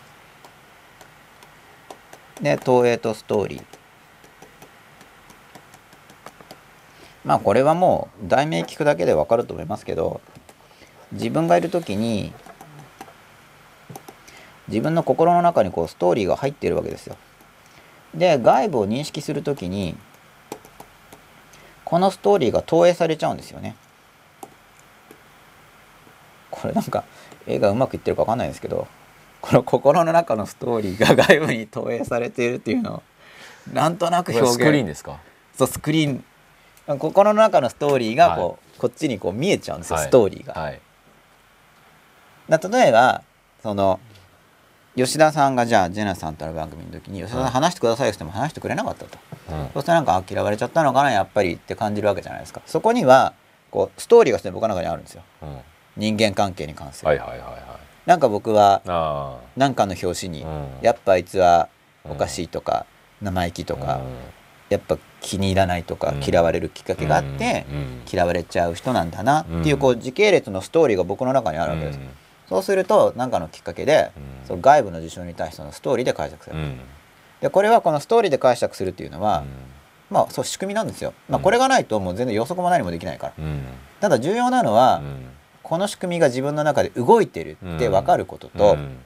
[2.40, 3.64] で東映とストーリー。
[7.24, 10.20] まあこれはもう題名聞くだけでわかると思いますけど
[11.12, 12.34] 自分がいる時に
[14.68, 17.16] 自分の心の中にこうストーリーが入っているわけですよ。
[18.14, 19.96] で外部を認識する時に
[21.84, 23.76] このストーリーが投影されちゃうんですよね。
[26.50, 27.04] これなんか
[27.46, 28.86] 絵がうまくいってるかわかんないですけど
[29.44, 33.02] この心の中のストーリーが外部に投影されているっていうのを
[33.74, 34.52] なんとなく表現。
[34.54, 35.20] スクリーンですか？
[35.54, 36.24] そうスクリーン。
[36.98, 40.54] 心の中のストーリーがこう、こっちにこう見えちゃうんですよ、ストーリーが。
[40.54, 40.80] はい。
[42.48, 43.22] だ例えば
[43.62, 44.00] その
[44.96, 49.18] 吉田さんがじゃあジェナさんとの番組の時に吉田さんはい話してくださいって言っても話してくれなかったと、
[49.50, 49.68] うん。
[49.74, 52.62] そしたらなんかあ嫌われちゃったのかなやっぱりって感じるわけじゃないですか。
[52.64, 53.34] そこには
[53.70, 55.22] こうストーリーが僕の中にあるんですよ。
[55.42, 55.58] うん。
[55.98, 60.68] 人間関係に関する、はいはいはいはいなんか僕はあ何かの表紙に、うん。
[60.82, 61.68] やっぱあいつは
[62.04, 62.86] おかしいとか、
[63.22, 64.00] 生意気とあか、
[64.68, 66.22] やっぱ気に入らないとか、うん。
[66.22, 68.02] 嫌われるきっかけがあって、うん。
[68.10, 69.80] 嫌われちゃう人なんだなっていううん。
[69.80, 71.98] こう時系列のストーリーが僕の中にあるわけです、
[72.48, 74.46] そうすると何かのきっかけで、うん。
[74.48, 76.56] その外部の事象に対してのストーリーで解釈する、
[77.40, 79.46] でこれはこのストーリーで解釈するっていうのは、うん。
[80.10, 81.42] まあそう仕組みなんですよ、まあ、うん。
[81.42, 83.32] これがないともう全然予測も何もできないから。
[83.38, 83.62] うん。
[84.00, 85.26] ただ重要なのは、うん
[85.74, 88.96] この仕組みが自分の中で動いてるって分かることと、うん。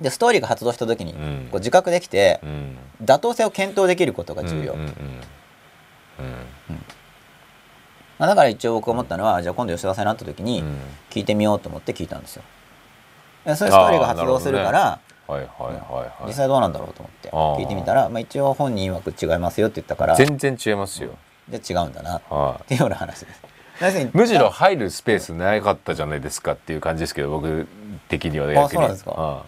[0.00, 1.48] でストーリーが発動した時にうん。
[1.50, 2.78] こう自覚できてうん。
[3.04, 4.86] 妥当性を検討できることが重要、ま
[8.20, 10.78] あ、だから一応僕思ったのはじゃあ今度吉田さんに会った時にうん。
[11.10, 12.42] 聞いてみようと思って聞いたんですよ。
[13.44, 14.98] でそういうストーリーが発動するから
[15.28, 16.28] はいはいはいはい。
[16.28, 21.18] 実際どうなんだろうと思って聞いてみたら、まあ、一応本人曰く違いますよって言ったから全然違いますよ。
[21.50, 22.16] で違うんだな。
[22.16, 22.68] っはい。
[22.68, 23.51] ていうような話です
[24.12, 27.66] むしろ入るスペースなかったじゃないですかっていう感じですけど僕
[28.08, 28.76] 的にはねあ逆に。
[28.76, 29.44] そうなんですか。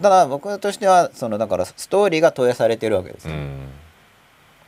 [0.00, 0.08] た。
[0.08, 3.28] だ僕としてはそのだからストーリーが投影されてるわけです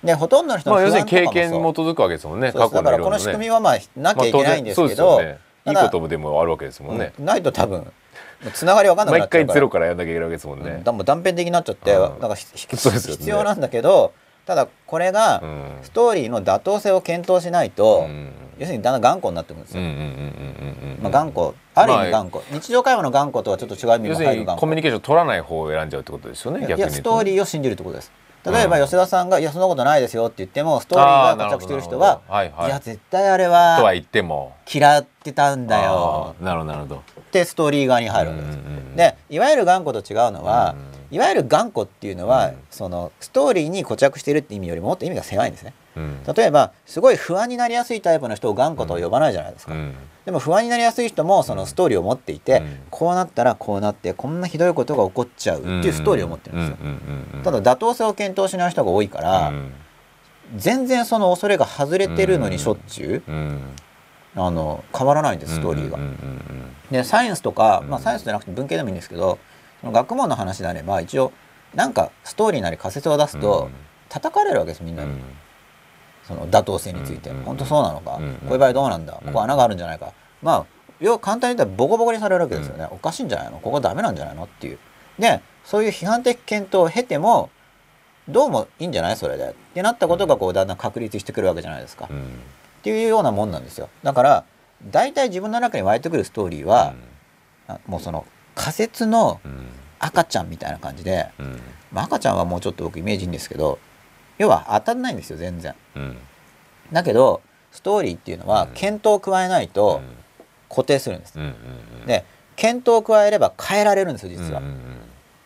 [0.04, 2.26] でほとんどの人のまあ要する不安とかもに経験に基そうづくわけです。
[2.26, 5.38] もんねそうだからこの仕組みはまあなきゃいけないんですけど、そうですよね。
[5.66, 7.12] いいことでもあるわけですもんね。
[7.18, 7.90] うんないと多分
[8.54, 9.46] つながりわかんなくな毎っちゃうから。
[9.46, 12.00] 回ゼロからやんなきゃいけないわけですもんうんもう断片的になっちゃって、うん。
[12.00, 13.18] だからひひそうですよね。
[13.18, 14.12] 必要なんだけど
[14.46, 15.78] ただこれがうん。
[15.82, 19.82] ストーリーの妥当性を検討しないと、うん要するにだんだん頑固になってくるんですよ、
[21.00, 28.10] まあ、頑固ある意味まあ頑固、日常会話の頑固とはちょっと違う意味要するにも入るコミュニケーション取らない方を選んじゃうってことですよねいやストーリーを信じるってことです。
[28.44, 28.84] 例えばうん。
[28.84, 32.66] 吉田さんが「いやそんなことないですよ」って言ってもストーリーが固着してる人ははいはい。
[32.66, 34.54] いや絶対あれとはは言っても。
[34.72, 36.34] 嫌ってたんだよ。
[36.40, 36.96] なるほどなるほど。
[36.96, 38.58] ってストーリー側に入るわけです。
[38.96, 42.54] でいわゆる頑固と違うのはうんいわゆる頑固っていうのはうん。
[42.70, 45.74] そのストーリーに固着してるって意味よりももっと意味が狭いんですね。
[45.96, 46.22] うん。
[46.34, 49.74] 例えばすごい不安になりやすいタイプの人を頑固とは呼ばないじゃないですか。
[49.74, 49.94] うん。
[50.24, 52.78] でも不安になりやすい人もそのストーリーを持っていて、うん。
[52.90, 56.76] こうなったらこうなってこんなひどいことが起こっちゃうっていうストーリーを持ってるんですよ、
[57.42, 59.72] ただ妥当性を検討しない人が多いから、うん。
[60.56, 63.60] 全然その恐れが外れてるのにしょっちゅう、うん。
[64.36, 65.98] あの変わらないんですストーリーが。
[66.90, 67.90] でサイエンスとか、うん。
[67.90, 69.38] まあ、サイエンスじゃなくて文系でもいいんですけど
[69.84, 71.32] 学問の話であれば一応
[71.74, 73.70] なんかストーリーなり仮説を出すと、
[74.08, 75.22] 叩かれるわけですみんなに、うん。
[76.24, 77.42] その妥当性について、うん。
[77.42, 78.34] 本当そうなのか、うん。
[78.34, 79.26] こういう場合どうなんだ、うん。
[79.28, 80.12] ここ穴があるんじゃないか。
[80.42, 80.66] まあ
[81.00, 83.60] 要簡単に言ったらボコボコにされるわけですよね、おかしいんじゃないの？
[83.60, 84.44] ここダメなんじゃないの？
[84.44, 84.78] っていう。
[85.18, 87.50] でそういう批判的検討を経ても
[88.28, 89.50] どうもいいんじゃないそれで？
[89.50, 92.40] ってなったことがこうだんだん確立してくるわけじゃないですか、っうん。
[92.82, 93.88] ていうようなもんなんですよ。
[94.02, 94.44] だから
[94.90, 96.94] 大体自分の中に湧いてくるストーリーは、
[97.68, 98.24] あもうその
[98.58, 99.66] 仮説のうん。
[100.00, 101.60] 赤ちゃんみたいな感じで、うん。
[101.90, 103.80] まあ、赤ちゃんはもうちょっと僕イメージいいんですけど
[104.38, 105.74] 要は当たんないんですよ全然。
[105.96, 106.16] うん。
[106.92, 107.40] だけど
[107.72, 108.68] ストーリーっていうのはうん。
[108.74, 110.00] 検討を加えないと
[110.68, 111.38] 固定するんです、
[112.06, 112.24] で
[112.54, 114.60] 検討を加えれば変えられるんですよ実は、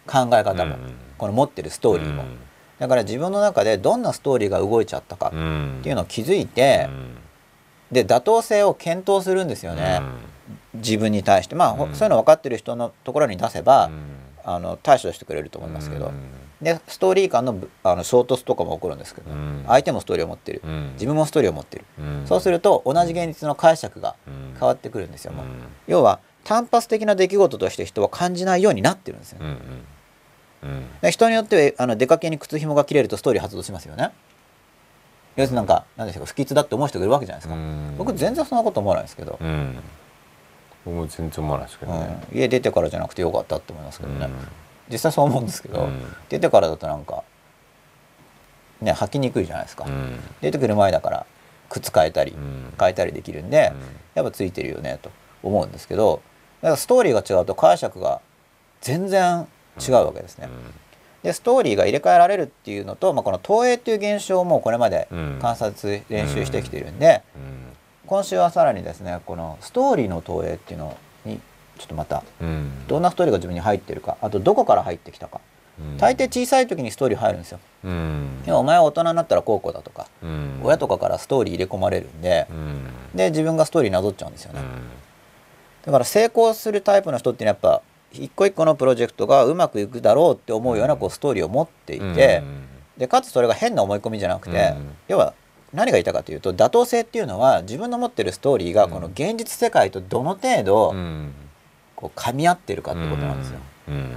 [0.06, 2.38] 考え方も、うんこの持ってるストーリーも、うん
[2.78, 6.88] だから自分の中でどんなストーリーが動いちゃったかうっんていうのを気づいて、
[7.92, 10.00] で妥当性を検討するんですよね、
[10.74, 11.94] 自分に対してまあ、ほうん。
[11.94, 13.92] そういうの分かってる人のところに出せば、うん。
[14.44, 16.14] あの対処してくれると思いますけど、うん。
[16.60, 19.64] でストーリー間のぶあの衝突とかも起こるんですけど、うん。
[19.66, 20.90] 相手もストーリーを持ってる、うん。
[20.94, 22.26] 自分もストーリーを持ってる、うん。
[22.26, 24.54] そうすると同じ現実の解釈がうん。
[24.58, 25.46] 変わってくるんですよ、もう。
[25.46, 25.52] うん。
[25.86, 29.46] 要は単発的な出来事として人は感じないようになってるんですよ、うん
[30.64, 30.86] うん。
[31.00, 34.10] で人によってはあの出かけに靴紐が切れるとストーリー発動しますよね。
[35.36, 37.94] 要するになんか何でしょうか不吉だって思う人がいるわけじゃないですか、うん。
[37.96, 39.78] 僕全然そんなこと思わないですけど、うん
[40.84, 42.22] 僕も全然思わないですけどね。
[42.32, 42.38] うん。
[42.38, 44.32] 家出てからじゃなくてよかったって思いますけどね、うん。
[44.90, 46.02] 実際そう思うんですけど、うん。
[46.28, 47.22] 出てからだとなんか
[48.80, 50.18] ね履きにくいじゃないですか、うん。
[50.40, 51.26] 出てくる前だから
[51.68, 52.72] 靴変えたりうん。
[52.78, 53.72] 変えたりできるんで、
[54.14, 55.10] やっぱついてるよねと
[55.42, 56.20] 思うんですけど
[56.60, 58.20] だからストーリーが違うと解釈が
[58.80, 59.46] 全然
[59.80, 60.48] 違うわけですね。
[61.22, 65.38] でストーリーが入れ替えられるっていうのと、まあ、この投影っていう現象もこれまでうん。
[65.40, 67.72] 観察練習してきているんで、うん
[68.06, 71.40] 今週はさらにですねこのストーリーの投影っていうのに
[71.78, 72.86] ちょっとまたうん。
[72.86, 75.40] どんなストーリーが自分に入ってるかあとどこから入ってきたか。
[75.80, 75.96] うん。
[75.96, 77.60] 大抵小さい時にストーリー入るんですよ。
[77.84, 78.28] うん。
[78.48, 80.60] お前は大人になったら高校だとかうん。
[80.62, 82.84] 親とかからストーリー入れ込まれるんでうん。
[83.14, 84.60] で自分がストーリーなぞっちゃうんですよね。
[84.60, 84.66] うん。
[85.84, 92.42] だから成功するタイプの人っていうのはやっぱ一個一個のプロジェクトがうまくいくだろうって思うようなこうストーリーを持っていて、
[92.98, 94.90] でかつそれが変な思い込みじゃなくて、うん。
[95.08, 95.34] 要は
[95.72, 101.34] 何が言いたいかというと妥当性っていうのは自分の持ってるストーリーがこの現実世界とどの程度うん。
[102.02, 103.60] こう噛み合ってるかってことなんですよ。
[103.88, 104.12] うん。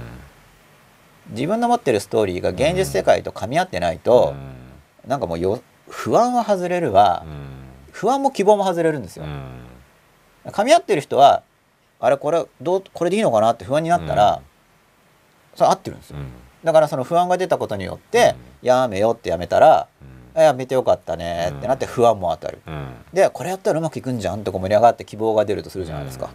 [1.30, 4.34] 自分の持ってるストーリーが現実世界と噛み合ってないと、
[5.06, 7.24] なんかもうよ不安は外れるわ、
[7.92, 9.24] 不安も希望も外れるんですよ。
[10.46, 11.42] 噛み合ってる人は
[12.00, 14.42] あれこれどうこれでいいのかなって不安になったら、
[15.54, 16.16] それ合ってるんですよ。
[16.64, 19.86] だからその不安が出たことによって、やめようってやめたら、あ
[20.42, 22.58] やめてよかったねってなって不安も当たる。
[23.12, 26.30] でこれやったらうまくいくんじゃんってこう盛り上がって希望が出るとするじゃないですか。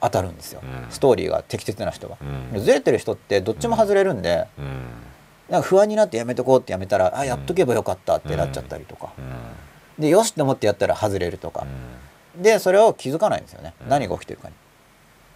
[0.00, 0.86] 当たるんですよ、うん。
[0.90, 2.18] ストーリーが適切な人は。
[2.54, 2.60] うん。
[2.62, 4.46] ずれてる人ってどっちも外れるんで、
[5.48, 9.12] なんか不安になってやめとこうってやめたらあやっとけばよかったってなっちゃったりとか、
[9.98, 11.66] でよしと思ってやったら外れるとか、
[12.36, 13.88] でそれを気づかないんですよね、うん。
[13.88, 14.54] 何が起きてるかに。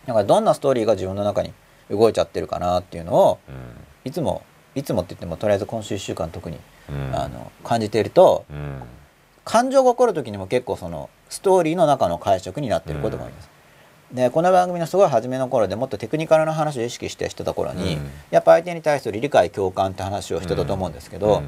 [0.06, 1.52] だからどんなストーリーが自分の中に
[1.90, 3.38] 動いちゃってるかなっていうのを
[4.04, 4.42] いつも
[4.74, 6.58] いつもって言ってもとりあえず今週1週間特に、
[7.12, 8.44] あの感じていると
[9.44, 13.52] 感情が起こる時にも結構そのストーリーの中の解釈になってることが多いんです。
[14.12, 18.10] でこの番組のすごい初めの頃でもっとテクニカルな話を意識してしてた頃に、うん。
[18.30, 21.42] やっぱ相手に対する理解共感って話をしてたと思うんですけど、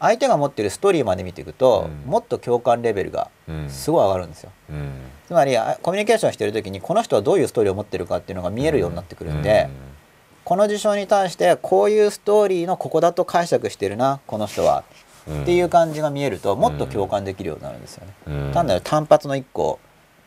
[0.00, 2.10] 相手が持ってるストーリーまで見ていくと、うん。
[2.10, 3.30] もっと共感レベルが
[3.68, 4.50] すごい上がるんですよ。
[5.26, 9.68] つまりあコミュニケーションしてる時にこの人はどういうストーリーを持ってるかっていうのが見えるようになってくるんで、
[10.44, 14.84] この事象に対してこういうストーリーのここだと解釈してるなこの人は、
[15.42, 18.52] っていう感じが見えるともっと共感できるようになるんですよね。
[18.52, 19.78] 単なる単発の一個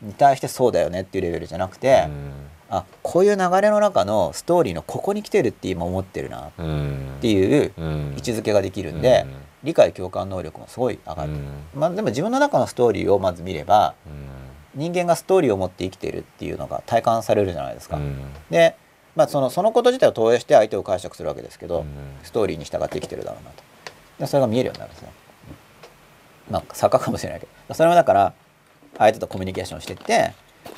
[0.02, 2.08] に対してそうだよねっていうレベルじゃなくて、
[2.68, 6.50] あこういう流れの中のストーリーのここに来てるって今思ってるなっ
[7.20, 7.72] ていう
[8.16, 9.24] 位置づけができるんで、
[9.62, 11.30] 理解共感能力もすごい上がる、
[11.74, 13.94] まあ、でも自分の中のストーリーをまず見れば
[14.74, 17.98] 人間がストーリーを持って生きているっていうのが体感されるじゃないですか。
[18.50, 18.76] で、
[19.18, 21.84] まあ、そのそのこと自体を投影して相手を解釈するわけですけど、
[22.22, 23.64] ストーリーに従って生きてるだろうなと。
[24.20, 25.12] でそれが見えるようになるんですね。
[26.48, 27.74] まあ作家かもしれないけど。
[27.74, 28.32] それはだから
[28.96, 30.34] 相手とコミュニケーションしてって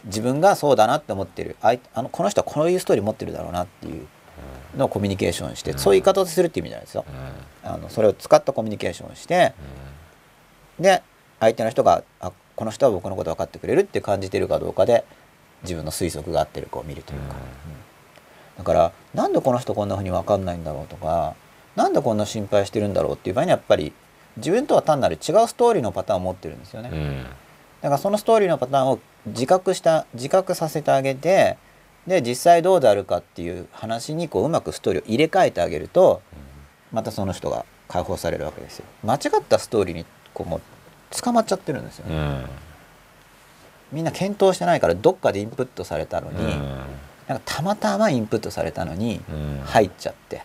[0.06, 1.54] 自分がそうだなって思ってる。
[1.60, 4.06] あのこの人はこういうストーリー持ってるだろうなっていう
[4.74, 7.04] のをコミュニケーションして、そういう言い方をするっていう意味じゃないですよ。
[7.62, 9.52] あのそれを使ったコミュニケーションをして、
[10.78, 11.02] で
[11.40, 15.04] 相手の人があこの人は僕のこと分かってくれるって感じてるかどうかで
[15.62, 17.80] 自分の推測が合ってるかを見るというか、うん
[18.60, 21.34] だからなんでこの人こんなふうに分かんないんだろうとか
[21.76, 23.94] なんでこんな心配してるんだろうっていう場合にやっぱり
[24.36, 26.90] 自分とは単なる違うストーリーのパターンを持ってるんですよね。
[27.80, 31.56] だからそのストーリーのパターンを自覚した自覚させてあげて
[32.06, 36.20] で実際どうであるかっていう話にこううまくストーリーを入れ替えてあげると
[36.92, 38.84] またその人が解放されるわけですよ。
[39.02, 40.04] 間違ったストーリーに
[40.34, 40.60] こうもう
[41.22, 42.44] 捕まっちゃってるんですよね。
[43.90, 46.38] みんな検討してないからどっかでインプットされたのに、
[47.30, 49.20] なんかたまたまインプットされたのに
[49.64, 50.42] 入っちゃって。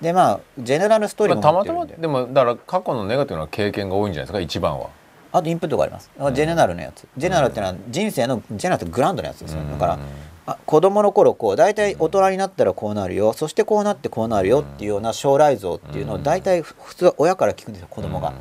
[0.00, 4.40] でまあジェネラルストーリーもたまたまでもだから過去のネガティブな経験が多いんじゃないですか？
[4.40, 4.88] 一番は。
[5.30, 6.10] あとインプットがあります。
[6.16, 9.98] ジェネラルのやつ、ジェネラルっていうのは人生のジェネラルってグランドのやつですよ、だから
[10.46, 13.32] あ子供の頃こう大体大人になったらこうなるよ。
[13.32, 18.32] そしてこうなってこうなるよっていうような将来像っていうのを大体普通は親から聞くんですよ子供が、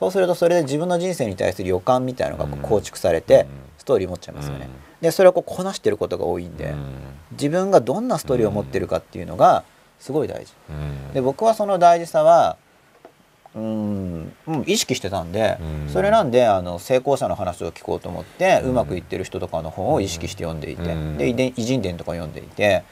[0.00, 3.46] そうするとそれで自分の人生に対する予感みたいなのが構築されて
[3.78, 4.68] ストーリー持っちゃいますよね、
[5.02, 6.74] でそれをこうこなしてることが多いんで、
[7.32, 9.64] 自分がどんなストーリーを持ってるかっていうのが
[9.98, 10.52] すごい大事。
[10.70, 11.12] うん。
[11.12, 12.56] で僕はその大事さは
[13.54, 15.92] うんうん意識してたんで、うん。
[15.92, 21.18] それなんであの成功者の話を聞こうと思って、うまくいってる人とかの本を意識して読んでいて、うん。
[21.18, 22.84] で偉人伝とか読んでいて、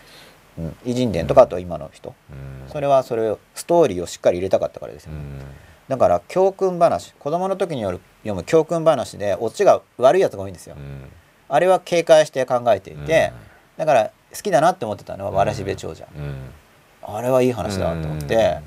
[0.59, 2.70] うん、偉人伝とかあとは今の人、うん。
[2.73, 5.41] それはそれをストーリーをしっかり入れたかったからですよ、うん。
[5.87, 11.09] だから教訓話子供の時による読む教訓話でオチが悪いやつが多いんですよ、うん
[11.51, 13.33] あれは警戒して考えていて、
[13.77, 16.51] だから好きだなって思ってたのは「わらしべ長者」うん。
[17.03, 18.61] あれはいい話だと思って、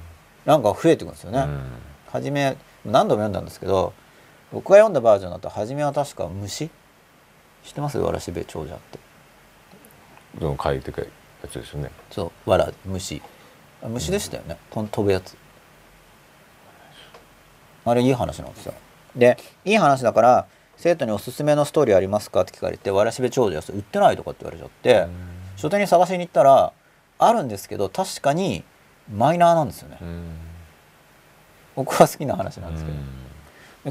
[0.46, 1.64] なんか増えてくるんですよね、うん。
[2.12, 3.94] 初め何度も読んだんですけど
[4.52, 6.70] 僕が読んだバージョンだと初めは確か虫？
[7.64, 7.98] 知ってます？
[8.00, 9.00] わらしべ長者って。
[10.38, 11.10] でも書いてく
[11.42, 11.92] やつですよね。
[12.12, 12.50] そう。
[12.50, 13.22] わら虫。
[13.82, 15.38] あ虫でしたよね、とん飛ぶやつ。
[17.86, 18.74] あれいい話なんですよ。
[19.16, 20.48] でいい話だから
[20.84, 22.42] 生徒におすすめのストーリーありますか？
[22.42, 25.08] って聞かれてわらしべ長者売ってないとかって言われちゃって、
[25.56, 26.74] 書店に探しに行ったら
[27.20, 28.66] あるんですけど確かに
[29.10, 30.24] マイナーなんですよね、うん。
[31.78, 32.86] 僕は好きな話なんです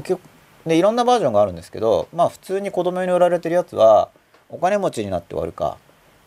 [0.03, 0.19] けど、
[0.67, 4.09] でいろんなバージョンがあるんですけどまあ普通に子供に売られてるやつは
[4.49, 5.79] お金持ちになって終わるか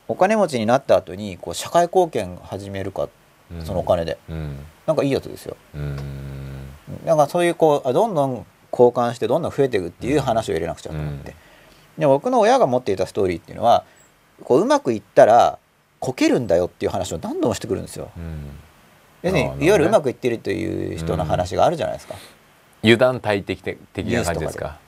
[0.08, 3.08] お金持ちになった後にこう社会貢献始めるか
[3.52, 3.64] うん。
[3.64, 4.58] そのお金で、うん。
[4.84, 5.56] なんかいいやつですよ。
[5.76, 5.96] うん。
[7.04, 8.44] なんかそういうこうあどんどん
[8.76, 11.34] 交換してどんどん増えていくっていう話を入れなくちゃと思って、
[11.98, 13.84] で僕の親が持っていたストーリーっていうのは
[14.44, 15.58] こううまくいったら
[15.98, 18.10] こけるんだよっていう話を何度もしてくるんですよ。
[18.16, 18.50] うん。
[19.22, 19.66] 要するにね。
[19.66, 22.14] いわゆるうまくいってるという人の話があるじゃないですか、
[22.82, 23.76] 油断大敵的
[24.06, 24.78] な感じですか？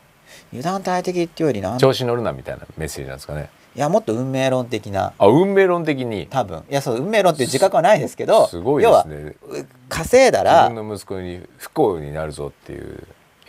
[0.52, 3.48] 油断大敵っていうよりなんい調子乗るなみたいなメッセージなんですかね。
[3.74, 5.12] やもっと運命論的な。
[5.18, 6.26] あ運命論的に。
[6.28, 6.64] 多分。
[6.70, 9.34] いやそう運命論っていう自覚はないですけどすごいで要はすね
[9.88, 13.02] 稼いだら自分の息子に不幸になるぞっていう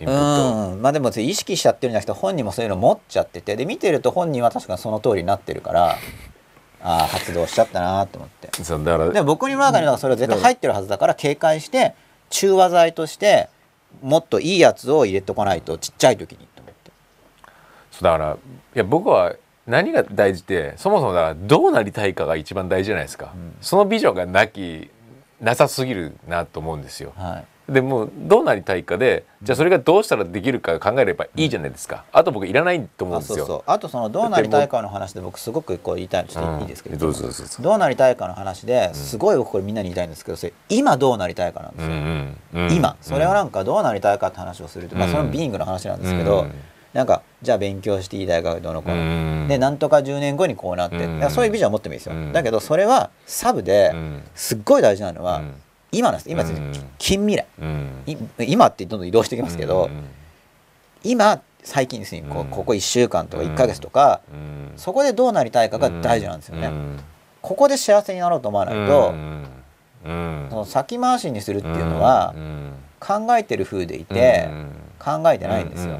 [0.05, 0.81] うん。
[0.81, 3.55] まあでも意識しちゃってるんじゃなくて本人もそういうの持っちゃってて。
[3.55, 5.97] で見てると本人は確かにその通りになってるから
[6.81, 8.63] ああ発動しちゃったなと思って。
[8.63, 11.95] そうだからでも僕の中にはそれは絶対入ってるはずだから警戒して
[12.29, 13.49] 中和剤として
[14.01, 16.91] もっといいやつを入れておかないとちっちゃい時にと思って。
[17.91, 18.37] そうだからい
[18.75, 19.35] や僕は
[19.67, 23.55] 何が大事ってそもそもだからどうなりたいかが一番大事じゃないですか、うん。
[23.61, 24.89] そのビジョンがなき
[25.41, 27.13] なさすぎるなと思うんですよ。
[27.15, 33.63] はいでもうどうなりたいかでじゃあそれがどうしたらできるか考えればいいじゃないですか、あと僕いらないと思うんですよ。
[33.65, 37.13] あとそのどうなりたいかの話で僕すごくこう言いたいちょっといいですけど、うん。
[37.61, 42.95] どうなりたいかの話ですごい僕これみんなに言いたいんですけどそれ今どうなりたいかなんですよ、うんうん今。
[43.01, 45.11] それはななんかどうなりたいかって話をすると、まあ、うん。
[45.13, 46.51] そのビーイングの話なんですけど、うん。
[46.93, 49.05] なんかじゃあ勉強していい大学どうのこうの、う
[49.45, 49.47] ん。
[49.47, 52.33] でなんとか10年後にこうなって、そういうビジョンを持ってもいいですよ、うん。
[52.33, 54.23] だけどそれはサブでうん。
[54.35, 55.53] すっごい大事なのは、うん
[55.91, 56.73] 今なんです今です、うん。
[56.97, 57.45] 近未来。
[58.39, 60.03] 今ってどんどん移動してきますけど、うん
[61.01, 64.73] 今最近ですねこここ1週間とか1ヶ月とか、うん。
[64.75, 66.99] そこでどうなりたいかが大事なんですよね、うん。
[67.41, 69.13] ここで幸せになろうと思わないと、
[70.03, 70.09] そ
[70.55, 72.73] の先回しにするっていうのはうん。
[72.99, 75.97] 考えてる風でいて、うん考えてないんですよ、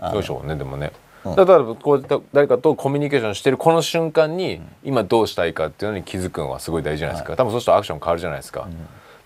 [0.00, 0.92] どうでしょうねでもね、
[1.24, 1.36] うん。
[1.36, 8.68] だからこう誰かとコミュニケーションしてるこの瞬間に今どうしたいかっていうのに気づくのはすごい大事じゃないですか、多分そうするとアクション変わるじゃないですか、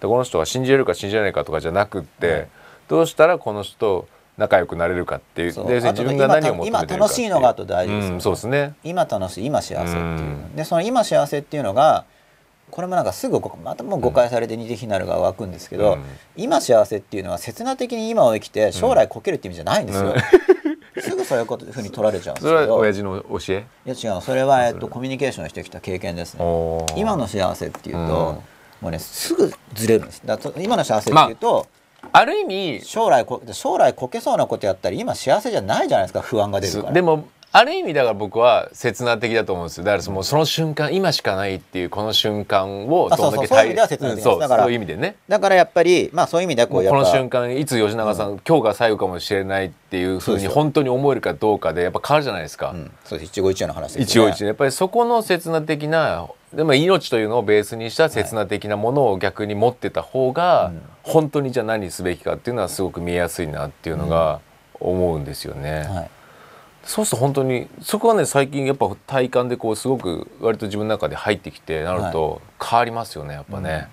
[0.00, 2.48] でこの人は信じれるか信じられないかとかじゃなくって、はい。
[2.88, 4.08] どうしたらこの人と
[4.38, 5.52] 仲良くなれるかっていう。
[5.66, 8.14] で自分が何を今楽しいのがあと大事ですよね。
[8.14, 8.74] うん、そうですね。
[8.84, 10.56] 今楽しい今幸せっていう、うん。
[10.56, 12.04] でその今幸せっていうのが
[12.70, 16.02] これもなんかすぐごまたもう誤解されて似て非なるが湧くんですけど、うん。
[16.36, 20.14] 今幸せっていうのは切な的に今を生きて将来こけるって意味じゃないんですよ、
[21.00, 23.66] すぐそういうことふうに取られちゃうんですそれは親父の教え？
[23.86, 26.40] いや違うそれは、えっと、コミュニケーションしてきた経験ですね。
[26.96, 28.06] 今の幸せっていうと、うん。
[28.06, 30.22] もうねすぐずれるんです。
[30.24, 31.66] だ今の幸せっていうと、
[32.12, 36.92] ある意味将来こ将来こけそうなことやったら今幸せじゃないじゃないですか不安が出るから。
[36.92, 39.84] でもある意味だから僕は切な的だと思うんですよ。
[39.84, 44.24] だからそのその瞬間今しかないっていうこの瞬間をあそうそうそういう意味では切な的です。
[44.24, 45.16] そういう意味でね。
[45.28, 53.28] だからやっぱりまあそういう意味ではこもうこの瞬間いつ吉永さん、今日が最後かもしれないっていうふうに本当に思えるかどうかでやっぱ変わるじゃないですか、うん、そうです。
[53.28, 64.40] 一期一会の話です、ね、一応一応やっぱりそこの切な的なでも命というのをベースにした切な的なものを逆に持ってた方が、うん本当にじゃあ何すべきかっていうのはすごく見えやすいなっていうのが
[64.78, 65.84] 思うんですよね。
[65.88, 66.10] はい、
[66.88, 73.88] そうすると本当にそこはね最近やっぱ体感でこうすごく割と自分の中で入ってきてなると変わりますよねやっぱね、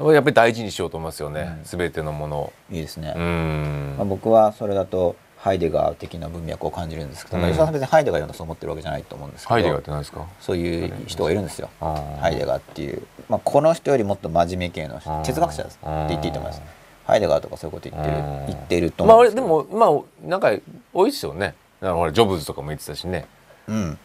[0.00, 1.78] やっぱり大事にしようと思いますよね、うん。
[1.78, 2.52] 全てのものを。
[2.72, 3.94] いいですね、うん。
[3.96, 10.26] まあ、僕はそれだとハイデガー的な文脈を感じるんですけど、まあうん吉田さん別にハイデガー読んだそう思ってるわけじゃないと思うんですけどハイデガーって何ですか？
[10.40, 11.70] そういう人がいるんですよ。
[11.78, 16.62] ハイデガーっていう、まあ、この人よりもっと真面目系の哲学者ですって言っていいと思います。
[16.64, 18.46] あハイデガーとかそういうこと言ってるうん。
[18.46, 19.86] 言ってるとまあ思うんですけど、俺でもま
[20.26, 20.50] あなんか
[20.92, 21.48] 多いですよね。
[21.48, 21.54] だ
[21.84, 23.26] からほらジョブズとかも言ってたしね。
[23.68, 23.98] うん。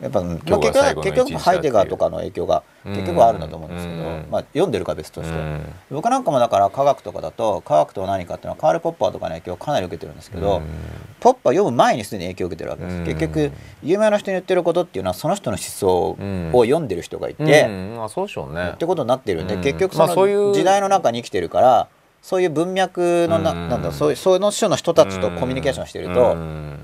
[0.00, 2.94] やっぱ、まあ、結局結局ハイデガーとかの影響がうん。
[2.94, 4.26] 結局あるんだと思うんですけど、うん。
[4.30, 5.74] まあ、読んでるか別として、うん。
[5.90, 10.62] 僕なんかもだから科学とかだと科学とは何かっていうのはカール・ポッパーとかの影響をかなり受けてるんですけど、
[11.20, 13.04] ポッパー読む前にすでに影響を受けてるわけです、うん。
[13.04, 13.52] 結局
[13.82, 18.04] 有名な人に言ってることっていうのはその人の思想うんを読んでる人がいて、うん。
[18.04, 18.72] あそうでしょうね。
[18.74, 19.62] ってことになってるんで、うん。
[19.62, 21.88] 結局その時代の中に生きてるから
[22.20, 23.68] そういう文脈のな,、うん。
[23.68, 26.78] なんだそういうその種の人たちとコミュニケーションしてると、うん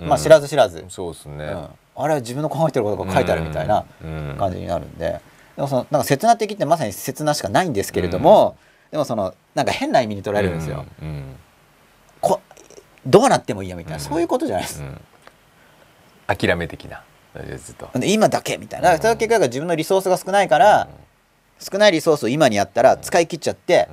[0.00, 1.68] まあ知らず知らず、そうですね、うん。
[1.96, 4.36] あれ自分の考えてることが書いてあるみたいなうん。
[4.38, 5.20] 感じになるんで、
[5.56, 8.56] でもそのなんか刹那的ってまさに刹那しかないんですけれども、
[8.90, 11.08] でもそのなんか変な意味に捉えるんですよ、うん。
[11.08, 11.36] うん。
[12.20, 12.40] こ
[13.06, 14.00] どうなってもいいやみたいな、うん。
[14.00, 15.00] そういうことじゃないです、うん。
[16.26, 17.02] 諦め的な
[17.34, 17.90] ずっと。
[17.98, 18.90] で今だけみたいな。
[18.90, 20.88] だからそれは結局自分のリソースが少ないから、
[21.58, 23.88] 少ないリソースを今にやったら使い切っちゃって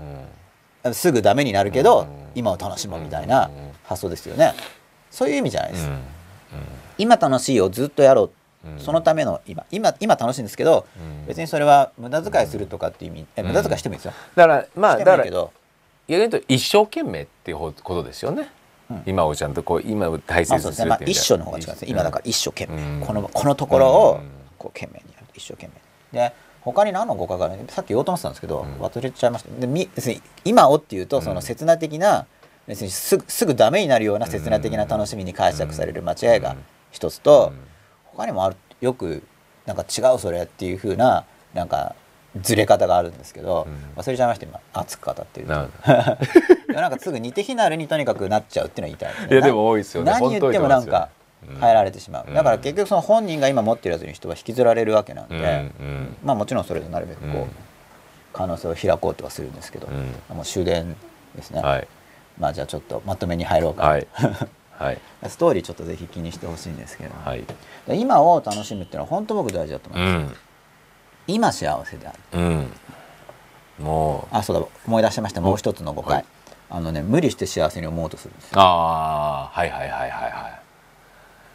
[0.84, 0.94] う、ん。
[0.94, 2.08] すぐダメになるけど、うん。
[2.36, 3.72] 今を楽しもうみたいなうん。
[3.84, 4.54] 発想ですよね
[5.12, 6.00] そういう意味じゃないです、うん。
[6.98, 8.30] 今楽しいをずっとやろ
[8.66, 8.80] う、うん。
[8.80, 11.26] そのための今今今楽しいんですけど、うん。
[11.28, 15.24] 別にそれは無駄遣いするとかっていう意味、え無駄遣いしてもいいですよ、だからまあだから
[16.08, 18.50] 言うと一生懸命っていうことですよね、
[18.90, 19.04] うん。
[19.06, 21.88] 今をちゃんとこう今を大切にするっていう意味一生の方が違うんですね。
[21.90, 23.06] 今だから一生懸命、うん。
[23.06, 24.30] このこのところをうん。
[24.58, 25.28] こう懸命にやる。
[25.34, 25.68] 一生懸
[26.14, 26.20] 命。
[26.20, 27.60] で他に何の誤解がある？
[27.70, 28.74] さっき言おうと思ってたんですけど、うん。
[28.84, 29.50] 忘れちゃいました。
[29.60, 29.90] でみ
[30.44, 31.24] 今をっていうとうん。
[31.24, 32.26] その刹那的な
[32.68, 36.56] 別にすぐすぐダメになるような刹那的な楽しみに解釈される間違いが
[36.91, 37.53] 一つと、
[38.06, 39.23] 他にもあるよく
[39.65, 41.95] なんか違うそれっていう風ななんか
[42.41, 44.02] ずれ方があるんですけど、うん。
[44.02, 45.53] 忘れちゃいました今熱く語ってると
[46.73, 50.11] なんかすぐ似て非なるにとにかくなっちゃうっていうのは言いたいいやでも多いですよね。
[50.11, 51.10] 何言ってもなんか
[51.60, 52.34] 変えられてしまう、うん。
[52.34, 55.72] だから結局その本人が今持ってるやつに人は引きずられるわけなんで、
[56.23, 57.49] まあもちろんそれでなるべくこう、うん。
[58.34, 60.35] 可能性を開こうとはするんですけど、うん。
[60.35, 60.95] もう終電
[61.35, 61.88] ですね、はい
[62.39, 64.07] まあじゃあちょっとまとめに入ろうか、はい。
[64.77, 65.01] はい。
[65.27, 67.43] ストーリーちょっとぜひ気にしてほしいんですけど、はい。
[67.88, 70.38] で今を楽しむっていうのは本当僕大事だと思いうます、ん。
[71.27, 72.19] 今幸せである。
[72.34, 72.72] うん。
[73.80, 74.35] もう。
[74.35, 75.41] あそうだ思い出しました。
[75.41, 76.26] もう一つの誤解、はい。
[76.69, 78.59] あのね無理して幸せに思おうとするんですよ。
[78.59, 80.59] ああはいはいはいはいはい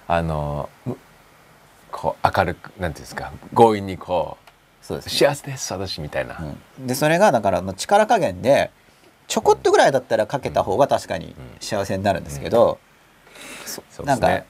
[0.09, 0.96] あのむ
[1.90, 3.30] こう明るくなんていうんですか。
[3.54, 5.28] 強引にこうそうですね。
[5.28, 6.38] 幸せです私みたいな、
[6.78, 6.86] うん。
[6.86, 8.70] でそれがだからまあ力加減で
[9.28, 12.78] ちょこっとぐらいだったらかけた方が確かに幸せになるんですけど、
[13.66, 14.20] そなん。
[14.20, 14.47] かそうですね。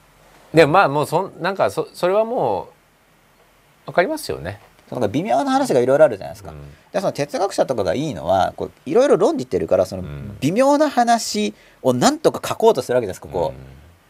[0.53, 2.69] でもまあもうそんなんかそそれはも
[3.85, 4.59] うわかりますよね。
[4.89, 6.51] その微妙な話がいろいろあるじゃないですか。
[6.51, 6.57] うん。
[6.91, 10.37] でその哲学者とかがいいのはこういろいろ論じてるからそのうん。
[10.41, 13.53] 微妙な話をなんとか書こうとするわけですここ、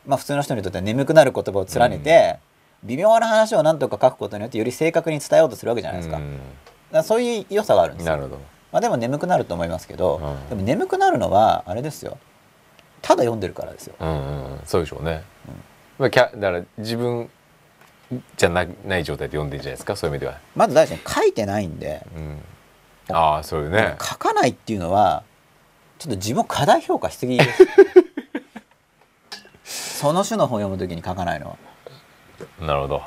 [0.06, 2.40] まあ、普通の人にとっては眠くなる言葉を連ねて、
[2.84, 6.27] 微妙な話をなんとか書くことによってより正確に伝えようとするわけじゃないですか,、だか
[6.91, 8.14] らそういう良さがあるんですよ。
[8.15, 10.49] うんなるほどまあ、でも眠くなると思いますけど、うん。
[10.49, 12.17] でも眠くなるのはあれですよ。
[13.03, 13.95] ただ読んでるからですよ。
[13.99, 14.11] うんう
[14.55, 15.23] んそうでしょうね、
[15.99, 17.29] まあ、キャだから自分
[18.35, 23.95] じゃなない状態で読んでるんじゃないですかそういう意味では、まず大事に書いてないんで、うん、ああそういうね。
[24.01, 25.23] 書かないっていうのは
[25.99, 27.67] ちょっと自分を過大評価しすぎです。
[29.99, 31.57] その種の本を読むときに書かないのは。
[32.59, 33.03] なるほど。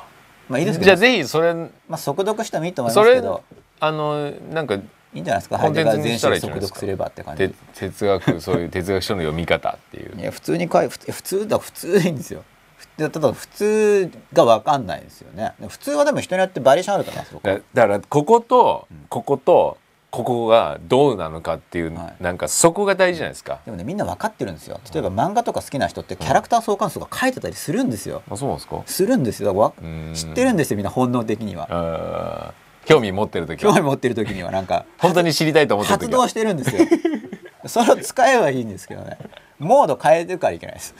[0.47, 3.43] まあいいですけどじゃあぜひそれまあ速読してもいいと思いますけど。
[3.79, 4.79] あのなんか
[5.17, 5.57] いいんじゃないですか？
[5.57, 10.19] コンテンツに全い速読すればって感てじ哲学そういう哲学書の読み方っていう。
[10.19, 12.43] いや普通に書い普通普通だ普通でいいんですよ。
[12.77, 15.53] ふただ普通が分かんないですよね。
[15.67, 17.55] 普通はでも人によってバリエーションあると思います僕は。
[17.55, 19.77] だだからこことここと
[20.09, 22.23] ここがどうなのかっていう、はい。
[22.23, 23.59] なんかそこが大事じゃないですか。
[23.65, 24.79] でもねみんな分かってるんですよ。
[24.93, 28.21] 例えば漫画とか好きな人ってキャラクター相関数が書いてたりするんですよ。
[28.29, 28.81] あそうなんですか？
[28.85, 29.73] するんですよ。
[30.13, 32.53] 知ってるんですよみんな本能的には
[32.87, 33.73] 興味持ってる時は。
[33.73, 36.21] 興味持ってる時にはなんか本当に知りたいと思ってる時は。
[36.21, 36.85] 発動してるんですよ。
[37.67, 39.17] それを使えばいいんですけどね。
[39.59, 40.95] モード変えてからいけないです。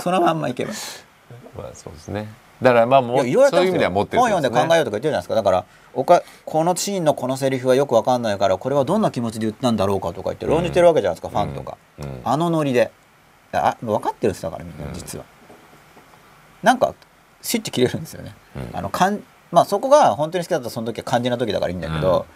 [0.00, 0.72] そのまんまいけば。
[1.56, 2.28] まあそうですね。
[2.62, 5.34] だからまあもうそういう意味では持ってる本読んで考えよううとか言ってるじゃないですか。
[5.34, 5.64] だから
[5.94, 12.20] おかこのシーンのこのセリフはよくわかんないからこれはどんな気持ちで言ったんだろうかとか言って論じてるわけじゃないですか、ファンとか、うん。
[12.24, 12.92] あのノリで。
[13.54, 15.26] あ分かってるんですだからみんな実は、
[16.62, 16.94] なんか
[17.42, 18.78] スイッチ切れるんですよね、うん。
[18.78, 22.26] あのかんまあそこが本当に好きだったらその時は肝心な時だからいいんだけど、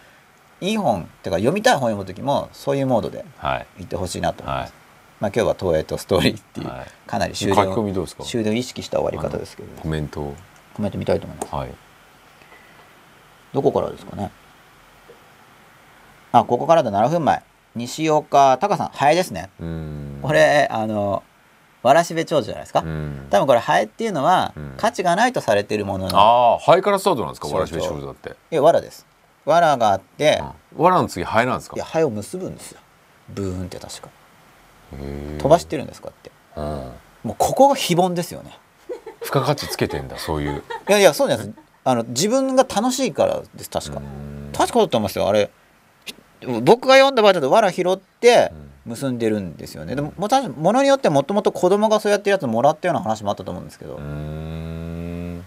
[0.61, 3.67] いい本っていうか読みたい本読む時もそういうモードではい。
[3.77, 4.81] 言ってほしいなと思います、はい。
[5.19, 6.87] まあ今日は東映とストーリーっていう、はい。
[7.05, 8.23] かなり終書き込電みどうですか？
[8.23, 10.35] 終電を意識した終わり方ですけど、コメントを。
[10.73, 11.55] コメント見たいと思います。
[11.55, 11.73] はい。
[13.53, 14.31] どこからですかね？
[16.33, 17.41] あここからで7分前
[17.75, 18.89] 西岡隆さん。
[18.89, 19.49] ハエですね。
[19.59, 20.19] うん。
[20.21, 21.23] これあの
[21.87, 23.27] わらしべ長者じゃないですか、うん。
[23.29, 24.73] 多分これハエっていうのは、うん。
[24.75, 26.17] 価値がないとされているものの。
[26.17, 27.47] ああハエからスタートなんですか？
[27.47, 28.35] わらしべ少女だって。
[28.51, 29.05] いやわらです。
[29.45, 30.43] わらがあって、
[30.75, 31.77] わらの次ハエなんですか？
[31.77, 32.81] いやハエを結ぶんですよ。
[33.29, 34.09] ブーンって確か。
[34.91, 36.31] 飛ばしてるんですかって。
[36.57, 36.63] うん。
[37.23, 38.57] もうここが非凡ですよね。
[39.21, 40.63] 付加価値つけてんだそういう。
[40.89, 41.59] いやいやそうじゃないです。
[41.85, 43.99] あの自分が楽しいからです確か。
[43.99, 44.51] うん。
[44.51, 45.29] 確かだと思いますよ。
[45.29, 45.49] あれ
[46.61, 48.51] 僕が読んだ場合だと藁拾って
[48.87, 49.95] 結んでるんですよね。
[49.95, 53.95] でもものによってもともと子供がそうやってるやつもらったような話もあったと思うんですけど。
[53.95, 55.45] うーん。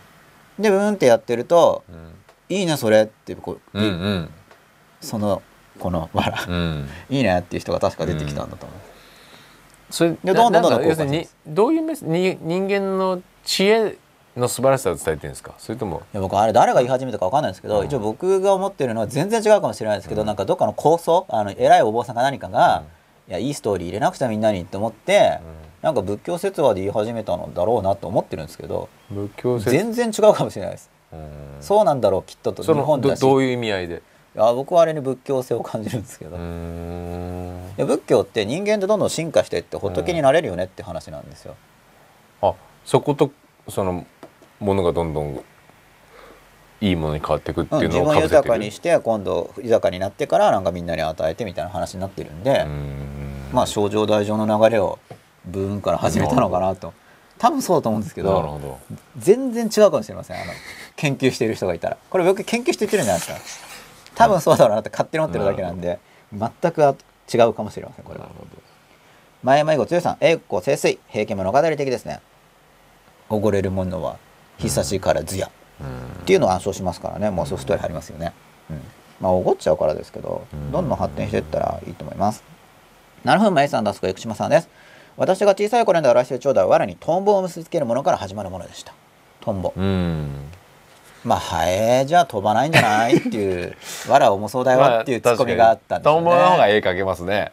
[0.58, 2.12] でブーンってやってるとうん
[2.54, 4.30] 「いいねそれ」ってこう、うんうん。
[5.00, 5.40] その
[5.78, 6.88] この藁うん。
[7.08, 8.78] いいねっていう人が確か出てきたんだと思う、
[9.90, 13.96] それでどんどんどんどん要するにどういうメスに人間の知恵
[14.36, 15.54] の素晴らしさを伝えてるんですか？
[15.56, 16.02] それとも。
[16.12, 17.86] いや僕あれ誰が言い始めたか分かんないんですけど、うん。
[17.86, 22.82] 一応僕が思ってるのは全然違うかもしれないですけど、なんかどっかの構想あの偉いお坊さんか何かが、
[23.31, 25.39] いやいいストーリー入れなくちゃみんなにって思って、
[25.82, 29.70] なんか仏教説話で言い始めたのだろうなと思ってるんですけど仏教説？
[29.70, 31.20] 全然違うかもしれないです、うん。
[31.61, 32.65] そうなんだろうきっとと。
[32.65, 33.20] その日本だし。
[33.20, 34.02] どどういう意味合いで？
[34.35, 36.36] いや僕はあれに仏教性を感じるんですけど、
[37.85, 41.55] 仏教って人間ってどんどん進化していって仏になれるよねって話なんですよ、
[42.43, 42.55] あ
[42.85, 43.31] そこと
[43.69, 44.07] その
[44.59, 45.44] ものがどんどん
[46.81, 48.36] いいものに変わっていくってうんいうのを自分をかぶせてる。
[48.39, 52.66] 豊かにして今度豊かになってからなんかみんなに与えてみたいな話になってるんで、
[53.52, 54.98] まあ症状大乗の流れを
[55.44, 56.93] ブーンから始めたのかなと。
[57.39, 58.78] 多分そうだと思うんですけなるどほど。
[59.16, 60.36] 全然違うかもしれません。
[60.36, 60.52] あの
[60.97, 61.97] 研究している人がいたら。
[62.11, 63.66] これ僕研究して言ってるんじゃないですか。
[64.15, 65.98] 多分そうだろうなって勝手に思ってるだけなんで
[66.32, 68.27] 全く違うかもしれませんこれは。
[68.27, 68.51] なるほど。
[69.43, 70.16] 前迷子剛さん。
[70.20, 70.98] 栄光清水。
[71.09, 72.20] 平家物語的ですね。
[73.31, 74.19] おごれるものは
[74.59, 75.51] 久しからずや
[76.20, 77.30] っていうのを暗唱しますからね。
[77.30, 78.32] もうソフトウェア入りますよね、
[78.70, 78.80] うん、
[79.20, 80.70] まあおごっちゃうからですけどうん。
[80.72, 82.44] どんどん発展していったらいいと思います。
[83.24, 84.68] 7分前さんダスコ生島さんです。
[85.16, 88.94] 私が小さい頃にだらしてちょうだい藁にトンボを結びつけるものから始まるものでした。
[89.40, 89.72] トンボ。
[89.76, 90.28] うん。
[91.24, 93.76] まあハエじゃ飛ばないんじゃないっていう
[94.09, 97.52] 藁重そうだよっていうツッコミがあったんですよね、トンボの方が絵描けますね。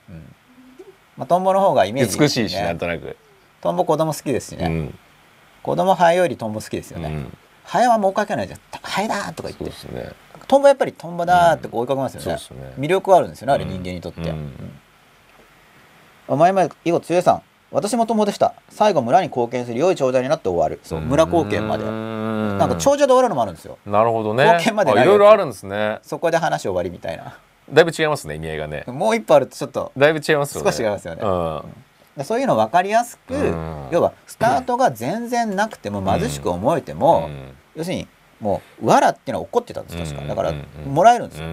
[1.18, 2.26] まあ、トンボの方がイメージね。
[2.26, 3.18] 美しいしなんとなく。
[3.62, 5.00] トンボ子供好きですしね、うん。
[5.64, 7.38] 子供ハエよりトンボ好きですよね、うん
[7.68, 8.60] ハエはもう追いかけないじゃん。
[8.82, 9.94] ハエだーとか言って。
[9.94, 10.12] ね。
[10.48, 12.74] トンボやっぱりトンボだーってこう追いかけますよね,、うんね。
[12.80, 13.72] 魅力はあるんですよねあれうん。
[13.72, 14.34] 人間にとって、
[16.30, 17.42] 前前囲碁強いさん。
[17.70, 18.54] 私もトンボでした。
[18.70, 20.80] 最後村に貢献する良い長者になって終わる。
[20.84, 21.84] そう村貢献まで。
[21.84, 23.78] ななんか長者で終わるのもあるんですよ。
[23.86, 24.46] なるほどね。
[24.46, 26.00] 貢献までないろいろあるんですね。
[26.04, 27.38] そこで話終わりみたいな。
[27.70, 28.86] だいぶ違いますね意味合いがね。
[28.88, 29.92] もう一歩あるとちょっと。
[29.98, 30.72] だいぶ違いますよね。
[30.72, 31.22] 少し違いますよね。
[31.22, 31.62] うん。
[32.16, 33.88] でそういうの分かりやすく、うん。
[33.92, 38.08] 要はスタートが全然なくても貧しく思えても、うん要するに
[38.40, 40.54] もう藁っていうのは怒ってたんです確かうんだから
[40.86, 41.48] もらえるんですよ、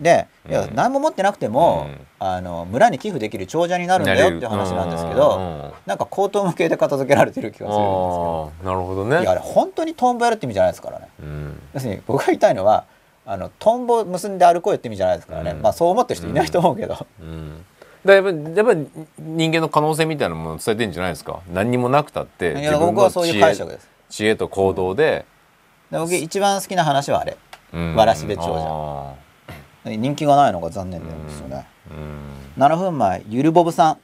[0.00, 0.74] でいやうん。
[0.74, 2.06] 何も持ってなくても、うん。
[2.20, 8.52] あの村に寄付できる長者になるんだよっていう話なんですけど、なんか口頭無形で片付けられてる気がするんですけど。
[8.64, 9.20] なるほどね。
[9.20, 11.08] いやあれ本当にトンボやるって意味じゃないですからね。
[11.20, 11.60] うん。
[11.74, 12.84] 要するに僕が言いたいのは
[13.24, 15.62] あのトンボ結んで歩こうよって意味じゃないですからね、うん。
[15.62, 17.64] まあそう思ってる人いないと思うけど、うん。
[18.04, 21.40] だやっぱりやっぱり人間の可能性みたいなものを伝えてんじゃないですか。
[21.52, 23.88] 何にもなくたって僕はそういう解釈です。
[24.08, 25.26] 知恵と行動で、
[25.90, 27.36] で僕一番好きな話はあれ。
[27.72, 27.94] うん。
[27.94, 29.16] わらしべ長者。
[29.86, 32.62] あ人気がないのが残念なんですよね、ーうん。
[32.62, 33.98] 7分前ゆるぼぶさん。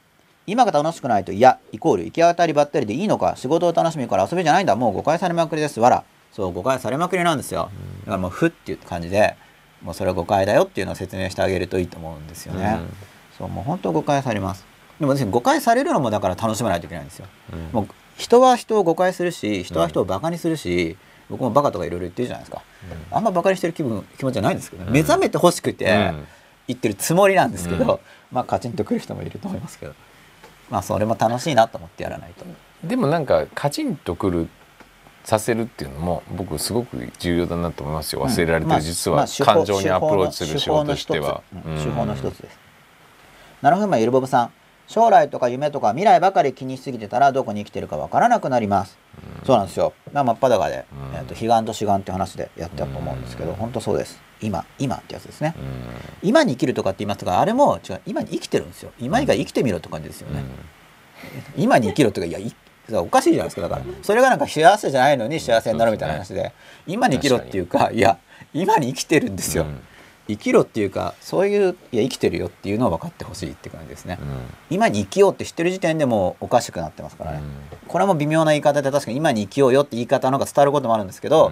[0.47, 4.75] 今が楽しくないと嫌イコール行き当たりばったりでいいのか仕事を楽しみから遊びじゃないんだ。
[4.75, 5.79] もう誤解されまくりです。
[5.79, 6.03] わら。
[6.31, 7.69] そう誤解されまくりなんですよ。
[8.01, 9.35] だからもうふっていう感じで
[9.81, 12.93] もうそれは誤解だよっていうのを説明してあげるといいと思うんですよね、うん。
[13.37, 14.65] そうもう本当誤解されます。
[14.99, 17.69] でも私誤解されるのもだから楽しまないといけないんですよ、うん。
[17.71, 17.87] もう
[18.17, 20.97] 人は人を誤解するし人は人をバカにするし、
[21.29, 22.61] 僕もバカとかいろいろ言ってるじゃないですか、
[23.11, 24.91] あんまバカにしてる気分気持ちはないんですけど、うん。
[24.91, 26.27] 目覚めてほしくて、うん。
[26.67, 27.99] 言ってるつもりなんですけど、うん。
[28.31, 29.93] まあカチンとくる人もいると思いますけど。
[30.69, 32.45] まあそれも楽しいなと思ってやらないと。
[32.87, 34.49] でもなんかカチンとくる
[35.23, 38.23] させるっていうのも僕すごく重要だなと思いますよ。
[38.23, 41.41] 忘れられてまある実は感情にアプローチする仕事としては。
[41.51, 42.29] 手法の一つうん。
[42.29, 42.59] 手法の一つです。
[43.61, 44.51] 7分前ゆるぼぶさん
[44.87, 48.97] 将来とか夢とか未来ばかり気にしすぎてたらどこに生きてるかわからなくなります、
[49.45, 49.93] そうなんですよ。
[50.13, 51.15] まあ真っ裸で、うん。
[51.15, 53.55] えーと彼岸と志願って話でやったと思うんですけど、うん。
[53.55, 54.19] 本当そうです。
[54.41, 56.29] 今今ってやつですね、うん。
[56.29, 58.91] 今に生きるとかって言いますがあれも違う今に生きてるんですよ。
[58.99, 60.43] 今以外生きてみろって感じですよね、
[61.57, 62.55] 今に生きろとかいやい
[62.93, 63.81] おかしいじゃないですかだから。
[64.03, 66.53] それがなんか幸せじゃないのに幸せになるみたいな話で
[66.85, 68.19] 今に生きろっていうかいや
[68.53, 69.79] 今に生きてるんですよ、うん
[70.27, 74.27] 生きろっていうかそういういや生きてるよっていうのを分かってほしいって感じですね、うん。
[74.69, 77.33] 今に生きようって知ってる時点でもうおかしくなってますから。
[77.33, 77.41] ね、
[77.87, 81.51] これも微妙な言い方で確かに今に生きようよって言い方の方が伝わることもあるんですけど、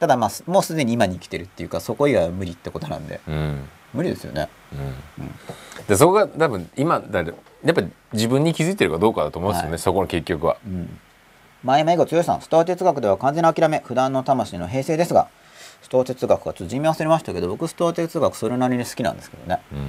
[0.00, 3.34] ただまあすもうすでに今に生きてるっていうかそこ以外は無理ってことなんでうん。
[3.34, 4.48] うん無理ですよね。
[5.18, 5.34] うん。
[5.86, 7.32] でそこが多分今だや
[7.70, 9.78] っぱり自分に気づいてるかどうかだと思うんですよね、はい。
[9.78, 10.58] そこの結局は。
[10.66, 10.98] うん。
[11.64, 15.28] 前前後剛さんスター哲学では完全な諦め普段の魂の平成ですが
[15.86, 19.78] ストー哲学がちょっと地味忘れましたけど僕ストー哲学それなりに好きなんですけどね、うん。
[19.78, 19.82] う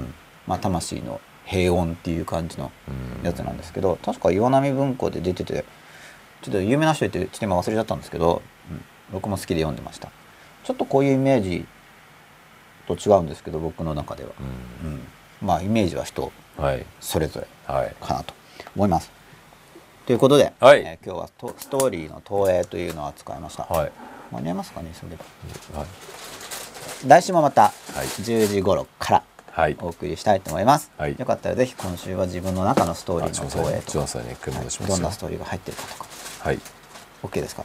[0.00, 0.14] ん。
[0.46, 5.66] まあ、魂の平穏っていう感じのうんやつなんですけど確か岩波文庫で出てて
[6.40, 8.40] ちょっと有名な人言ってちょっと今忘れちゃったんですけど、
[8.70, 8.80] うん、
[9.12, 10.08] 僕も好きで読んでました。
[10.64, 11.66] ちょっとこういうイメージ
[12.86, 14.30] と違うんですけど僕の中では、
[14.82, 15.00] うん。
[15.46, 16.86] まあイメージは人はい。
[17.00, 18.32] それぞれはいかなと
[18.74, 19.10] 思います。
[20.06, 20.80] ということで、はい。
[20.80, 25.18] えー今日はとストーリーの投影というのを扱いました、はい間に合いますかねそれで
[25.74, 25.84] は。
[25.84, 25.86] い。
[27.08, 27.70] 来週もまたは
[28.02, 28.06] い。
[28.06, 29.22] 10時頃から
[29.52, 29.76] はい。
[29.80, 31.16] お送りしたいと思います、はい。
[31.18, 33.84] よかったらぜひ今週は自分の中のストーリーの投影と。
[33.86, 34.88] か、ジョンさんに一回はい。
[34.88, 36.06] どんなストーリーが入ってるかとか。
[36.40, 36.60] はい。
[37.22, 37.64] OK ですか、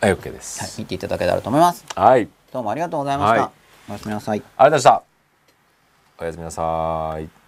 [0.00, 1.84] はい OK ではい、す見ていただけたらと思います。
[1.94, 2.28] はい。
[2.52, 3.50] どうもありがとうございました、はい。
[3.90, 4.42] おやすみなさい。
[4.56, 5.16] ありがとうございました。
[6.18, 7.45] おやすみなさい